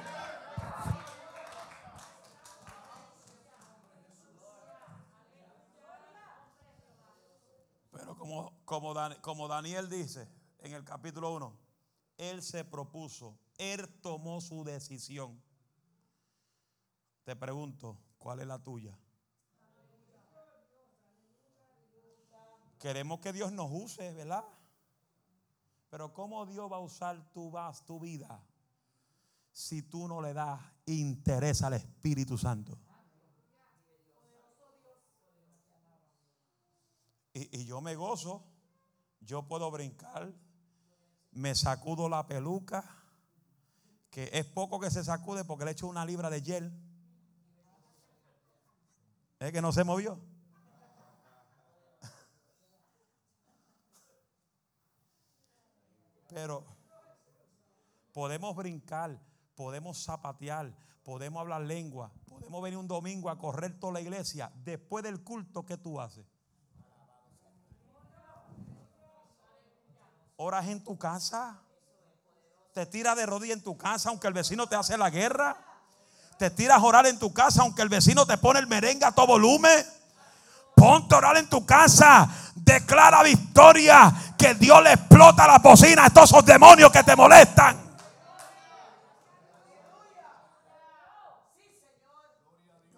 Pero 7.90 8.16
como, 8.16 8.52
como, 8.64 8.94
como 9.20 9.48
Daniel 9.48 9.88
dice 9.88 10.28
en 10.60 10.74
el 10.74 10.84
capítulo 10.84 11.32
1, 11.32 11.56
él 12.18 12.40
se 12.40 12.64
propuso 12.64 13.36
él 13.58 13.88
tomó 14.00 14.40
su 14.40 14.64
decisión. 14.64 15.40
Te 17.24 17.34
pregunto, 17.36 17.98
¿cuál 18.18 18.40
es 18.40 18.46
la 18.46 18.58
tuya? 18.58 18.98
Queremos 22.78 23.20
que 23.20 23.32
Dios 23.32 23.50
nos 23.52 23.70
use, 23.70 24.12
¿verdad? 24.12 24.44
Pero 25.88 26.12
¿cómo 26.12 26.44
Dios 26.44 26.70
va 26.70 26.76
a 26.76 26.80
usar 26.80 27.30
tu, 27.32 27.52
tu 27.86 28.00
vida 28.00 28.44
si 29.52 29.82
tú 29.82 30.08
no 30.08 30.20
le 30.20 30.34
das 30.34 30.60
interés 30.86 31.62
al 31.62 31.74
Espíritu 31.74 32.36
Santo? 32.36 32.78
Y 37.32 37.64
yo 37.64 37.80
me 37.80 37.96
gozo, 37.96 38.44
yo 39.20 39.42
puedo 39.48 39.70
brincar, 39.70 40.32
me 41.32 41.54
sacudo 41.54 42.08
la 42.08 42.26
peluca, 42.26 43.03
que 44.14 44.30
es 44.32 44.46
poco 44.46 44.78
que 44.78 44.92
se 44.92 45.02
sacude 45.02 45.44
porque 45.44 45.64
le 45.64 45.72
echo 45.72 45.88
una 45.88 46.06
libra 46.06 46.30
de 46.30 46.40
gel. 46.40 46.72
Es 49.40 49.50
que 49.50 49.60
no 49.60 49.72
se 49.72 49.82
movió. 49.82 50.20
Pero 56.28 56.64
podemos 58.12 58.54
brincar, 58.54 59.18
podemos 59.56 60.04
zapatear, 60.04 60.72
podemos 61.02 61.40
hablar 61.40 61.62
lengua, 61.62 62.12
podemos 62.28 62.62
venir 62.62 62.78
un 62.78 62.86
domingo 62.86 63.30
a 63.30 63.36
correr 63.36 63.80
toda 63.80 63.94
la 63.94 64.00
iglesia 64.00 64.52
después 64.64 65.02
del 65.02 65.24
culto 65.24 65.66
que 65.66 65.76
tú 65.76 66.00
haces. 66.00 66.24
Oras 70.36 70.68
en 70.68 70.84
tu 70.84 70.96
casa. 70.96 71.63
Te 72.74 72.86
tiras 72.86 73.16
de 73.16 73.24
rodillas 73.24 73.56
en 73.58 73.62
tu 73.62 73.78
casa 73.78 74.08
aunque 74.08 74.26
el 74.26 74.34
vecino 74.34 74.66
te 74.66 74.74
hace 74.74 74.98
la 74.98 75.08
guerra. 75.08 75.56
Te 76.36 76.50
tiras 76.50 76.78
a 76.78 76.84
orar 76.84 77.06
en 77.06 77.20
tu 77.20 77.32
casa 77.32 77.62
aunque 77.62 77.82
el 77.82 77.88
vecino 77.88 78.26
te 78.26 78.36
pone 78.36 78.58
el 78.58 78.66
merengue 78.66 79.06
a 79.06 79.12
todo 79.12 79.28
volumen. 79.28 79.86
Ponte 80.74 81.14
a 81.14 81.18
orar 81.18 81.36
en 81.36 81.48
tu 81.48 81.64
casa. 81.64 82.28
Declara 82.56 83.22
victoria. 83.22 84.12
Que 84.36 84.54
Dios 84.54 84.82
le 84.82 84.92
explota 84.92 85.46
la 85.46 85.58
bocina 85.58 86.06
a 86.06 86.22
esos 86.24 86.44
demonios 86.44 86.90
que 86.90 87.04
te 87.04 87.14
molestan. 87.14 87.80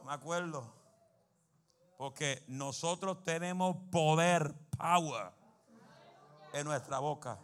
Me 0.06 0.12
acuerdo. 0.12 0.72
Porque 1.98 2.44
nosotros 2.48 3.22
tenemos 3.24 3.76
poder, 3.90 4.54
power, 4.78 5.32
en 6.54 6.64
nuestra 6.64 6.98
boca. 6.98 7.38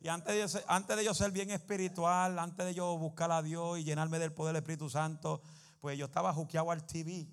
Y 0.00 0.08
antes 0.08 0.34
de, 0.34 0.40
yo 0.40 0.64
antes 0.66 0.96
de 0.96 1.04
yo 1.04 1.12
ser 1.12 1.30
bien 1.30 1.50
espiritual, 1.50 2.38
antes 2.38 2.64
de 2.64 2.72
yo 2.72 2.96
buscar 2.96 3.30
a 3.30 3.42
Dios 3.42 3.78
y 3.78 3.84
llenarme 3.84 4.18
del 4.18 4.32
poder 4.32 4.54
del 4.54 4.62
Espíritu 4.62 4.88
Santo, 4.88 5.42
pues 5.78 5.98
yo 5.98 6.06
estaba 6.06 6.32
juqueado 6.32 6.70
al 6.70 6.86
TV. 6.86 7.28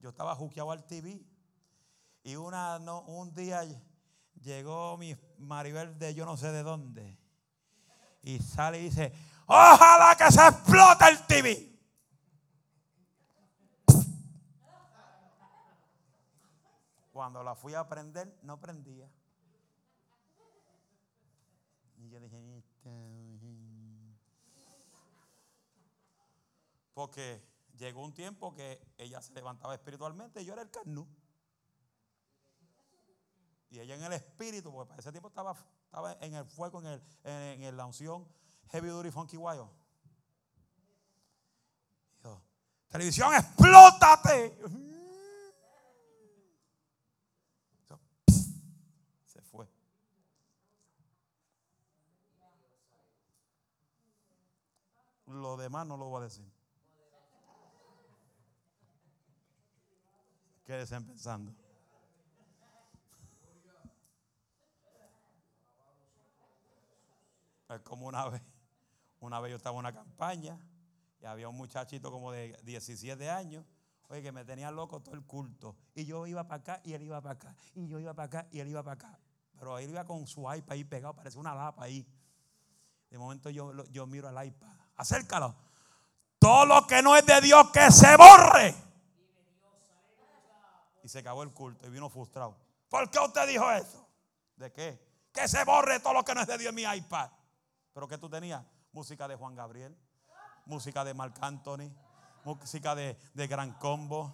Yo 0.00 0.08
estaba 0.08 0.34
juqueado 0.34 0.72
al 0.72 0.86
TV. 0.86 1.22
Y 2.22 2.36
una, 2.36 2.78
no, 2.78 3.02
un 3.02 3.34
día 3.34 3.62
llegó 4.40 4.96
mi 4.96 5.14
Maribel 5.36 5.98
de 5.98 6.14
yo 6.14 6.24
no 6.24 6.38
sé 6.38 6.50
de 6.52 6.62
dónde. 6.62 7.18
Y 8.22 8.38
sale 8.38 8.80
y 8.80 8.84
dice, 8.84 9.12
ojalá 9.44 10.16
que 10.16 10.32
se 10.32 10.40
explote 10.40 11.08
el 11.10 11.26
TV. 11.26 11.70
Cuando 17.12 17.42
la 17.42 17.54
fui 17.54 17.74
a 17.74 17.86
prender, 17.86 18.38
no 18.42 18.58
prendía. 18.58 19.06
Dije, 22.20 22.62
porque 26.94 27.42
llegó 27.76 28.04
un 28.04 28.14
tiempo 28.14 28.54
que 28.54 28.80
ella 28.98 29.20
se 29.20 29.32
levantaba 29.32 29.74
espiritualmente 29.74 30.40
y 30.40 30.44
yo 30.44 30.52
era 30.52 30.62
el 30.62 30.70
carnú. 30.70 31.06
Y 33.70 33.80
ella 33.80 33.96
en 33.96 34.04
el 34.04 34.12
espíritu, 34.12 34.72
porque 34.72 34.88
para 34.88 35.00
ese 35.00 35.10
tiempo 35.10 35.28
estaba, 35.28 35.56
estaba 35.84 36.12
en 36.20 36.34
el 36.34 36.44
fuego, 36.44 36.80
en, 36.80 36.86
el, 36.86 37.02
en, 37.24 37.62
en 37.64 37.76
la 37.76 37.86
unción 37.86 38.26
Heavy 38.70 38.88
Duty 38.88 39.10
Funky 39.10 39.36
Wild. 39.36 39.68
Yo, 42.22 42.40
televisión, 42.88 43.34
explótate. 43.34 44.56
Lo 55.34 55.56
demás 55.56 55.84
no 55.84 55.96
lo 55.96 56.06
voy 56.06 56.20
a 56.20 56.24
decir. 56.24 56.48
Quédese 60.64 61.00
pensando. 61.00 61.52
Es 67.68 67.80
como 67.80 68.06
una 68.06 68.28
vez, 68.28 68.42
una 69.18 69.40
vez 69.40 69.50
yo 69.50 69.56
estaba 69.56 69.74
en 69.74 69.80
una 69.80 69.92
campaña 69.92 70.58
y 71.20 71.24
había 71.24 71.48
un 71.48 71.56
muchachito 71.56 72.12
como 72.12 72.30
de 72.30 72.56
17 72.62 73.28
años, 73.28 73.64
oye, 74.08 74.22
que 74.22 74.30
me 74.30 74.44
tenía 74.44 74.70
loco 74.70 75.00
todo 75.02 75.16
el 75.16 75.24
culto. 75.24 75.76
Y 75.94 76.04
yo 76.04 76.26
iba 76.26 76.46
para 76.46 76.60
acá 76.60 76.80
y 76.84 76.92
él 76.92 77.02
iba 77.02 77.20
para 77.20 77.34
acá. 77.34 77.56
Y 77.74 77.88
yo 77.88 77.98
iba 77.98 78.14
para 78.14 78.26
acá 78.26 78.48
y 78.52 78.60
él 78.60 78.68
iba 78.68 78.82
para 78.84 78.94
acá. 78.94 79.18
Pero 79.58 79.78
él 79.78 79.90
iba 79.90 80.04
con 80.04 80.26
su 80.28 80.42
iPad 80.42 80.70
ahí 80.70 80.84
pegado, 80.84 81.14
parece 81.14 81.38
una 81.38 81.54
lapa 81.54 81.84
ahí. 81.84 82.06
De 83.10 83.18
momento 83.18 83.50
yo, 83.50 83.84
yo 83.86 84.06
miro 84.06 84.28
al 84.28 84.46
iPad. 84.46 84.73
Acércalo. 84.96 85.54
Todo 86.38 86.66
lo 86.66 86.86
que 86.86 87.02
no 87.02 87.16
es 87.16 87.24
de 87.24 87.40
Dios, 87.40 87.70
que 87.70 87.90
se 87.90 88.16
borre. 88.16 88.74
Y 91.02 91.08
se 91.08 91.18
acabó 91.18 91.42
el 91.42 91.52
culto 91.52 91.86
y 91.86 91.90
vino 91.90 92.08
frustrado. 92.08 92.56
¿Por 92.88 93.10
qué 93.10 93.18
usted 93.18 93.46
dijo 93.48 93.70
eso? 93.70 94.06
¿De 94.56 94.72
qué? 94.72 94.98
Que 95.32 95.48
se 95.48 95.64
borre 95.64 96.00
todo 96.00 96.12
lo 96.12 96.24
que 96.24 96.34
no 96.34 96.42
es 96.42 96.46
de 96.46 96.58
Dios 96.58 96.68
en 96.70 96.74
mi 96.74 96.82
iPad. 96.82 97.30
¿Pero 97.92 98.08
qué 98.08 98.18
tú 98.18 98.28
tenías? 98.28 98.64
Música 98.92 99.26
de 99.26 99.36
Juan 99.36 99.54
Gabriel, 99.54 99.96
música 100.66 101.04
de 101.04 101.14
Marc 101.14 101.36
Anthony, 101.40 101.90
música 102.44 102.94
de, 102.94 103.18
de 103.34 103.46
Gran 103.46 103.72
Combo. 103.78 104.32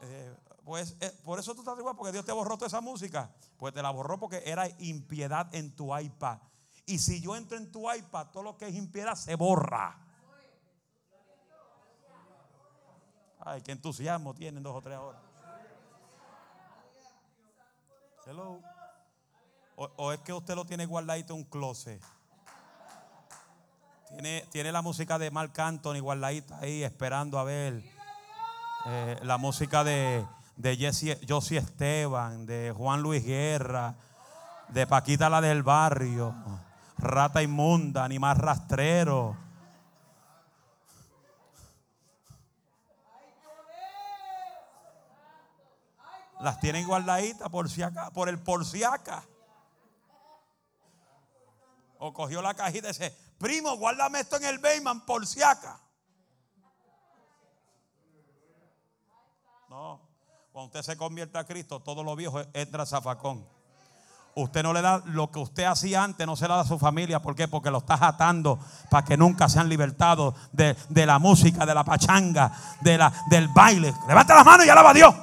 Eh, 0.00 0.36
pues 0.64 0.96
eh, 1.00 1.12
por 1.24 1.38
eso 1.38 1.54
tú 1.54 1.60
estás 1.60 1.78
igual, 1.78 1.96
porque 1.96 2.12
Dios 2.12 2.24
te 2.24 2.32
borró 2.32 2.56
toda 2.56 2.68
esa 2.68 2.80
música. 2.80 3.30
Pues 3.58 3.74
te 3.74 3.82
la 3.82 3.90
borró 3.90 4.18
porque 4.18 4.42
era 4.46 4.68
impiedad 4.78 5.54
en 5.54 5.74
tu 5.76 5.96
iPad. 5.96 6.38
Y 6.86 6.98
si 6.98 7.20
yo 7.20 7.34
entro 7.34 7.56
en 7.56 7.70
tu 7.72 7.90
iPad, 7.90 8.26
todo 8.32 8.42
lo 8.42 8.56
que 8.58 8.68
es 8.68 8.74
impiedad 8.74 9.14
se 9.14 9.34
borra. 9.36 9.98
Ay, 13.40 13.62
qué 13.62 13.72
entusiasmo 13.72 14.34
tienen 14.34 14.62
dos 14.62 14.74
o 14.74 14.82
tres 14.82 14.98
horas. 14.98 15.20
Hello. 18.26 18.60
O, 19.76 20.12
es 20.12 20.20
que 20.20 20.32
usted 20.32 20.54
lo 20.54 20.64
tiene 20.64 20.86
guardadito 20.86 21.34
en 21.34 21.40
un 21.40 21.44
closet. 21.44 22.00
Tiene, 24.08 24.46
tiene 24.50 24.70
la 24.70 24.82
música 24.82 25.18
de 25.18 25.30
Marc 25.30 25.58
Anthony 25.58 26.00
guardadita 26.00 26.58
ahí, 26.58 26.84
esperando 26.84 27.38
a 27.38 27.44
ver. 27.44 27.82
Eh, 28.86 29.18
la 29.22 29.36
música 29.36 29.82
de, 29.82 30.24
de 30.56 30.76
Jesse, 30.76 31.18
Josie 31.28 31.58
Esteban, 31.58 32.46
de 32.46 32.72
Juan 32.76 33.02
Luis 33.02 33.24
Guerra, 33.24 33.94
de 34.68 34.86
Paquita 34.86 35.28
la 35.28 35.40
del 35.40 35.62
barrio, 35.62 36.34
Rata 36.98 37.42
Inmunda, 37.42 38.04
Animal 38.04 38.36
Rastrero. 38.36 39.36
Las 46.40 46.60
tienen 46.60 46.86
guardaditas 46.86 47.48
por 47.48 47.70
si 47.70 47.82
por 48.12 48.28
el 48.28 48.38
por 48.38 48.64
si. 48.64 48.82
O 51.98 52.12
cogió 52.12 52.42
la 52.42 52.54
cajita 52.54 52.88
y 52.88 52.90
dice, 52.90 53.16
primo, 53.38 53.76
guárdame 53.76 54.20
esto 54.20 54.36
en 54.36 54.44
el 54.44 54.58
Bayman 54.58 55.06
por 55.06 55.26
si 55.26 55.42
acá. 55.42 55.80
No, 59.70 60.00
cuando 60.52 60.66
usted 60.66 60.82
se 60.82 60.96
convierte 60.96 61.38
a 61.38 61.44
Cristo, 61.44 61.80
todo 61.80 62.04
lo 62.04 62.14
viejo 62.14 62.42
entra 62.52 62.82
a 62.82 62.86
zafacón. 62.86 63.53
Usted 64.36 64.64
no 64.64 64.72
le 64.72 64.82
da 64.82 65.00
lo 65.04 65.30
que 65.30 65.38
usted 65.38 65.64
hacía 65.64 66.02
antes, 66.02 66.26
no 66.26 66.34
se 66.34 66.48
lo 66.48 66.56
da 66.56 66.62
a 66.62 66.66
su 66.66 66.78
familia. 66.78 67.22
¿Por 67.22 67.36
qué? 67.36 67.46
Porque 67.46 67.70
lo 67.70 67.78
estás 67.78 68.02
atando 68.02 68.58
para 68.90 69.04
que 69.04 69.16
nunca 69.16 69.48
sean 69.48 69.68
libertados 69.68 70.34
de, 70.50 70.76
de 70.88 71.06
la 71.06 71.20
música, 71.20 71.64
de 71.64 71.74
la 71.74 71.84
pachanga, 71.84 72.50
del 72.80 73.48
baile. 73.48 73.94
Levanta 74.08 74.34
las 74.34 74.44
manos 74.44 74.66
y 74.66 74.70
alaba 74.70 74.90
a 74.90 74.94
Dios. 74.94 75.14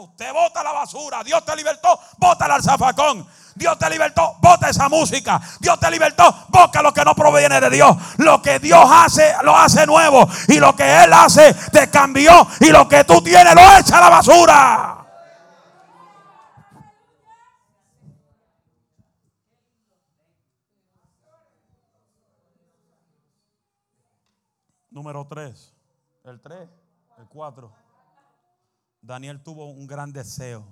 Usted 0.00 0.32
bota 0.32 0.62
la 0.62 0.72
basura. 0.72 1.22
Dios 1.22 1.44
te 1.44 1.54
libertó, 1.54 2.00
bota 2.16 2.46
al 2.46 2.62
zafacón. 2.62 3.26
Dios 3.54 3.78
te 3.78 3.90
libertó, 3.90 4.36
bota 4.40 4.70
esa 4.70 4.88
música. 4.88 5.38
Dios 5.58 5.78
te 5.78 5.90
libertó, 5.90 6.34
bota 6.48 6.80
lo 6.80 6.94
que 6.94 7.04
no 7.04 7.14
proviene 7.14 7.60
de 7.60 7.68
Dios. 7.68 7.94
Lo 8.16 8.40
que 8.40 8.58
Dios 8.58 8.88
hace, 8.90 9.34
lo 9.42 9.54
hace 9.54 9.86
nuevo. 9.86 10.26
Y 10.48 10.58
lo 10.58 10.74
que 10.74 11.04
Él 11.04 11.12
hace, 11.12 11.52
te 11.70 11.90
cambió. 11.90 12.46
Y 12.60 12.70
lo 12.70 12.88
que 12.88 13.04
tú 13.04 13.20
tienes, 13.20 13.54
lo 13.54 13.76
echa 13.76 13.98
a 13.98 14.00
la 14.00 14.08
basura. 14.08 14.99
Número 24.90 25.26
3. 25.26 25.74
El 26.24 26.40
3. 26.40 26.68
El 27.18 27.28
4. 27.28 27.72
Daniel 29.02 29.42
tuvo 29.42 29.66
un 29.66 29.86
gran 29.86 30.12
deseo. 30.12 30.66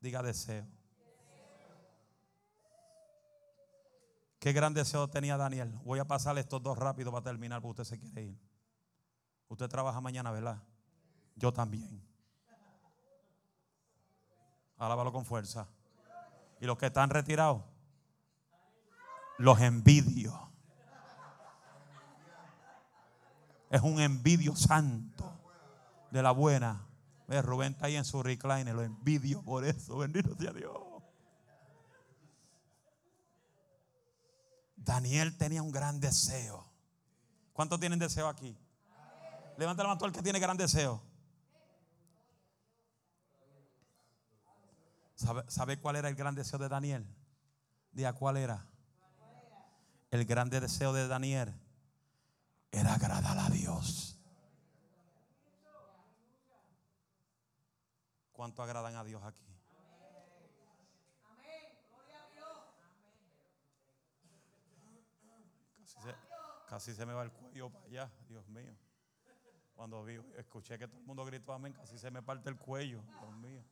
Diga 0.00 0.22
deseo. 0.22 0.66
¿Qué 4.38 4.52
gran 4.52 4.74
deseo 4.74 5.08
tenía 5.08 5.36
Daniel? 5.36 5.72
Voy 5.84 5.98
a 5.98 6.04
pasar 6.04 6.36
estos 6.38 6.62
dos 6.62 6.76
rápido 6.76 7.10
para 7.10 7.24
terminar 7.24 7.62
porque 7.62 7.82
usted 7.82 7.96
se 7.96 7.98
quiere 7.98 8.24
ir. 8.24 8.38
Usted 9.48 9.68
trabaja 9.68 10.00
mañana, 10.00 10.30
¿verdad? 10.30 10.62
Yo 11.36 11.52
también. 11.52 12.06
Alábalo 14.76 15.12
con 15.12 15.24
fuerza. 15.24 15.68
Y 16.60 16.66
los 16.66 16.76
que 16.76 16.86
están 16.86 17.10
retirados, 17.10 17.62
los 19.38 19.60
envidio. 19.60 20.52
Es 23.74 23.82
un 23.82 23.98
envidio 23.98 24.54
santo 24.54 25.36
de 26.12 26.22
la 26.22 26.30
buena. 26.30 26.86
Ve, 27.26 27.42
Rubén 27.42 27.72
está 27.72 27.86
ahí 27.86 27.96
en 27.96 28.04
su 28.04 28.22
recliner, 28.22 28.72
lo 28.72 28.82
envidio 28.82 29.42
por 29.42 29.64
eso. 29.64 29.96
Bendito 29.98 30.36
sea 30.36 30.52
Dios. 30.52 30.78
Daniel 34.76 35.36
tenía 35.36 35.60
un 35.60 35.72
gran 35.72 35.98
deseo. 35.98 36.64
¿Cuántos 37.52 37.80
tienen 37.80 37.98
deseo 37.98 38.28
aquí? 38.28 38.56
Levanta 39.56 39.82
la 39.82 39.88
mano 39.88 40.06
el 40.06 40.12
que 40.12 40.22
tiene 40.22 40.38
gran 40.38 40.56
deseo. 40.56 41.02
¿Sabe, 45.16 45.42
¿Sabe, 45.48 45.80
cuál 45.80 45.96
era 45.96 46.08
el 46.08 46.14
gran 46.14 46.36
deseo 46.36 46.60
de 46.60 46.68
Daniel? 46.68 47.04
Diga 47.90 48.12
cuál 48.12 48.36
era. 48.36 48.68
El 50.12 50.26
grande 50.26 50.60
deseo 50.60 50.92
de 50.92 51.08
Daniel 51.08 51.63
era 52.74 52.94
agradar 52.94 53.38
a 53.38 53.48
Dios. 53.50 54.18
¿Cuánto 58.32 58.62
agradan 58.62 58.96
a 58.96 59.04
Dios 59.04 59.22
aquí? 59.22 59.44
Casi 66.68 66.92
se, 66.92 67.06
me 67.06 67.12
va 67.12 67.22
el 67.22 67.30
cuello 67.30 67.70
para 67.70 67.86
allá, 67.86 68.10
Dios 68.28 68.48
mío. 68.48 68.74
Cuando 69.76 70.02
vi, 70.02 70.20
escuché 70.36 70.76
que 70.76 70.88
todo 70.88 70.98
el 70.98 71.06
mundo 71.06 71.24
gritó 71.24 71.52
amén, 71.52 71.72
casi 71.72 71.98
se 71.98 72.10
me 72.10 72.20
parte 72.22 72.50
el 72.50 72.56
cuello, 72.56 73.00
Dios 73.20 73.36
mío. 73.36 73.62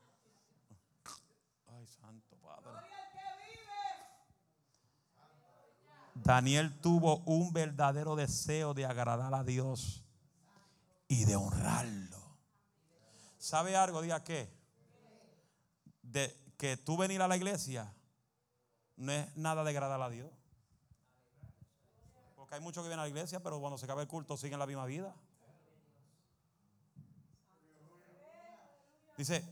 Ay, 1.67 1.87
santo 1.87 2.37
Padre. 2.37 3.02
Daniel 6.15 6.79
tuvo 6.81 7.19
un 7.25 7.53
verdadero 7.53 8.17
deseo 8.17 8.75
de 8.75 8.87
agradar 8.87 9.35
a 9.35 9.45
Dios 9.45 10.05
y 11.09 11.25
de 11.25 11.37
honrarlo. 11.37 12.19
¿Sabe 13.39 13.77
algo? 13.77 14.03
Diga 14.03 14.23
qué. 14.23 14.53
De 16.03 16.39
que 16.59 16.77
tú 16.77 16.97
venir 16.97 17.23
a 17.23 17.29
la 17.29 17.37
iglesia 17.37 17.93
no 18.97 19.13
es 19.13 19.37
nada 19.37 19.65
de 19.65 19.71
agradar 19.71 20.01
a 20.01 20.11
Dios. 20.11 20.31
Porque 22.37 22.55
hay 22.55 22.61
muchos 22.61 22.83
que 22.83 22.89
vienen 22.89 23.01
a 23.01 23.05
la 23.05 23.09
iglesia, 23.09 23.41
pero 23.43 23.59
cuando 23.61 23.79
se 23.79 23.87
acaba 23.87 24.03
el 24.03 24.09
culto 24.09 24.37
siguen 24.37 24.59
la 24.59 24.67
misma 24.67 24.85
vida. 24.87 25.15
Dice, 29.17 29.45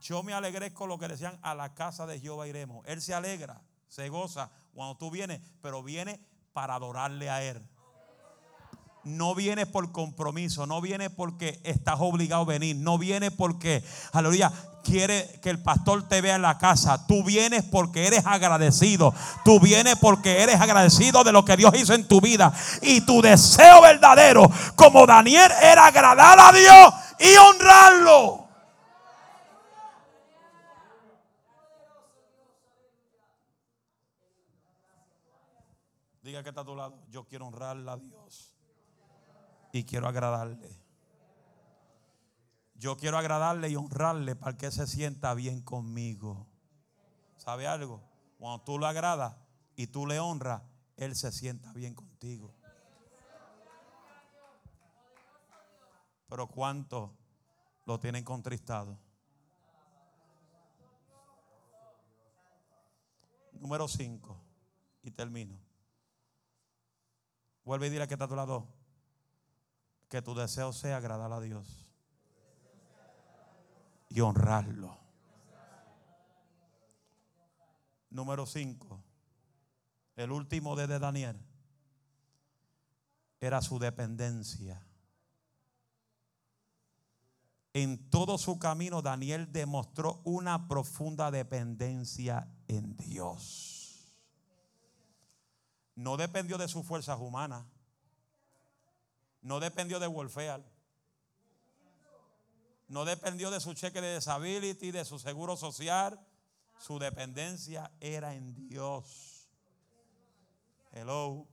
yo 0.00 0.22
me 0.22 0.32
alegré 0.32 0.72
con 0.72 0.88
lo 0.88 0.98
que 0.98 1.08
decían 1.08 1.38
a 1.42 1.54
la 1.54 1.74
casa 1.74 2.06
de 2.06 2.20
Jehová 2.20 2.48
iremos. 2.48 2.84
Él 2.86 3.02
se 3.02 3.14
alegra, 3.14 3.62
se 3.88 4.08
goza 4.08 4.50
cuando 4.74 4.96
tú 4.96 5.10
vienes, 5.10 5.40
pero 5.62 5.82
viene 5.82 6.20
para 6.52 6.74
adorarle 6.74 7.30
a 7.30 7.42
Él. 7.42 7.62
No 9.04 9.34
viene 9.34 9.66
por 9.66 9.92
compromiso, 9.92 10.66
no 10.66 10.80
viene 10.80 11.10
porque 11.10 11.60
estás 11.62 11.96
obligado 11.98 12.42
a 12.42 12.46
venir, 12.46 12.76
no 12.76 12.96
viene 12.96 13.30
porque, 13.30 13.84
aleluya, 14.12 14.50
quiere 14.82 15.38
que 15.42 15.50
el 15.50 15.62
pastor 15.62 16.08
te 16.08 16.22
vea 16.22 16.36
en 16.36 16.42
la 16.42 16.56
casa. 16.56 17.06
Tú 17.06 17.22
vienes 17.22 17.64
porque 17.64 18.06
eres 18.06 18.24
agradecido. 18.26 19.12
Tú 19.44 19.60
vienes 19.60 19.96
porque 19.96 20.42
eres 20.42 20.60
agradecido 20.60 21.22
de 21.22 21.32
lo 21.32 21.44
que 21.44 21.56
Dios 21.56 21.74
hizo 21.76 21.92
en 21.92 22.08
tu 22.08 22.20
vida. 22.20 22.52
Y 22.80 23.02
tu 23.02 23.20
deseo 23.20 23.82
verdadero, 23.82 24.50
como 24.74 25.06
Daniel, 25.06 25.52
era 25.62 25.86
agradar 25.86 26.38
a 26.40 26.52
Dios 26.52 26.94
y 27.18 27.36
honrarlo. 27.36 28.43
Diga 36.24 36.42
que 36.42 36.48
está 36.48 36.62
a 36.62 36.64
tu 36.64 36.74
lado. 36.74 37.04
Yo 37.10 37.24
quiero 37.24 37.46
honrarle 37.46 37.90
a 37.90 37.98
Dios. 37.98 38.56
Y 39.72 39.84
quiero 39.84 40.08
agradarle. 40.08 40.80
Yo 42.76 42.96
quiero 42.96 43.18
agradarle 43.18 43.68
y 43.68 43.76
honrarle 43.76 44.34
para 44.34 44.56
que 44.56 44.70
se 44.70 44.86
sienta 44.86 45.34
bien 45.34 45.60
conmigo. 45.60 46.46
¿Sabe 47.36 47.66
algo? 47.66 48.02
Cuando 48.38 48.64
tú 48.64 48.78
lo 48.78 48.86
agradas 48.86 49.36
y 49.76 49.88
tú 49.88 50.06
le 50.06 50.18
honras, 50.18 50.62
Él 50.96 51.14
se 51.14 51.30
sienta 51.30 51.74
bien 51.74 51.94
contigo. 51.94 52.54
Pero 56.30 56.46
¿cuánto 56.46 57.14
lo 57.84 58.00
tienen 58.00 58.24
contristado? 58.24 58.98
Número 63.52 63.86
5. 63.86 64.40
Y 65.02 65.10
termino. 65.10 65.63
Vuelve 67.64 67.86
y 67.86 67.90
dile 67.90 68.06
que 68.06 68.14
está 68.14 68.26
a 68.26 68.28
tu 68.28 68.36
lado. 68.36 68.68
Que 70.08 70.22
tu 70.22 70.34
deseo 70.34 70.72
sea 70.72 70.98
agradar 70.98 71.32
a 71.32 71.40
Dios. 71.40 71.86
Y 74.08 74.20
honrarlo. 74.20 74.96
Número 78.10 78.46
5. 78.46 79.02
El 80.16 80.30
último 80.30 80.76
de 80.76 80.86
Daniel 80.86 81.40
era 83.40 83.60
su 83.60 83.78
dependencia. 83.78 84.86
En 87.72 88.08
todo 88.08 88.38
su 88.38 88.60
camino 88.60 89.02
Daniel 89.02 89.50
demostró 89.52 90.20
una 90.22 90.68
profunda 90.68 91.32
dependencia 91.32 92.48
en 92.68 92.96
Dios. 92.96 93.73
No 95.94 96.16
dependió 96.16 96.58
de 96.58 96.68
sus 96.68 96.86
fuerzas 96.86 97.18
humanas. 97.20 97.64
No 99.42 99.60
dependió 99.60 100.00
de 100.00 100.06
welfare. 100.06 100.64
No 102.88 103.04
dependió 103.04 103.50
de 103.50 103.60
su 103.60 103.74
cheque 103.74 104.00
de 104.00 104.16
disability, 104.16 104.90
de 104.90 105.04
su 105.04 105.18
seguro 105.18 105.56
social. 105.56 106.20
Su 106.78 106.98
dependencia 106.98 107.90
era 108.00 108.34
en 108.34 108.68
Dios. 108.68 109.48
Hello. 110.92 111.46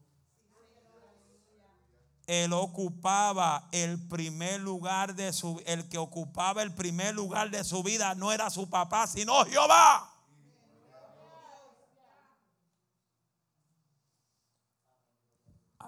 Él 2.26 2.52
ocupaba 2.52 3.68
el 3.72 3.98
primer 4.08 4.60
lugar 4.60 5.14
de 5.14 5.32
su 5.32 5.60
el 5.66 5.88
que 5.88 5.98
ocupaba 5.98 6.62
el 6.62 6.72
primer 6.72 7.14
lugar 7.14 7.50
de 7.50 7.64
su 7.64 7.82
vida 7.82 8.14
no 8.14 8.32
era 8.32 8.48
su 8.48 8.70
papá, 8.70 9.06
sino 9.06 9.44
Jehová. 9.44 10.11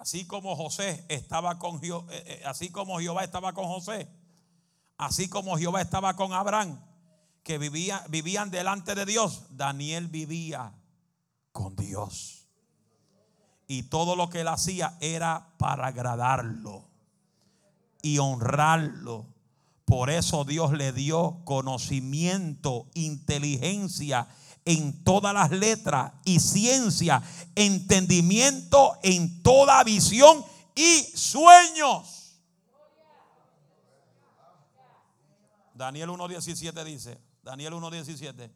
Así 0.05 0.27
como 0.27 0.55
José 0.55 1.03
estaba 1.09 1.59
con 1.59 1.83
eh, 1.83 1.91
eh, 2.11 2.43
así 2.45 2.69
como 2.69 3.01
Jehová 3.01 3.25
estaba 3.25 3.55
con 3.55 3.65
José, 3.65 4.07
así 4.99 5.31
como 5.31 5.57
Jehová 5.57 5.81
estaba 5.81 6.15
con 6.15 6.35
Abraham, 6.35 6.79
que 7.43 7.57
vivía, 7.57 8.05
vivían 8.11 8.51
delante 8.51 8.95
de 8.95 9.07
Dios, 9.07 9.45
Daniel 9.49 10.09
vivía 10.09 10.75
con 11.53 11.75
Dios. 11.75 12.49
Y 13.67 13.85
todo 13.85 14.15
lo 14.15 14.29
que 14.29 14.43
él 14.43 14.49
hacía 14.49 14.99
era 15.01 15.55
para 15.57 15.87
agradarlo 15.87 16.87
y 18.03 18.19
honrarlo. 18.19 19.25
Por 19.87 20.11
eso 20.11 20.45
Dios 20.45 20.73
le 20.73 20.93
dio 20.93 21.41
conocimiento, 21.47 22.91
inteligencia 22.93 24.29
en 24.65 25.05
todas 25.05 25.35
las 25.35 25.51
letras 25.51 26.13
y 26.25 26.41
ciencia, 26.41 27.23
entendimiento 27.55 28.99
en 29.03 29.43
toda 29.43 29.83
visión 29.85 30.45
y 30.75 31.03
sueños. 31.15 32.41
Daniel 35.75 36.11
1.17 36.11 36.85
dice, 36.85 37.21
Daniel 37.43 37.75
1.17, 37.75 38.51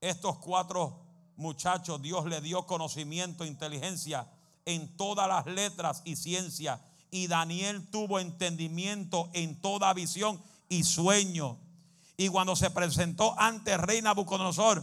estos 0.00 0.38
cuatro 0.38 1.00
muchachos 1.36 2.02
Dios 2.02 2.26
le 2.26 2.40
dio 2.40 2.66
conocimiento, 2.66 3.44
inteligencia 3.44 4.28
en 4.64 4.96
todas 4.96 5.28
las 5.28 5.46
letras 5.46 6.02
y 6.04 6.16
ciencia. 6.16 6.80
Y 7.10 7.26
Daniel 7.26 7.88
tuvo 7.90 8.18
entendimiento 8.18 9.30
en 9.34 9.60
toda 9.60 9.92
visión 9.92 10.42
y 10.68 10.84
sueño. 10.84 11.58
Y 12.16 12.28
cuando 12.28 12.56
se 12.56 12.70
presentó 12.70 13.38
ante 13.38 13.72
el 13.72 13.78
rey 13.78 14.00
Nabucodonosor, 14.02 14.82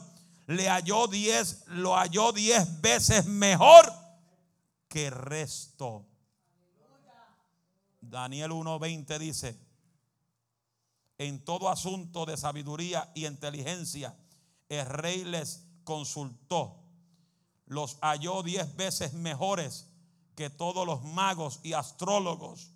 le 0.50 0.68
halló 0.68 1.06
diez, 1.08 1.64
lo 1.68 1.96
halló 1.96 2.32
diez 2.32 2.82
veces 2.82 3.28
mejor 3.28 3.94
que 4.88 5.06
el 5.06 5.14
resto. 5.14 6.08
Daniel 8.02 8.50
1.20 8.52 9.20
dice, 9.20 9.60
en 11.20 11.46
todo 11.46 11.70
asunto 11.70 12.26
de 12.26 12.36
sabiduría 12.36 13.12
y 13.14 13.28
inteligencia, 13.28 14.18
el 14.70 14.88
rey 14.88 15.24
les 15.24 15.68
consultó. 15.84 16.80
Los 17.68 18.00
halló 18.02 18.42
diez 18.42 18.76
veces 18.76 19.14
mejores 19.14 19.88
que 20.36 20.50
todos 20.50 20.84
los 20.84 21.04
magos 21.04 21.60
y 21.62 21.74
astrólogos 21.74 22.72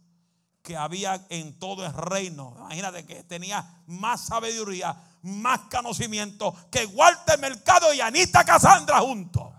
que 0.64 0.78
había 0.78 1.26
en 1.30 1.60
todo 1.60 1.86
el 1.86 1.94
reino. 1.94 2.54
Imagínate 2.58 3.06
que 3.06 3.24
tenía 3.26 3.84
más 3.88 4.26
sabiduría, 4.26 4.96
más 5.24 5.60
conocimiento 5.70 6.56
que 6.72 6.86
Walter 6.86 7.38
Mercado 7.38 7.94
y 7.94 8.00
Anita 8.00 8.46
Casandra 8.46 9.00
juntos. 9.02 9.52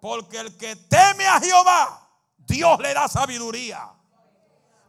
Porque 0.00 0.38
el 0.38 0.56
que 0.56 0.76
teme 0.76 1.26
a 1.26 1.40
Jehová, 1.40 2.08
Dios 2.38 2.78
le 2.80 2.92
da 2.92 3.06
sabiduría. 3.08 3.90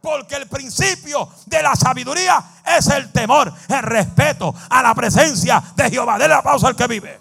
Porque 0.06 0.36
el 0.36 0.46
principio 0.46 1.28
de 1.46 1.60
la 1.60 1.74
sabiduría 1.74 2.62
es 2.64 2.86
el 2.86 3.10
temor, 3.10 3.52
el 3.68 3.82
respeto 3.82 4.54
a 4.70 4.80
la 4.80 4.94
presencia 4.94 5.60
de 5.74 5.90
Jehová. 5.90 6.16
Dele 6.16 6.28
la 6.28 6.44
pausa 6.44 6.68
al 6.68 6.76
que 6.76 6.86
vive. 6.86 7.18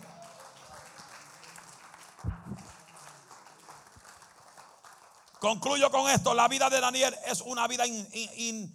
Concluyo 5.40 5.90
con 5.90 6.08
esto. 6.12 6.36
La 6.36 6.48
vida 6.48 6.70
de 6.70 6.80
Daniel 6.80 7.16
es 7.26 7.42
una 7.42 7.68
vida 7.68 7.88
in, 7.88 8.72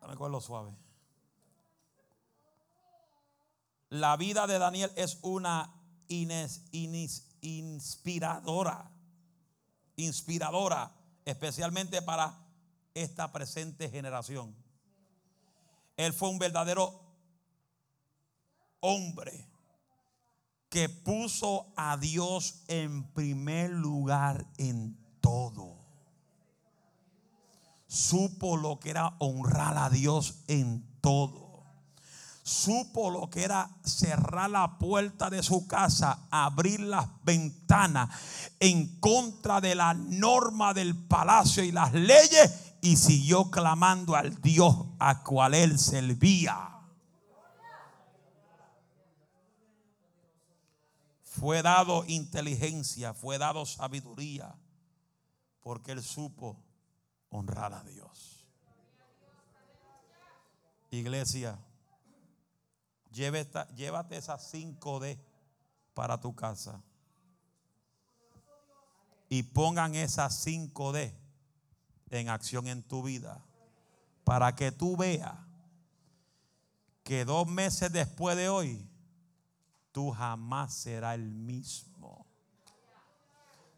Dame 0.00 0.16
con 0.16 0.32
lo 0.32 0.40
suave. 0.40 0.76
La 3.90 4.16
vida 4.16 4.48
de 4.48 4.58
Daniel 4.58 4.90
es 4.96 5.18
una 5.22 5.72
inspiradora, 7.46 8.90
inspiradora, 9.96 10.92
especialmente 11.24 12.02
para 12.02 12.36
esta 12.94 13.30
presente 13.32 13.88
generación. 13.88 14.54
Él 15.96 16.12
fue 16.12 16.28
un 16.28 16.38
verdadero 16.38 17.00
hombre 18.80 19.48
que 20.68 20.88
puso 20.88 21.72
a 21.76 21.96
Dios 21.96 22.64
en 22.68 23.04
primer 23.12 23.70
lugar 23.70 24.46
en 24.58 24.98
todo. 25.20 25.76
Supo 27.86 28.56
lo 28.56 28.80
que 28.80 28.90
era 28.90 29.14
honrar 29.20 29.78
a 29.78 29.88
Dios 29.88 30.42
en 30.48 30.84
todo 31.00 31.45
supo 32.46 33.10
lo 33.10 33.28
que 33.28 33.42
era 33.42 33.68
cerrar 33.84 34.48
la 34.48 34.78
puerta 34.78 35.28
de 35.28 35.42
su 35.42 35.66
casa, 35.66 36.28
abrir 36.30 36.78
las 36.78 37.08
ventanas 37.24 38.08
en 38.60 39.00
contra 39.00 39.60
de 39.60 39.74
la 39.74 39.94
norma 39.94 40.72
del 40.72 40.96
palacio 40.96 41.64
y 41.64 41.72
las 41.72 41.92
leyes 41.92 42.76
y 42.82 42.96
siguió 42.96 43.50
clamando 43.50 44.14
al 44.14 44.40
Dios 44.40 44.76
a 45.00 45.24
cual 45.24 45.54
él 45.54 45.76
servía. 45.76 46.70
Fue 51.24 51.62
dado 51.62 52.04
inteligencia, 52.06 53.12
fue 53.12 53.38
dado 53.38 53.66
sabiduría, 53.66 54.54
porque 55.60 55.90
él 55.90 56.02
supo 56.02 56.62
honrar 57.28 57.74
a 57.74 57.82
Dios. 57.82 58.46
Iglesia, 60.92 61.58
llévate 63.16 64.16
esas 64.16 64.52
5D 64.52 65.18
para 65.94 66.20
tu 66.20 66.34
casa. 66.34 66.82
Y 69.28 69.42
pongan 69.42 69.94
esas 69.94 70.46
5D 70.46 71.12
en 72.10 72.28
acción 72.28 72.68
en 72.68 72.82
tu 72.82 73.02
vida. 73.02 73.42
Para 74.24 74.54
que 74.54 74.70
tú 74.70 74.96
veas 74.96 75.34
que 77.02 77.24
dos 77.24 77.46
meses 77.46 77.92
después 77.92 78.36
de 78.36 78.48
hoy, 78.48 78.88
tú 79.92 80.10
jamás 80.10 80.74
serás 80.74 81.14
el 81.14 81.34
mismo. 81.34 81.95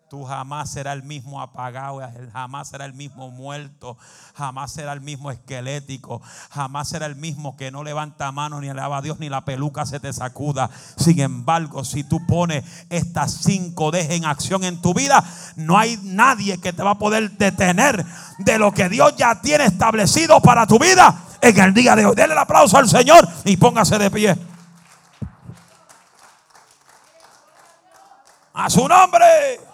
Tú 0.08 0.24
jamás 0.24 0.70
serás 0.70 0.94
el 0.94 1.02
mismo 1.02 1.42
apagado, 1.42 2.00
jamás 2.32 2.68
será 2.68 2.86
el 2.86 2.94
mismo 2.94 3.30
muerto, 3.30 3.98
jamás 4.34 4.72
será 4.72 4.94
el 4.94 5.02
mismo 5.02 5.30
esquelético, 5.30 6.22
jamás 6.50 6.88
será 6.88 7.04
el 7.04 7.14
mismo 7.14 7.58
que 7.58 7.70
no 7.70 7.84
levanta 7.84 8.32
mano 8.32 8.58
ni 8.58 8.70
alaba 8.70 8.96
a 8.96 9.02
Dios 9.02 9.18
ni 9.18 9.28
la 9.28 9.44
peluca 9.44 9.84
se 9.84 10.00
te 10.00 10.10
sacuda. 10.14 10.70
Sin 10.96 11.20
embargo, 11.20 11.84
si 11.84 12.04
tú 12.04 12.24
pones 12.26 12.64
estas 12.88 13.32
cinco 13.42 13.90
D 13.90 14.14
en 14.14 14.24
acción 14.24 14.64
en 14.64 14.80
tu 14.80 14.94
vida, 14.94 15.22
no 15.56 15.76
hay 15.76 15.98
nadie 16.02 16.58
que 16.58 16.72
te 16.72 16.82
va 16.82 16.92
a 16.92 16.98
poder 16.98 17.32
detener 17.32 18.02
de 18.38 18.58
lo 18.58 18.72
que 18.72 18.88
Dios 18.88 19.14
ya 19.18 19.42
tiene 19.42 19.66
establecido 19.66 20.40
para 20.40 20.66
tu 20.66 20.78
vida 20.78 21.22
en 21.42 21.58
el 21.58 21.74
día 21.74 21.94
de 21.94 22.06
hoy. 22.06 22.14
Denle 22.16 22.32
el 22.32 22.38
aplauso 22.38 22.78
al 22.78 22.88
Señor 22.88 23.28
y 23.44 23.58
póngase 23.58 23.98
de 23.98 24.10
pie. 24.10 24.38
A 28.54 28.70
su 28.70 28.88
nombre. 28.88 29.67